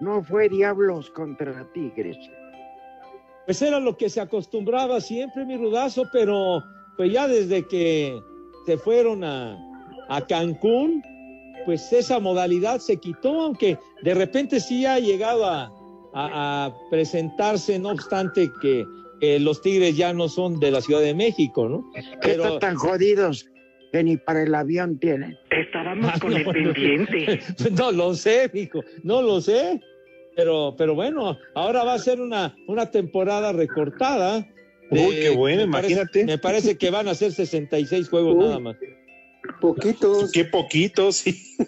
no 0.00 0.22
fue 0.22 0.48
Diablos 0.48 1.10
contra 1.10 1.66
Tigres? 1.72 2.16
Pues 3.46 3.60
era 3.62 3.80
lo 3.80 3.96
que 3.96 4.08
se 4.08 4.20
acostumbraba 4.20 5.00
siempre, 5.00 5.44
mi 5.44 5.56
rudazo, 5.56 6.04
pero 6.12 6.62
pues 6.96 7.12
ya 7.12 7.26
desde 7.26 7.66
que 7.66 8.20
se 8.66 8.76
fueron 8.76 9.24
a, 9.24 9.56
a 10.08 10.24
Cancún, 10.26 11.02
pues 11.64 11.92
esa 11.92 12.20
modalidad 12.20 12.78
se 12.78 12.98
quitó, 12.98 13.40
aunque 13.40 13.78
de 14.02 14.14
repente 14.14 14.60
sí 14.60 14.86
ha 14.86 14.98
llegado 14.98 15.46
a, 15.46 15.64
a- 16.14 16.66
a 16.66 16.74
presentarse, 16.90 17.78
no 17.78 17.90
obstante 17.90 18.50
que, 18.60 18.84
que 19.20 19.38
los 19.38 19.60
Tigres 19.62 19.96
ya 19.96 20.12
no 20.12 20.28
son 20.28 20.58
de 20.60 20.70
la 20.70 20.80
Ciudad 20.80 21.00
de 21.02 21.14
México, 21.14 21.68
¿no? 21.68 21.84
Están 22.22 22.58
tan 22.58 22.76
jodidos 22.76 23.46
que 23.92 24.02
ni 24.04 24.16
para 24.16 24.42
el 24.42 24.54
avión 24.54 24.98
tienen. 24.98 25.36
Ah, 25.74 25.94
no, 25.94 26.10
No 27.76 27.92
lo 27.92 28.14
sé, 28.14 28.50
mijo, 28.54 28.80
no 29.02 29.22
lo 29.22 29.40
sé. 29.40 29.80
Pero, 30.36 30.74
pero 30.78 30.94
bueno, 30.94 31.36
ahora 31.54 31.82
va 31.84 31.94
a 31.94 31.98
ser 31.98 32.20
una, 32.20 32.54
una 32.68 32.90
temporada 32.90 33.52
recortada. 33.52 34.46
Uy, 34.90 35.16
qué 35.20 35.30
bueno, 35.30 35.66
me 35.66 35.72
parece- 35.72 35.92
imagínate. 35.92 36.24
me 36.24 36.38
parece 36.38 36.78
que 36.78 36.90
van 36.90 37.08
a 37.08 37.14
ser 37.14 37.32
66 37.32 38.08
juegos 38.08 38.36
Uy. 38.36 38.44
nada 38.44 38.58
más. 38.60 38.76
Poquitos. 39.60 40.30
Qué 40.32 40.44
poquitos, 40.44 41.16
sí. 41.16 41.34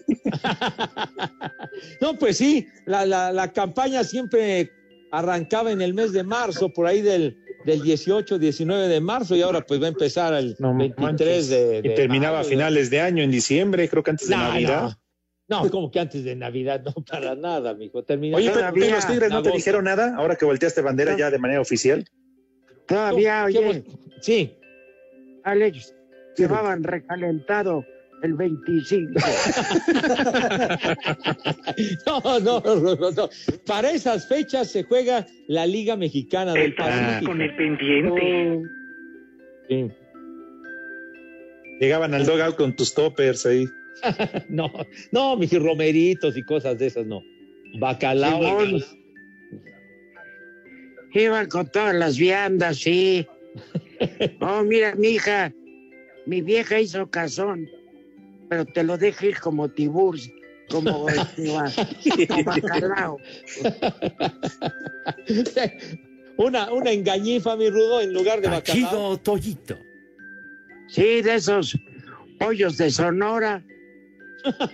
No, 2.01 2.17
pues 2.19 2.39
sí, 2.39 2.67
la, 2.87 3.05
la, 3.07 3.33
la 3.33 3.53
campaña 3.53 4.05
siempre 4.05 4.71
arrancaba 5.11 5.73
en 5.73 5.83
el 5.83 5.95
mes 5.95 6.13
de 6.13 6.23
marzo, 6.23 6.69
por 6.71 6.87
ahí 6.87 7.01
del, 7.03 7.37
del 7.65 7.83
18, 7.83 8.39
19 8.39 8.89
de 8.89 9.01
marzo, 9.01 9.37
y 9.37 9.43
ahora 9.43 9.61
pues 9.61 9.81
va 9.81 9.87
a 9.87 9.89
empezar 9.89 10.35
el 10.35 10.57
23 10.59 11.49
de, 11.49 11.81
Y 11.85 11.89
de 11.89 11.95
terminaba 11.95 12.41
a 12.41 12.45
finales 12.45 12.91
de 12.91 13.01
año, 13.01 13.23
en 13.23 13.31
diciembre, 13.31 13.89
creo 13.89 14.03
que 14.03 14.11
antes 14.11 14.29
de 14.29 14.37
No, 14.37 14.43
Navidad. 14.43 14.99
No, 15.49 15.69
como 15.71 15.91
que 15.91 16.01
antes 16.01 16.25
de 16.25 16.35
Navidad, 16.35 16.83
no 16.85 16.93
para 17.05 17.35
nada, 17.35 17.75
mijo. 17.75 18.03
Termina 18.05 18.37
Oye, 18.37 18.49
pero 18.49 18.61
todavía 18.61 18.95
¿los 18.95 19.07
Tigres 19.07 19.31
no 19.31 19.43
te 19.43 19.51
dijeron 19.51 19.85
nada 19.85 20.17
ahora 20.17 20.37
que 20.37 20.45
volteaste 20.45 20.81
bandera 20.81 21.17
ya 21.17 21.31
de 21.31 21.39
manera 21.39 21.61
oficial? 21.61 22.05
Todavía, 22.87 23.47
¿Qué 23.51 23.59
oye, 23.59 23.85
Sí. 24.21 24.57
Alex, 25.45 25.95
llevaban 26.37 26.85
recalentado 26.85 27.85
el 28.23 28.35
25. 28.35 29.13
No, 32.07 32.21
no, 32.41 32.61
no, 32.61 32.95
no, 32.97 33.11
no. 33.11 33.29
Para 33.67 33.91
esas 33.91 34.29
fechas 34.29 34.71
se 34.71 34.83
juega 34.85 35.27
la 35.49 35.67
Liga 35.67 35.97
Mexicana 35.97 36.53
del 36.53 36.75
Pacífico. 36.75 37.31
con 37.31 37.41
el 37.41 37.57
pendiente. 37.57 38.63
Sí. 39.69 39.91
Llegaban 41.81 42.15
al 42.15 42.27
dogout 42.27 42.57
con 42.57 42.77
tus 42.77 42.95
toppers 42.95 43.47
ahí. 43.47 43.67
No, 44.49 44.71
no, 45.13 45.37
mis 45.37 45.53
romeritos 45.53 46.37
y 46.37 46.43
cosas 46.43 46.79
de 46.79 46.87
esas, 46.87 47.07
no. 47.07 47.23
Bacalao. 47.79 48.61
Simón. 48.61 48.83
Iban 51.15 51.47
con 51.49 51.71
todas 51.71 51.95
las 51.95 52.19
viandas, 52.19 52.79
sí. 52.79 53.27
Oh, 54.41 54.63
mira, 54.65 54.95
mi 54.97 55.09
hija, 55.09 55.53
mi 56.27 56.41
vieja 56.43 56.81
hizo 56.81 57.09
cazón, 57.09 57.69
pero 58.53 58.67
te 58.67 58.85
lo 58.85 58.99
dejo 58.99 59.25
ir 59.25 59.41
como 59.41 59.71
tiburs, 59.71 60.31
como, 60.69 61.09
este, 62.05 62.29
como 62.29 62.45
bacalao. 62.45 63.17
Una, 66.37 66.71
una 66.71 66.91
engañifa, 66.91 67.57
mi 67.57 67.71
rudo, 67.71 68.03
en 68.03 68.13
lugar 68.13 68.43
de 68.43 68.49
bacalao. 68.49 68.91
Chido 68.91 69.17
Toyito. 69.19 69.79
Sí, 70.89 71.23
de 71.23 71.37
esos 71.37 71.79
pollos 72.39 72.77
de 72.77 72.91
Sonora. 72.91 73.65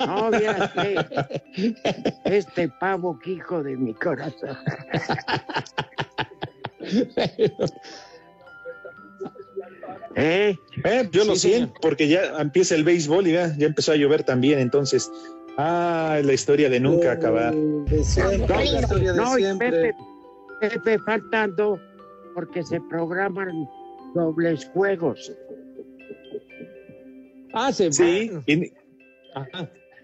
No, 0.00 0.32
que 0.32 0.96
este 2.24 2.68
pavo 2.80 3.16
que 3.20 3.30
hijo 3.32 3.62
de 3.62 3.76
mi 3.76 3.92
corazón. 3.94 4.58
¿Eh? 10.16 10.56
Yo 11.12 11.24
lo 11.24 11.36
sé, 11.36 11.68
porque 11.80 12.08
ya 12.08 12.38
empieza 12.38 12.74
el 12.74 12.84
béisbol 12.84 13.26
y 13.26 13.32
ya, 13.32 13.56
ya 13.56 13.66
empezó 13.66 13.92
a 13.92 13.96
llover 13.96 14.22
también, 14.22 14.58
entonces. 14.58 15.10
Ah, 15.60 16.20
la 16.22 16.32
historia 16.32 16.68
de 16.68 16.78
nunca 16.78 17.12
acabar. 17.12 17.52
De 17.52 18.04
siempre, 18.04 18.46
la 18.46 18.64
historia 18.64 19.12
de 19.12 19.18
No, 19.18 19.34
siempre. 19.34 19.70
Pepe, 19.70 19.94
Pepe, 20.60 20.98
faltando 21.00 21.80
porque 22.34 22.62
se 22.62 22.80
programan 22.88 23.68
dobles 24.14 24.66
juegos. 24.66 25.32
Ah, 27.52 27.72
se 27.72 27.90
Sí, 27.92 28.30
y, 28.46 28.72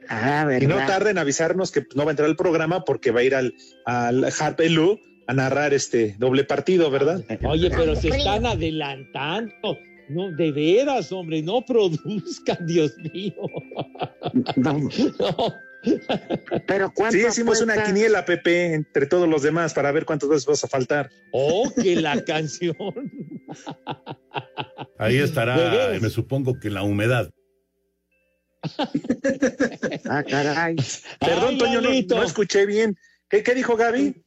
Ah, 0.09 0.49
y 0.61 0.67
no 0.67 0.77
tarda 0.87 1.11
en 1.11 1.19
avisarnos 1.19 1.71
que 1.71 1.87
no 1.95 2.05
va 2.05 2.11
a 2.11 2.13
entrar 2.13 2.29
al 2.29 2.37
programa 2.37 2.85
porque 2.85 3.11
va 3.11 3.21
a 3.21 3.23
ir 3.23 3.35
al, 3.35 3.55
al 3.87 4.25
Harpe 4.39 4.69
Lu 4.69 5.01
a 5.27 5.33
narrar 5.33 5.73
este 5.73 6.15
doble 6.19 6.45
partido, 6.45 6.91
¿verdad? 6.91 7.25
Oye, 7.45 7.71
pero 7.71 7.97
se 7.97 8.09
están 8.09 8.45
adelantando. 8.45 9.79
No, 10.09 10.31
de 10.31 10.53
veras, 10.53 11.11
hombre, 11.13 11.43
no 11.43 11.65
produzcan, 11.65 12.59
Dios 12.67 12.97
mío. 13.13 13.35
No. 14.57 14.89
Pero 16.67 16.93
¿cuánto 16.95 17.19
Sí, 17.19 17.27
hicimos 17.27 17.61
una 17.61 17.83
quiniela, 17.85 18.25
Pepe, 18.25 18.75
entre 18.75 19.07
todos 19.07 19.29
los 19.29 19.43
demás 19.43 19.75
para 19.75 19.93
ver 19.93 20.05
cuántas 20.05 20.29
veces 20.29 20.47
vas 20.47 20.65
a 20.65 20.69
faltar. 20.69 21.11
Oh, 21.33 21.71
que 21.75 21.97
la 21.97 22.25
canción. 22.25 22.75
Ahí 24.99 25.19
¿De 25.19 25.25
estará, 25.25 25.99
me 26.01 26.09
supongo 26.09 26.59
que 26.59 26.71
la 26.71 26.83
humedad. 26.83 27.31
Ah, 30.07 30.23
caray. 30.23 30.77
Perdón, 31.21 31.51
Ay, 31.51 31.59
Toño, 31.59 31.81
no, 31.81 31.91
no 31.91 32.23
escuché 32.23 32.67
bien. 32.67 32.97
¿Qué, 33.29 33.43
qué 33.43 33.55
dijo 33.55 33.77
Gaby? 33.77 34.23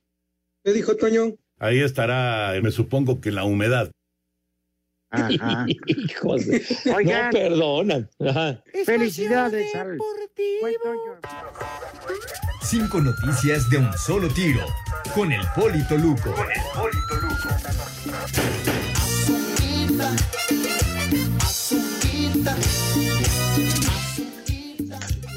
¿Qué 0.64 0.74
dijo 0.74 0.96
Toño? 0.96 1.34
Ahí 1.60 1.80
estará, 1.80 2.54
me 2.62 2.72
supongo 2.72 3.20
que 3.22 3.32
la 3.32 3.44
humedad. 3.44 3.92
Ajá. 5.12 5.66
Hijos 5.88 6.46
de- 6.46 6.64
Oigan. 6.96 7.26
No 7.26 7.32
perdonan. 7.32 8.10
Ajá. 8.20 8.62
Felicidades 8.86 9.74
al. 9.76 9.98
Cinco 12.62 13.00
noticias 13.00 13.70
de 13.70 13.78
un 13.78 13.94
solo 13.98 14.28
tiro. 14.30 14.66
Con 15.16 15.32
el 15.32 15.42
Polito 15.56 15.98
Luco. 15.98 16.34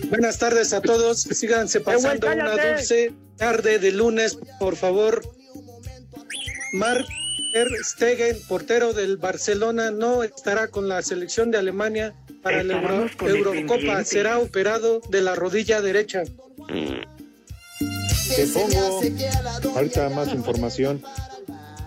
Buenas 0.09 0.39
tardes 0.39 0.73
a 0.73 0.81
todos. 0.81 1.23
Síganse 1.23 1.81
pasando 1.81 2.27
una 2.33 2.51
dulce 2.57 3.13
tarde 3.37 3.79
de 3.79 3.93
lunes, 3.93 4.39
por 4.59 4.77
favor. 4.77 5.23
Mark 6.73 7.05
Ter 7.53 7.69
Stegen, 7.83 8.37
portero 8.49 8.93
del 8.93 9.17
Barcelona, 9.17 9.91
no 9.91 10.23
estará 10.23 10.69
con 10.69 10.89
la 10.89 11.03
selección 11.03 11.51
de 11.51 11.59
Alemania 11.59 12.15
para 12.43 12.63
la 12.63 12.75
Euro- 12.81 13.11
Eurocopa. 13.27 14.05
Será 14.05 14.39
operado 14.39 15.01
de 15.11 15.21
la 15.21 15.35
rodilla 15.35 15.81
derecha. 15.81 16.23
Te 18.37 18.47
pongo 18.55 19.01
ahorita 19.75 20.09
más 20.11 20.33
información. 20.33 21.03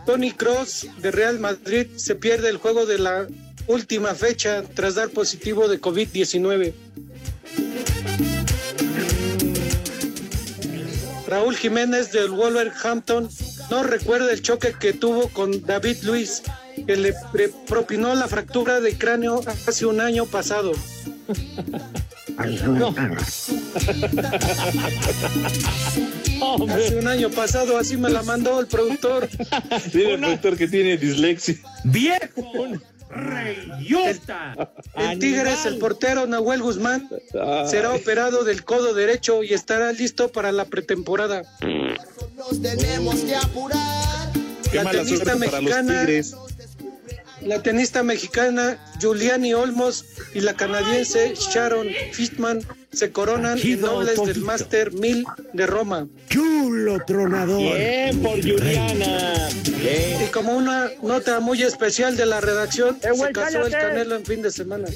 Tony 0.05 0.31
Cross 0.31 0.87
de 1.01 1.11
Real 1.11 1.39
Madrid 1.39 1.87
se 1.95 2.15
pierde 2.15 2.49
el 2.49 2.57
juego 2.57 2.85
de 2.85 2.97
la 2.99 3.27
última 3.67 4.13
fecha 4.15 4.63
tras 4.75 4.95
dar 4.95 5.09
positivo 5.09 5.69
de 5.69 5.79
COVID-19. 5.79 6.73
Raúl 11.27 11.55
Jiménez 11.55 12.11
del 12.11 12.29
Wolverhampton 12.31 13.29
no 13.69 13.83
recuerda 13.83 14.31
el 14.31 14.41
choque 14.41 14.73
que 14.79 14.93
tuvo 14.93 15.29
con 15.29 15.65
David 15.65 15.97
Luis, 16.03 16.43
que 16.85 16.95
le 16.95 17.13
pre- 17.31 17.49
propinó 17.67 18.13
la 18.15 18.27
fractura 18.27 18.79
de 18.81 18.97
cráneo 18.97 19.41
hace 19.67 19.85
un 19.85 19.99
año 20.01 20.25
pasado. 20.25 20.71
Hace 26.69 26.97
un 26.97 27.07
año 27.07 27.29
pasado, 27.29 27.77
así 27.77 27.95
me 27.97 28.09
la 28.09 28.23
mandó 28.23 28.59
el 28.59 28.67
productor. 28.67 29.29
Tiene 29.91 30.13
el 30.13 30.19
productor 30.19 30.57
que 30.57 30.67
tiene 30.67 30.97
dislexia. 30.97 31.55
¡Viejo! 31.83 32.67
¡Reyota! 33.15 34.55
El 34.95 35.19
Tigres, 35.19 35.65
el 35.65 35.77
portero 35.77 36.25
Nahuel 36.27 36.61
Guzmán, 36.61 37.09
será 37.65 37.93
operado 37.93 38.43
del 38.43 38.63
codo 38.63 38.93
derecho 38.93 39.43
y 39.43 39.53
estará 39.53 39.91
listo 39.91 40.31
para 40.31 40.51
la 40.51 40.65
pretemporada. 40.65 41.43
Nos 42.35 42.61
tenemos 42.61 43.15
que 43.21 43.35
apurar. 43.35 44.31
Qué 44.71 44.77
La 44.77 44.83
mala 44.85 45.03
tenista 45.03 45.25
suerte 45.33 45.45
para 45.45 45.61
los 45.61 45.69
mexicana, 45.71 45.99
Tigres. 46.05 46.35
La 47.45 47.61
tenista 47.61 48.03
mexicana 48.03 48.77
Giuliani 48.99 49.53
Olmos 49.53 50.05
y 50.33 50.41
la 50.41 50.53
canadiense 50.53 51.33
Sharon 51.35 51.87
Fitman 52.11 52.61
se 52.91 53.11
coronan 53.11 53.59
en 53.59 53.81
dobles 53.81 54.23
del. 54.23 54.41
Master 54.41 54.91
1000 54.91 55.25
de 55.53 55.67
Roma. 55.67 56.07
Chulo 56.29 57.03
tronador. 57.05 57.75
Bien 57.75 58.21
por 58.21 58.39
Juliana. 58.41 59.49
Bien. 59.79 60.23
Y 60.23 60.31
como 60.31 60.53
una 60.53 60.89
nota 61.01 61.39
muy 61.39 61.63
especial 61.63 62.15
de 62.15 62.25
la 62.25 62.39
redacción, 62.39 62.99
se 63.01 63.11
güey, 63.11 63.33
casó 63.33 63.65
el 63.65 63.71
cállate. 63.71 63.93
Canelo 63.93 64.15
en 64.15 64.25
fin 64.25 64.41
de 64.41 64.51
semana. 64.51 64.87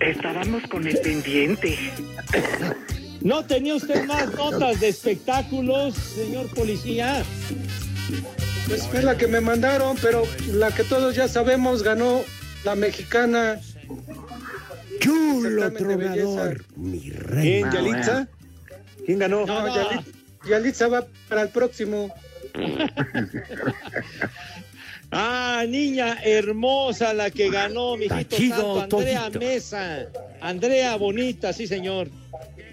Estábamos 0.00 0.62
con 0.70 0.86
el 0.86 0.98
pendiente. 0.98 1.78
¿No 3.20 3.44
tenía 3.44 3.74
usted 3.74 4.04
más 4.04 4.34
notas 4.34 4.80
de 4.80 4.88
espectáculos, 4.88 5.94
señor 5.94 6.46
policía? 6.54 7.22
Pues 8.66 8.86
fue 8.88 9.02
la 9.02 9.16
que 9.16 9.26
me 9.26 9.40
mandaron, 9.40 9.96
pero 10.00 10.24
la 10.52 10.70
que 10.70 10.84
todos 10.84 11.14
ya 11.14 11.28
sabemos 11.28 11.82
ganó 11.82 12.22
la 12.64 12.74
mexicana. 12.74 13.60
Chulo 15.00 15.72
tronador. 15.72 16.64
Mi 16.76 17.00
¿Quién, 17.00 17.22
reina. 17.24 17.72
Yalitza? 17.72 18.28
¿Quién 19.04 19.18
ganó? 19.18 19.44
No, 19.46 19.64
Yalitza 20.48 20.88
va 20.88 21.06
para 21.28 21.42
el 21.42 21.48
próximo. 21.48 22.12
Ah, 25.16 25.64
niña 25.68 26.18
hermosa 26.24 27.14
la 27.14 27.30
que 27.30 27.48
ganó, 27.48 27.96
mijito 27.96 28.36
Chido, 28.36 28.80
santo, 28.80 28.96
Andrea 28.98 29.20
Toyito. 29.30 29.38
Mesa. 29.38 30.06
Andrea 30.40 30.96
Bonita, 30.96 31.52
sí, 31.52 31.68
señor. 31.68 32.08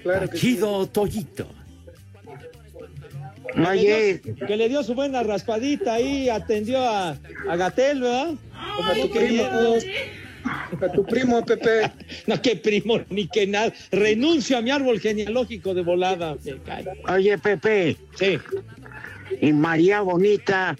Claro 0.02 0.28
que 0.28 0.38
sí. 0.38 0.56
Chido 0.56 0.88
Que 3.54 3.60
le, 3.60 3.68
Oye, 3.70 4.22
dio, 4.24 4.36
que 4.48 4.58
le 4.58 4.70
dio 4.70 4.84
su 4.84 4.94
buena 4.94 5.24
raspadita 5.24 5.96
ahí, 5.96 6.30
atendió 6.30 6.80
a, 6.80 7.18
a 7.50 7.56
Gatel, 7.56 8.02
¿verdad? 8.02 8.34
Como 8.78 8.90
A 8.90 8.94
tu 8.94 9.02
tú 9.08 9.12
querías. 9.14 9.52
a 10.82 10.92
tu 10.94 11.06
primo 11.06 11.46
Pepe. 11.46 11.92
No, 12.28 12.42
que 12.42 12.56
primo, 12.56 13.02
ni 13.10 13.28
que 13.28 13.46
nada. 13.48 13.74
Renuncio 13.92 14.58
a 14.58 14.62
mi 14.62 14.72
árbol 14.72 15.00
genealógico 15.00 15.74
de 15.74 15.82
volada. 15.82 16.38
Oye, 17.10 17.38
Pepe, 17.38 17.98
Sí. 18.16 18.38
y 19.42 19.54
María 19.54 20.02
Bonita 20.02 20.76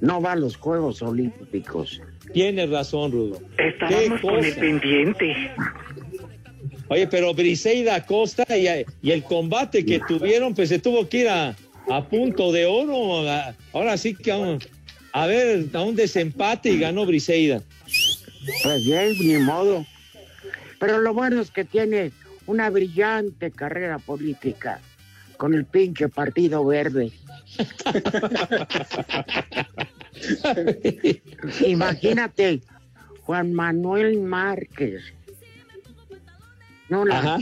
no 0.00 0.20
va 0.20 0.32
a 0.32 0.36
los 0.36 0.56
Juegos 0.56 1.02
Olímpicos. 1.02 2.00
Tienes 2.32 2.70
razón, 2.70 3.12
Rudo. 3.12 3.40
Estábamos 3.58 4.20
con 4.20 4.44
el 4.44 4.54
pendiente. 4.54 5.50
Oye, 6.88 7.06
pero 7.06 7.32
Briseida 7.34 7.94
Acosta 7.96 8.44
y, 8.56 8.66
y 9.02 9.10
el 9.12 9.22
combate 9.22 9.84
que 9.84 10.00
tuvieron, 10.00 10.54
pues 10.54 10.68
se 10.70 10.78
tuvo 10.78 11.08
que 11.08 11.18
ir 11.18 11.28
a, 11.28 11.56
a 11.90 12.08
punto 12.08 12.52
de 12.52 12.66
oro. 12.66 13.28
Ahora 13.72 13.96
sí 13.96 14.14
que 14.14 14.32
a, 14.32 14.58
a 15.12 15.26
ver, 15.26 15.66
a 15.72 15.82
un 15.82 15.96
desempate 15.96 16.70
y 16.70 16.78
ganó 16.78 17.06
Briseida. 17.06 17.62
Pues 18.62 18.84
bien, 18.84 19.12
ni 19.20 19.38
modo. 19.38 19.84
Pero 20.78 21.00
lo 21.00 21.12
bueno 21.12 21.40
es 21.40 21.50
que 21.50 21.64
tiene 21.64 22.12
una 22.46 22.70
brillante 22.70 23.50
carrera 23.50 23.98
política 23.98 24.80
con 25.36 25.54
el 25.54 25.64
pinche 25.64 26.08
Partido 26.08 26.64
Verde. 26.64 27.10
Imagínate, 31.66 32.60
Juan 33.22 33.52
Manuel 33.52 34.20
Márquez. 34.20 35.02
No 36.88 37.04
la. 37.04 37.40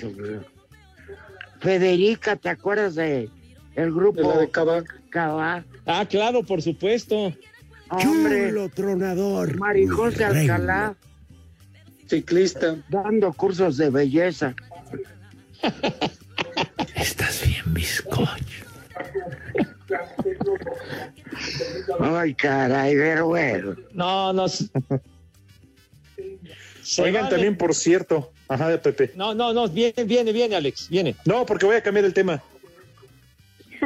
Federica, 1.60 2.36
¿te 2.36 2.48
acuerdas 2.48 2.94
de 2.94 3.28
el 3.78 3.92
grupo 3.92 4.20
De 4.20 4.26
la 4.26 4.38
de 4.40 4.48
va. 5.14 5.64
Ah, 5.86 6.04
claro, 6.06 6.42
por 6.42 6.60
supuesto. 6.60 7.32
Hombre, 7.90 8.48
Chulo 8.48 8.68
tronador. 8.68 9.56
Marijose 9.56 10.18
Mi 10.26 10.32
reina. 10.32 10.54
Alcalá, 10.56 10.96
Ciclista. 12.08 12.76
dando 12.88 13.32
cursos 13.32 13.76
de 13.76 13.88
belleza. 13.90 14.54
Estás 16.96 17.42
bien, 17.46 17.62
bizcocho. 17.72 18.64
Ay, 22.00 22.34
caray, 22.34 22.96
pero 22.96 23.28
bueno. 23.28 23.76
No, 23.92 24.32
no. 24.32 24.48
se 24.48 24.68
Oigan, 26.98 27.22
vale. 27.24 27.34
también, 27.34 27.56
por 27.56 27.74
cierto. 27.74 28.32
Ajá, 28.48 28.68
de 28.68 28.78
Pepe. 28.78 29.12
No, 29.14 29.34
no, 29.34 29.52
no, 29.52 29.68
viene, 29.68 30.04
viene, 30.04 30.32
viene, 30.32 30.56
Alex, 30.56 30.88
viene. 30.88 31.14
No, 31.24 31.46
porque 31.46 31.64
voy 31.66 31.76
a 31.76 31.82
cambiar 31.82 32.04
el 32.06 32.12
tema. 32.12 32.42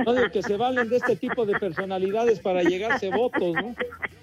No, 0.04 0.12
de 0.12 0.30
que 0.30 0.42
se 0.42 0.56
valen 0.56 0.88
de 0.88 0.96
este 0.96 1.16
tipo 1.16 1.46
de 1.46 1.58
personalidades 1.58 2.40
para 2.40 2.62
llegarse 2.62 3.10
votos, 3.10 3.54
¿no? 3.54 3.74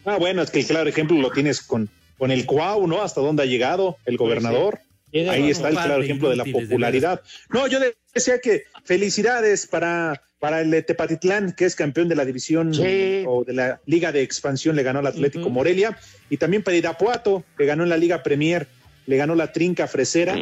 Ah, 0.05 0.17
bueno, 0.17 0.41
es 0.41 0.51
que 0.51 0.59
el 0.59 0.65
claro 0.65 0.89
ejemplo 0.89 1.17
lo 1.17 1.31
tienes 1.31 1.61
con, 1.61 1.89
con 2.17 2.31
el 2.31 2.45
Cuau, 2.45 2.87
¿no? 2.87 3.01
Hasta 3.01 3.21
dónde 3.21 3.43
ha 3.43 3.45
llegado 3.45 3.97
el 4.05 4.17
gobernador. 4.17 4.79
Tiene 5.11 5.29
Ahí 5.29 5.49
está 5.49 5.69
el 5.69 5.75
claro 5.75 6.03
ejemplo 6.03 6.29
de 6.29 6.35
la 6.35 6.45
popularidad. 6.45 7.21
No, 7.49 7.67
yo 7.67 7.79
decía 8.13 8.39
que 8.39 8.65
felicidades 8.83 9.65
para, 9.65 10.21
para 10.39 10.61
el 10.61 10.69
de 10.69 10.83
Tepatitlán, 10.83 11.53
que 11.53 11.65
es 11.65 11.75
campeón 11.75 12.09
de 12.09 12.15
la 12.15 12.25
división 12.25 12.73
Sí. 12.73 13.23
o 13.27 13.43
de 13.43 13.53
la 13.53 13.81
Liga 13.85 14.11
de 14.11 14.21
Expansión, 14.21 14.75
le 14.75 14.83
ganó 14.83 14.99
al 14.99 15.07
Atlético. 15.07 15.49
Morelia. 15.49 15.97
Y 16.29 16.37
también 16.37 16.61
para 16.61 16.77
Irapuato, 16.77 17.43
que 17.57 17.65
ganó 17.65 17.83
en 17.83 17.89
la 17.89 17.97
Liga 17.97 18.21
Premier, 18.21 18.67
le 19.07 19.17
ganó 19.17 19.33
la 19.33 19.51
Trinca 19.51 19.87
Fresera 19.87 20.35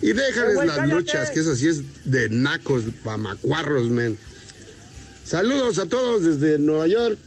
Y 0.00 0.12
déjales 0.14 0.54
güey, 0.54 0.68
las 0.68 0.76
cállate. 0.78 0.94
luchas, 1.00 1.30
que 1.30 1.40
eso 1.40 1.54
sí 1.54 1.68
es 1.68 1.82
de 2.04 2.28
nacos, 2.30 2.84
pamacuarros, 3.04 3.90
men. 3.90 4.16
Saludos 5.24 5.78
a 5.78 5.86
todos 5.86 6.22
desde 6.24 6.58
Nueva 6.58 6.86
York, 6.86 7.18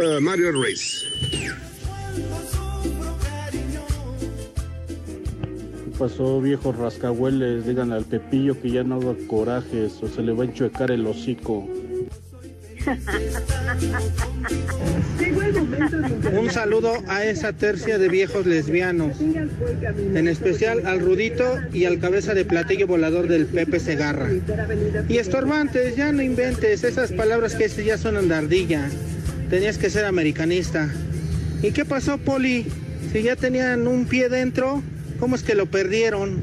ah, 0.00 0.18
Mario 0.20 0.50
Reyes. 0.60 1.04
Pasó, 6.02 6.40
viejos 6.40 6.76
rascahueles? 6.76 7.64
Díganle 7.64 7.94
al 7.94 8.04
Pepillo 8.04 8.60
que 8.60 8.72
ya 8.72 8.82
no 8.82 8.96
haga 8.96 9.14
corajes 9.28 10.02
o 10.02 10.08
se 10.08 10.20
le 10.20 10.32
va 10.32 10.42
a 10.42 10.46
enchuecar 10.48 10.90
el 10.90 11.06
hocico. 11.06 11.68
Un 16.36 16.50
saludo 16.50 16.92
a 17.06 17.24
esa 17.24 17.52
tercia 17.52 17.98
de 17.98 18.08
viejos 18.08 18.46
lesbianos, 18.46 19.20
en 19.20 20.26
especial 20.26 20.88
al 20.88 20.98
Rudito 20.98 21.44
y 21.72 21.84
al 21.84 22.00
cabeza 22.00 22.34
de 22.34 22.46
platillo 22.46 22.88
volador 22.88 23.28
del 23.28 23.46
Pepe 23.46 23.78
Segarra. 23.78 24.28
Y 25.08 25.18
estorbantes, 25.18 25.94
ya 25.94 26.10
no 26.10 26.20
inventes, 26.20 26.82
esas 26.82 27.12
palabras 27.12 27.54
que 27.54 27.68
ya 27.68 27.96
son 27.96 28.16
andardilla. 28.16 28.90
Tenías 29.50 29.78
que 29.78 29.88
ser 29.88 30.04
americanista. 30.04 30.92
¿Y 31.62 31.70
qué 31.70 31.84
pasó, 31.84 32.18
Poli? 32.18 32.66
Si 33.12 33.22
ya 33.22 33.36
tenían 33.36 33.86
un 33.86 34.06
pie 34.06 34.28
dentro, 34.28 34.82
¿cómo 35.22 35.36
es 35.36 35.44
que 35.44 35.54
lo 35.54 35.66
perdieron? 35.66 36.42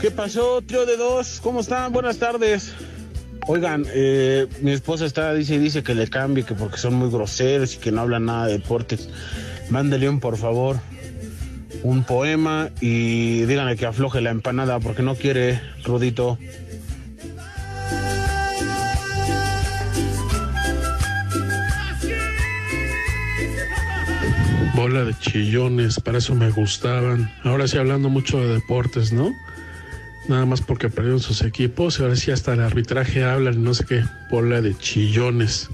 ¿Qué 0.00 0.10
pasó, 0.10 0.60
trío 0.60 0.84
de 0.86 0.96
dos? 0.96 1.38
¿Cómo 1.40 1.60
están? 1.60 1.92
Buenas 1.92 2.18
tardes. 2.18 2.72
Oigan, 3.46 3.86
eh, 3.94 4.48
mi 4.60 4.72
esposa 4.72 5.06
está, 5.06 5.32
dice 5.34 5.56
dice 5.60 5.84
que 5.84 5.94
le 5.94 6.08
cambie, 6.08 6.42
que 6.42 6.54
porque 6.54 6.78
son 6.78 6.94
muy 6.94 7.10
groseros 7.10 7.76
y 7.76 7.78
que 7.78 7.92
no 7.92 8.00
hablan 8.00 8.24
nada 8.24 8.48
de 8.48 8.54
deportes. 8.54 9.08
Mándele 9.70 10.08
un, 10.08 10.18
por 10.18 10.36
favor, 10.36 10.80
un 11.84 12.02
poema 12.02 12.70
y 12.80 13.42
díganle 13.42 13.76
que 13.76 13.86
afloje 13.86 14.20
la 14.20 14.30
empanada 14.30 14.80
porque 14.80 15.02
no 15.02 15.14
quiere, 15.14 15.60
Rudito. 15.84 16.38
Bola 24.82 25.04
de 25.04 25.14
chillones, 25.16 26.00
para 26.00 26.18
eso 26.18 26.34
me 26.34 26.50
gustaban. 26.50 27.32
Ahora 27.44 27.68
sí 27.68 27.78
hablando 27.78 28.08
mucho 28.08 28.40
de 28.40 28.54
deportes, 28.54 29.12
¿no? 29.12 29.32
Nada 30.26 30.44
más 30.44 30.60
porque 30.60 30.88
perdieron 30.88 31.20
sus 31.20 31.42
equipos 31.42 32.00
y 32.00 32.02
ahora 32.02 32.16
sí 32.16 32.32
hasta 32.32 32.54
el 32.54 32.60
arbitraje 32.62 33.22
hablan 33.22 33.54
y 33.54 33.58
no 33.58 33.74
sé 33.74 33.84
qué. 33.84 34.02
Bola 34.28 34.60
de 34.60 34.76
chillones. 34.76 35.70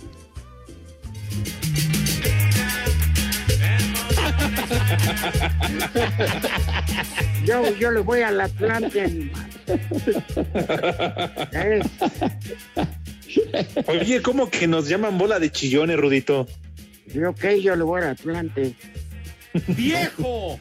Yo, 7.47 7.75
yo 7.79 7.91
le 7.91 8.01
voy 8.01 8.21
al 8.21 8.43
Atlante. 8.43 9.01
animal. 9.01 9.51
¿Eh? 11.53 11.81
Oye, 13.87 14.21
¿cómo 14.21 14.51
que 14.51 14.67
nos 14.67 14.87
llaman 14.87 15.17
bola 15.17 15.39
de 15.39 15.51
chillones, 15.51 15.97
Rudito? 15.99 16.47
Yo 17.15 17.35
que 17.35 17.63
yo 17.63 17.75
le 17.75 17.85
voy 17.85 18.03
al 18.03 18.09
Atlante. 18.09 18.75
¡Viejo! 19.69 20.59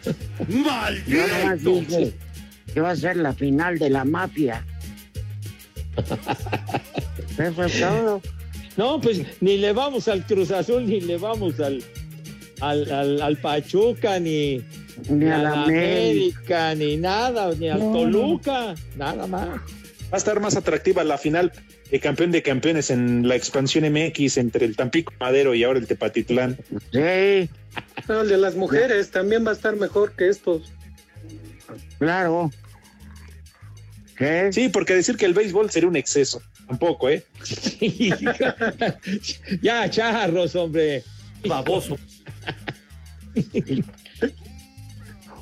Yo 1.08 1.28
nomás 1.28 1.64
dije 1.64 2.14
que 2.74 2.82
va 2.82 2.92
a 2.92 2.96
ser 2.96 3.18
la 3.18 3.34
final 3.34 3.80
de 3.80 3.90
la 3.90 4.06
mafia. 4.06 4.66
Eso 7.38 7.64
es 7.64 7.80
todo. 7.80 8.22
No, 8.78 9.02
pues 9.02 9.22
ni 9.42 9.58
le 9.58 9.74
vamos 9.74 10.08
al 10.08 10.24
Cruz 10.26 10.52
Azul, 10.52 10.86
ni 10.88 11.02
le 11.02 11.18
vamos 11.18 11.60
al, 11.60 11.84
al, 12.62 12.92
al, 12.92 13.22
al 13.22 13.38
Pachuca, 13.38 14.20
ni, 14.20 14.62
Ni 15.10 15.26
a 15.26 15.38
la 15.40 15.64
América, 15.64 16.76
ni 16.76 16.98
nada, 16.98 17.54
ni 17.56 17.70
al 17.70 17.80
No, 17.80 17.86
no. 17.86 17.94
Toluca, 17.94 18.76
nada 18.96 19.26
más. 19.26 19.48
Va 19.50 20.14
a 20.14 20.18
estar 20.18 20.40
más 20.40 20.56
atractiva 20.56 21.04
la 21.04 21.18
final 21.18 21.52
de 21.92 22.00
campeón 22.00 22.32
de 22.32 22.44
campeones 22.44 22.90
en 22.90 23.28
la 23.28 23.36
expansión 23.36 23.86
MX 23.92 24.38
entre 24.38 24.66
el 24.66 24.76
Tampico 24.76 25.14
Madero 25.20 25.56
y 25.56 25.64
ahora 25.64 25.80
el 25.80 25.88
Tepatitlán. 25.88 26.58
Sí. 26.92 27.50
No, 28.08 28.22
el 28.22 28.30
de 28.30 28.38
las 28.38 28.56
mujeres 28.56 29.12
también 29.12 29.46
va 29.46 29.52
a 29.52 29.54
estar 29.54 29.76
mejor 29.76 30.14
que 30.14 30.30
estos. 30.30 30.72
Claro. 32.00 32.52
¿Qué? 34.18 34.50
Sí, 34.52 34.70
porque 34.70 34.96
decir 34.96 35.16
que 35.16 35.26
el 35.26 35.34
béisbol 35.34 35.70
sería 35.70 35.88
un 35.88 35.96
exceso. 35.96 36.42
Tampoco, 36.68 37.10
¿eh? 37.10 37.24
ya, 39.62 39.90
charros, 39.90 40.56
hombre. 40.56 41.04
Baboso. 41.48 41.98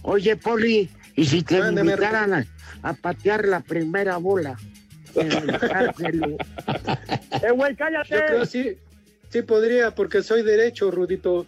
Oye, 0.04 0.36
Poli, 0.36 0.89
¿y 1.16 1.26
si 1.26 1.41
te 1.41 1.58
invitaran 1.58 2.34
a, 2.34 2.46
a 2.84 2.93
patear 2.93 3.48
la 3.48 3.62
primera 3.62 4.18
bola? 4.18 4.56
En 5.16 5.32
el 5.32 5.59
cárcel. 5.59 6.38
¡Eh, 7.43 7.51
güey, 7.51 7.76
Yo 7.76 7.86
creo 8.07 8.45
sí, 8.45 8.78
sí 9.30 9.41
podría, 9.41 9.93
porque 9.93 10.22
soy 10.22 10.43
derecho, 10.43 10.91
Rudito. 10.91 11.45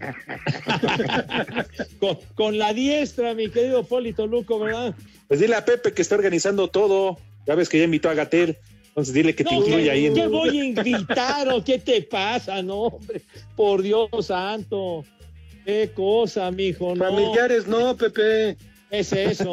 con, 2.00 2.18
con 2.34 2.58
la 2.58 2.72
diestra, 2.72 3.34
mi 3.34 3.50
querido 3.50 3.84
Polito 3.84 4.26
Luco, 4.26 4.58
¿verdad? 4.58 4.94
Pues 5.26 5.40
dile 5.40 5.56
a 5.56 5.64
Pepe 5.64 5.92
que 5.92 6.02
está 6.02 6.14
organizando 6.14 6.68
todo. 6.68 7.18
Ya 7.46 7.54
ves 7.54 7.68
que 7.68 7.78
ya 7.78 7.84
invitó 7.84 8.10
a 8.10 8.14
Gatel. 8.14 8.58
Entonces 8.88 9.14
dile 9.14 9.34
que 9.34 9.44
te 9.44 9.54
No, 9.54 9.60
incluye 9.60 9.84
¿qué, 9.84 9.90
ahí 9.90 10.06
en. 10.06 10.14
qué 10.14 10.26
voy 10.26 10.58
a 10.58 10.64
invitar 10.64 11.48
o 11.50 11.62
qué 11.62 11.78
te 11.78 12.02
pasa? 12.02 12.62
No, 12.62 12.82
hombre, 12.82 13.22
por 13.54 13.82
Dios 13.82 14.08
santo. 14.22 15.04
Qué 15.64 15.90
cosa, 15.94 16.50
mijo, 16.50 16.94
no. 16.96 17.04
Familiares 17.04 17.66
no, 17.68 17.96
Pepe. 17.96 18.56
Es 18.90 19.12
eso. 19.12 19.52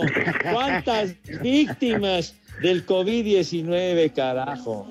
¿Cuántas 0.51 1.13
víctimas 1.41 2.35
del 2.61 2.85
COVID-19, 2.85 4.13
carajo? 4.13 4.87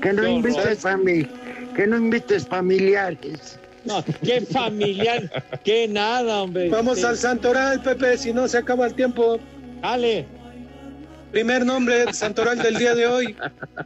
Que 0.00 0.12
no 0.12 0.26
invites 0.26 0.80
fami 0.80 1.26
que 1.74 1.86
no 1.86 1.98
invites 1.98 2.46
familiares. 2.46 3.58
No, 3.84 4.02
qué 4.24 4.40
familiar, 4.40 5.30
qué 5.62 5.86
nada, 5.86 6.42
hombre. 6.42 6.68
Vamos 6.70 6.98
Sí. 6.98 7.04
al 7.04 7.16
Santoral, 7.16 7.82
Pepe, 7.82 8.16
si 8.18 8.32
no 8.32 8.48
se 8.48 8.58
acaba 8.58 8.86
el 8.86 8.94
tiempo. 8.94 9.38
Dale. 9.82 10.26
Primer 11.30 11.64
nombre 11.66 11.98
del 11.98 12.14
Santoral 12.14 12.58
del 12.58 12.78
día 12.78 12.94
de 12.94 13.06
hoy, 13.06 13.36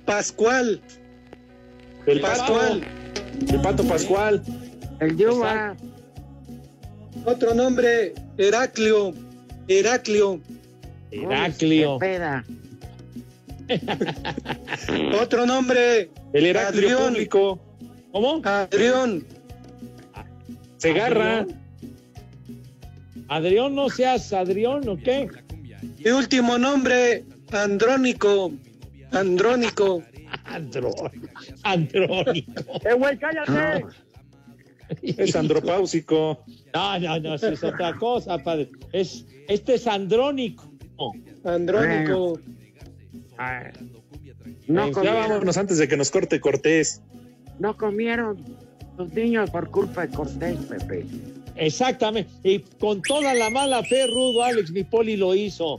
Pascual. 0.05 0.81
El 2.07 2.21
Pascual. 2.21 2.83
El 3.49 3.61
pato 3.61 3.85
Pascual. 3.85 4.43
El 5.01 5.17
Yuba. 5.17 5.75
Otro 7.25 7.55
nombre, 7.55 8.15
Heraclio. 8.39 9.13
Heraclio. 9.69 10.41
Heraclio. 11.11 11.99
Peda. 11.99 12.45
Otro 15.21 15.47
nombre, 15.47 16.11
El 16.33 16.47
Heraclio 16.47 16.89
Adrión. 16.89 17.13
público. 17.13 17.61
¿Cómo? 18.13 18.41
Adrión. 18.45 19.25
Segarra. 20.79 21.47
Adrián, 23.29 23.75
no 23.75 23.89
seas 23.89 24.33
Adrián, 24.33 24.89
¿o 24.89 24.97
qué? 24.97 25.29
Y 25.99 26.09
último 26.09 26.59
nombre, 26.59 27.25
Andrónico. 27.53 28.53
Andrónico. 29.13 30.03
Andrón. 30.45 30.93
Andrónico. 31.63 32.81
¡Eh, 32.85 32.95
güey, 32.95 33.19
cállate! 33.19 33.85
Es 35.03 35.37
andropáusico. 35.37 36.45
No, 36.75 36.99
no, 36.99 37.21
no, 37.21 37.35
eso 37.35 37.49
es 37.49 37.63
otra 37.63 37.95
cosa, 37.95 38.39
padre. 38.39 38.71
Es, 38.93 39.25
este 39.49 39.75
es 39.75 39.87
andrónico. 39.87 40.73
Andrónico. 41.45 42.41
No 44.67 44.87
ya 44.87 44.93
comieron, 44.93 45.29
vámonos 45.29 45.57
antes 45.57 45.79
de 45.79 45.89
que 45.89 45.97
nos 45.97 46.11
corte 46.11 46.41
Cortés. 46.41 47.03
no 47.59 47.77
comieron 47.77 48.45
los 48.99 49.13
niños 49.13 49.51
por 49.51 49.71
culpa 49.71 50.07
de 50.07 50.15
Cortés, 50.15 50.59
Pepe. 50.69 51.07
Exactamente. 51.57 52.31
Y 52.43 52.61
con 52.79 53.01
toda 53.03 53.35
la 53.35 53.51
mala 53.51 53.83
fe, 53.83 54.07
Rudo, 54.07 54.43
Alex, 54.45 54.71
mi 54.71 54.85
poli 54.85 55.17
lo 55.17 55.35
hizo. 55.35 55.79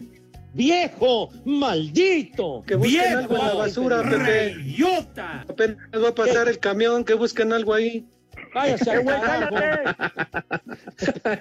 ¡Viejo! 0.54 1.30
¡Maldito! 1.46 2.64
Que 2.68 2.76
busquen 2.76 3.00
¡Viejo! 3.00 3.18
algo 3.20 3.38
en 3.38 3.48
la 3.48 3.54
basura, 3.54 4.04
Pepe. 4.04 4.54
¡Reyota! 4.56 5.42
Apenas 5.48 5.78
va 6.04 6.10
a 6.10 6.16
pasar 6.16 6.48
el 6.50 6.60
camión, 6.60 7.06
que 7.06 7.14
busquen 7.14 7.54
algo 7.54 7.74
ahí. 7.74 8.06
¡Váyase 8.54 8.92
al 8.92 9.06
carajo! 9.06 9.56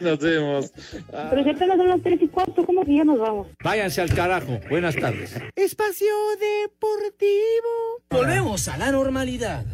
Nos 0.01 0.19
vemos. 0.19 0.73
Pero 1.31 1.45
si 1.45 1.51
apenas 1.51 1.77
son 1.77 1.89
las 1.89 2.03
3 2.03 2.23
y 2.23 2.29
cuarto, 2.29 2.65
¿cómo 2.65 2.85
que 2.85 2.97
ya 2.97 3.05
nos 3.05 3.19
vamos? 3.19 3.49
Váyanse 3.63 4.01
al 4.01 4.15
carajo. 4.15 4.61
Buenas 4.69 4.97
tardes. 4.97 5.35
Espacio 5.57 6.15
Deportivo. 6.39 8.03
Volvemos 8.11 8.69
a 8.69 8.77
la 8.77 8.93
normalidad. 8.93 9.65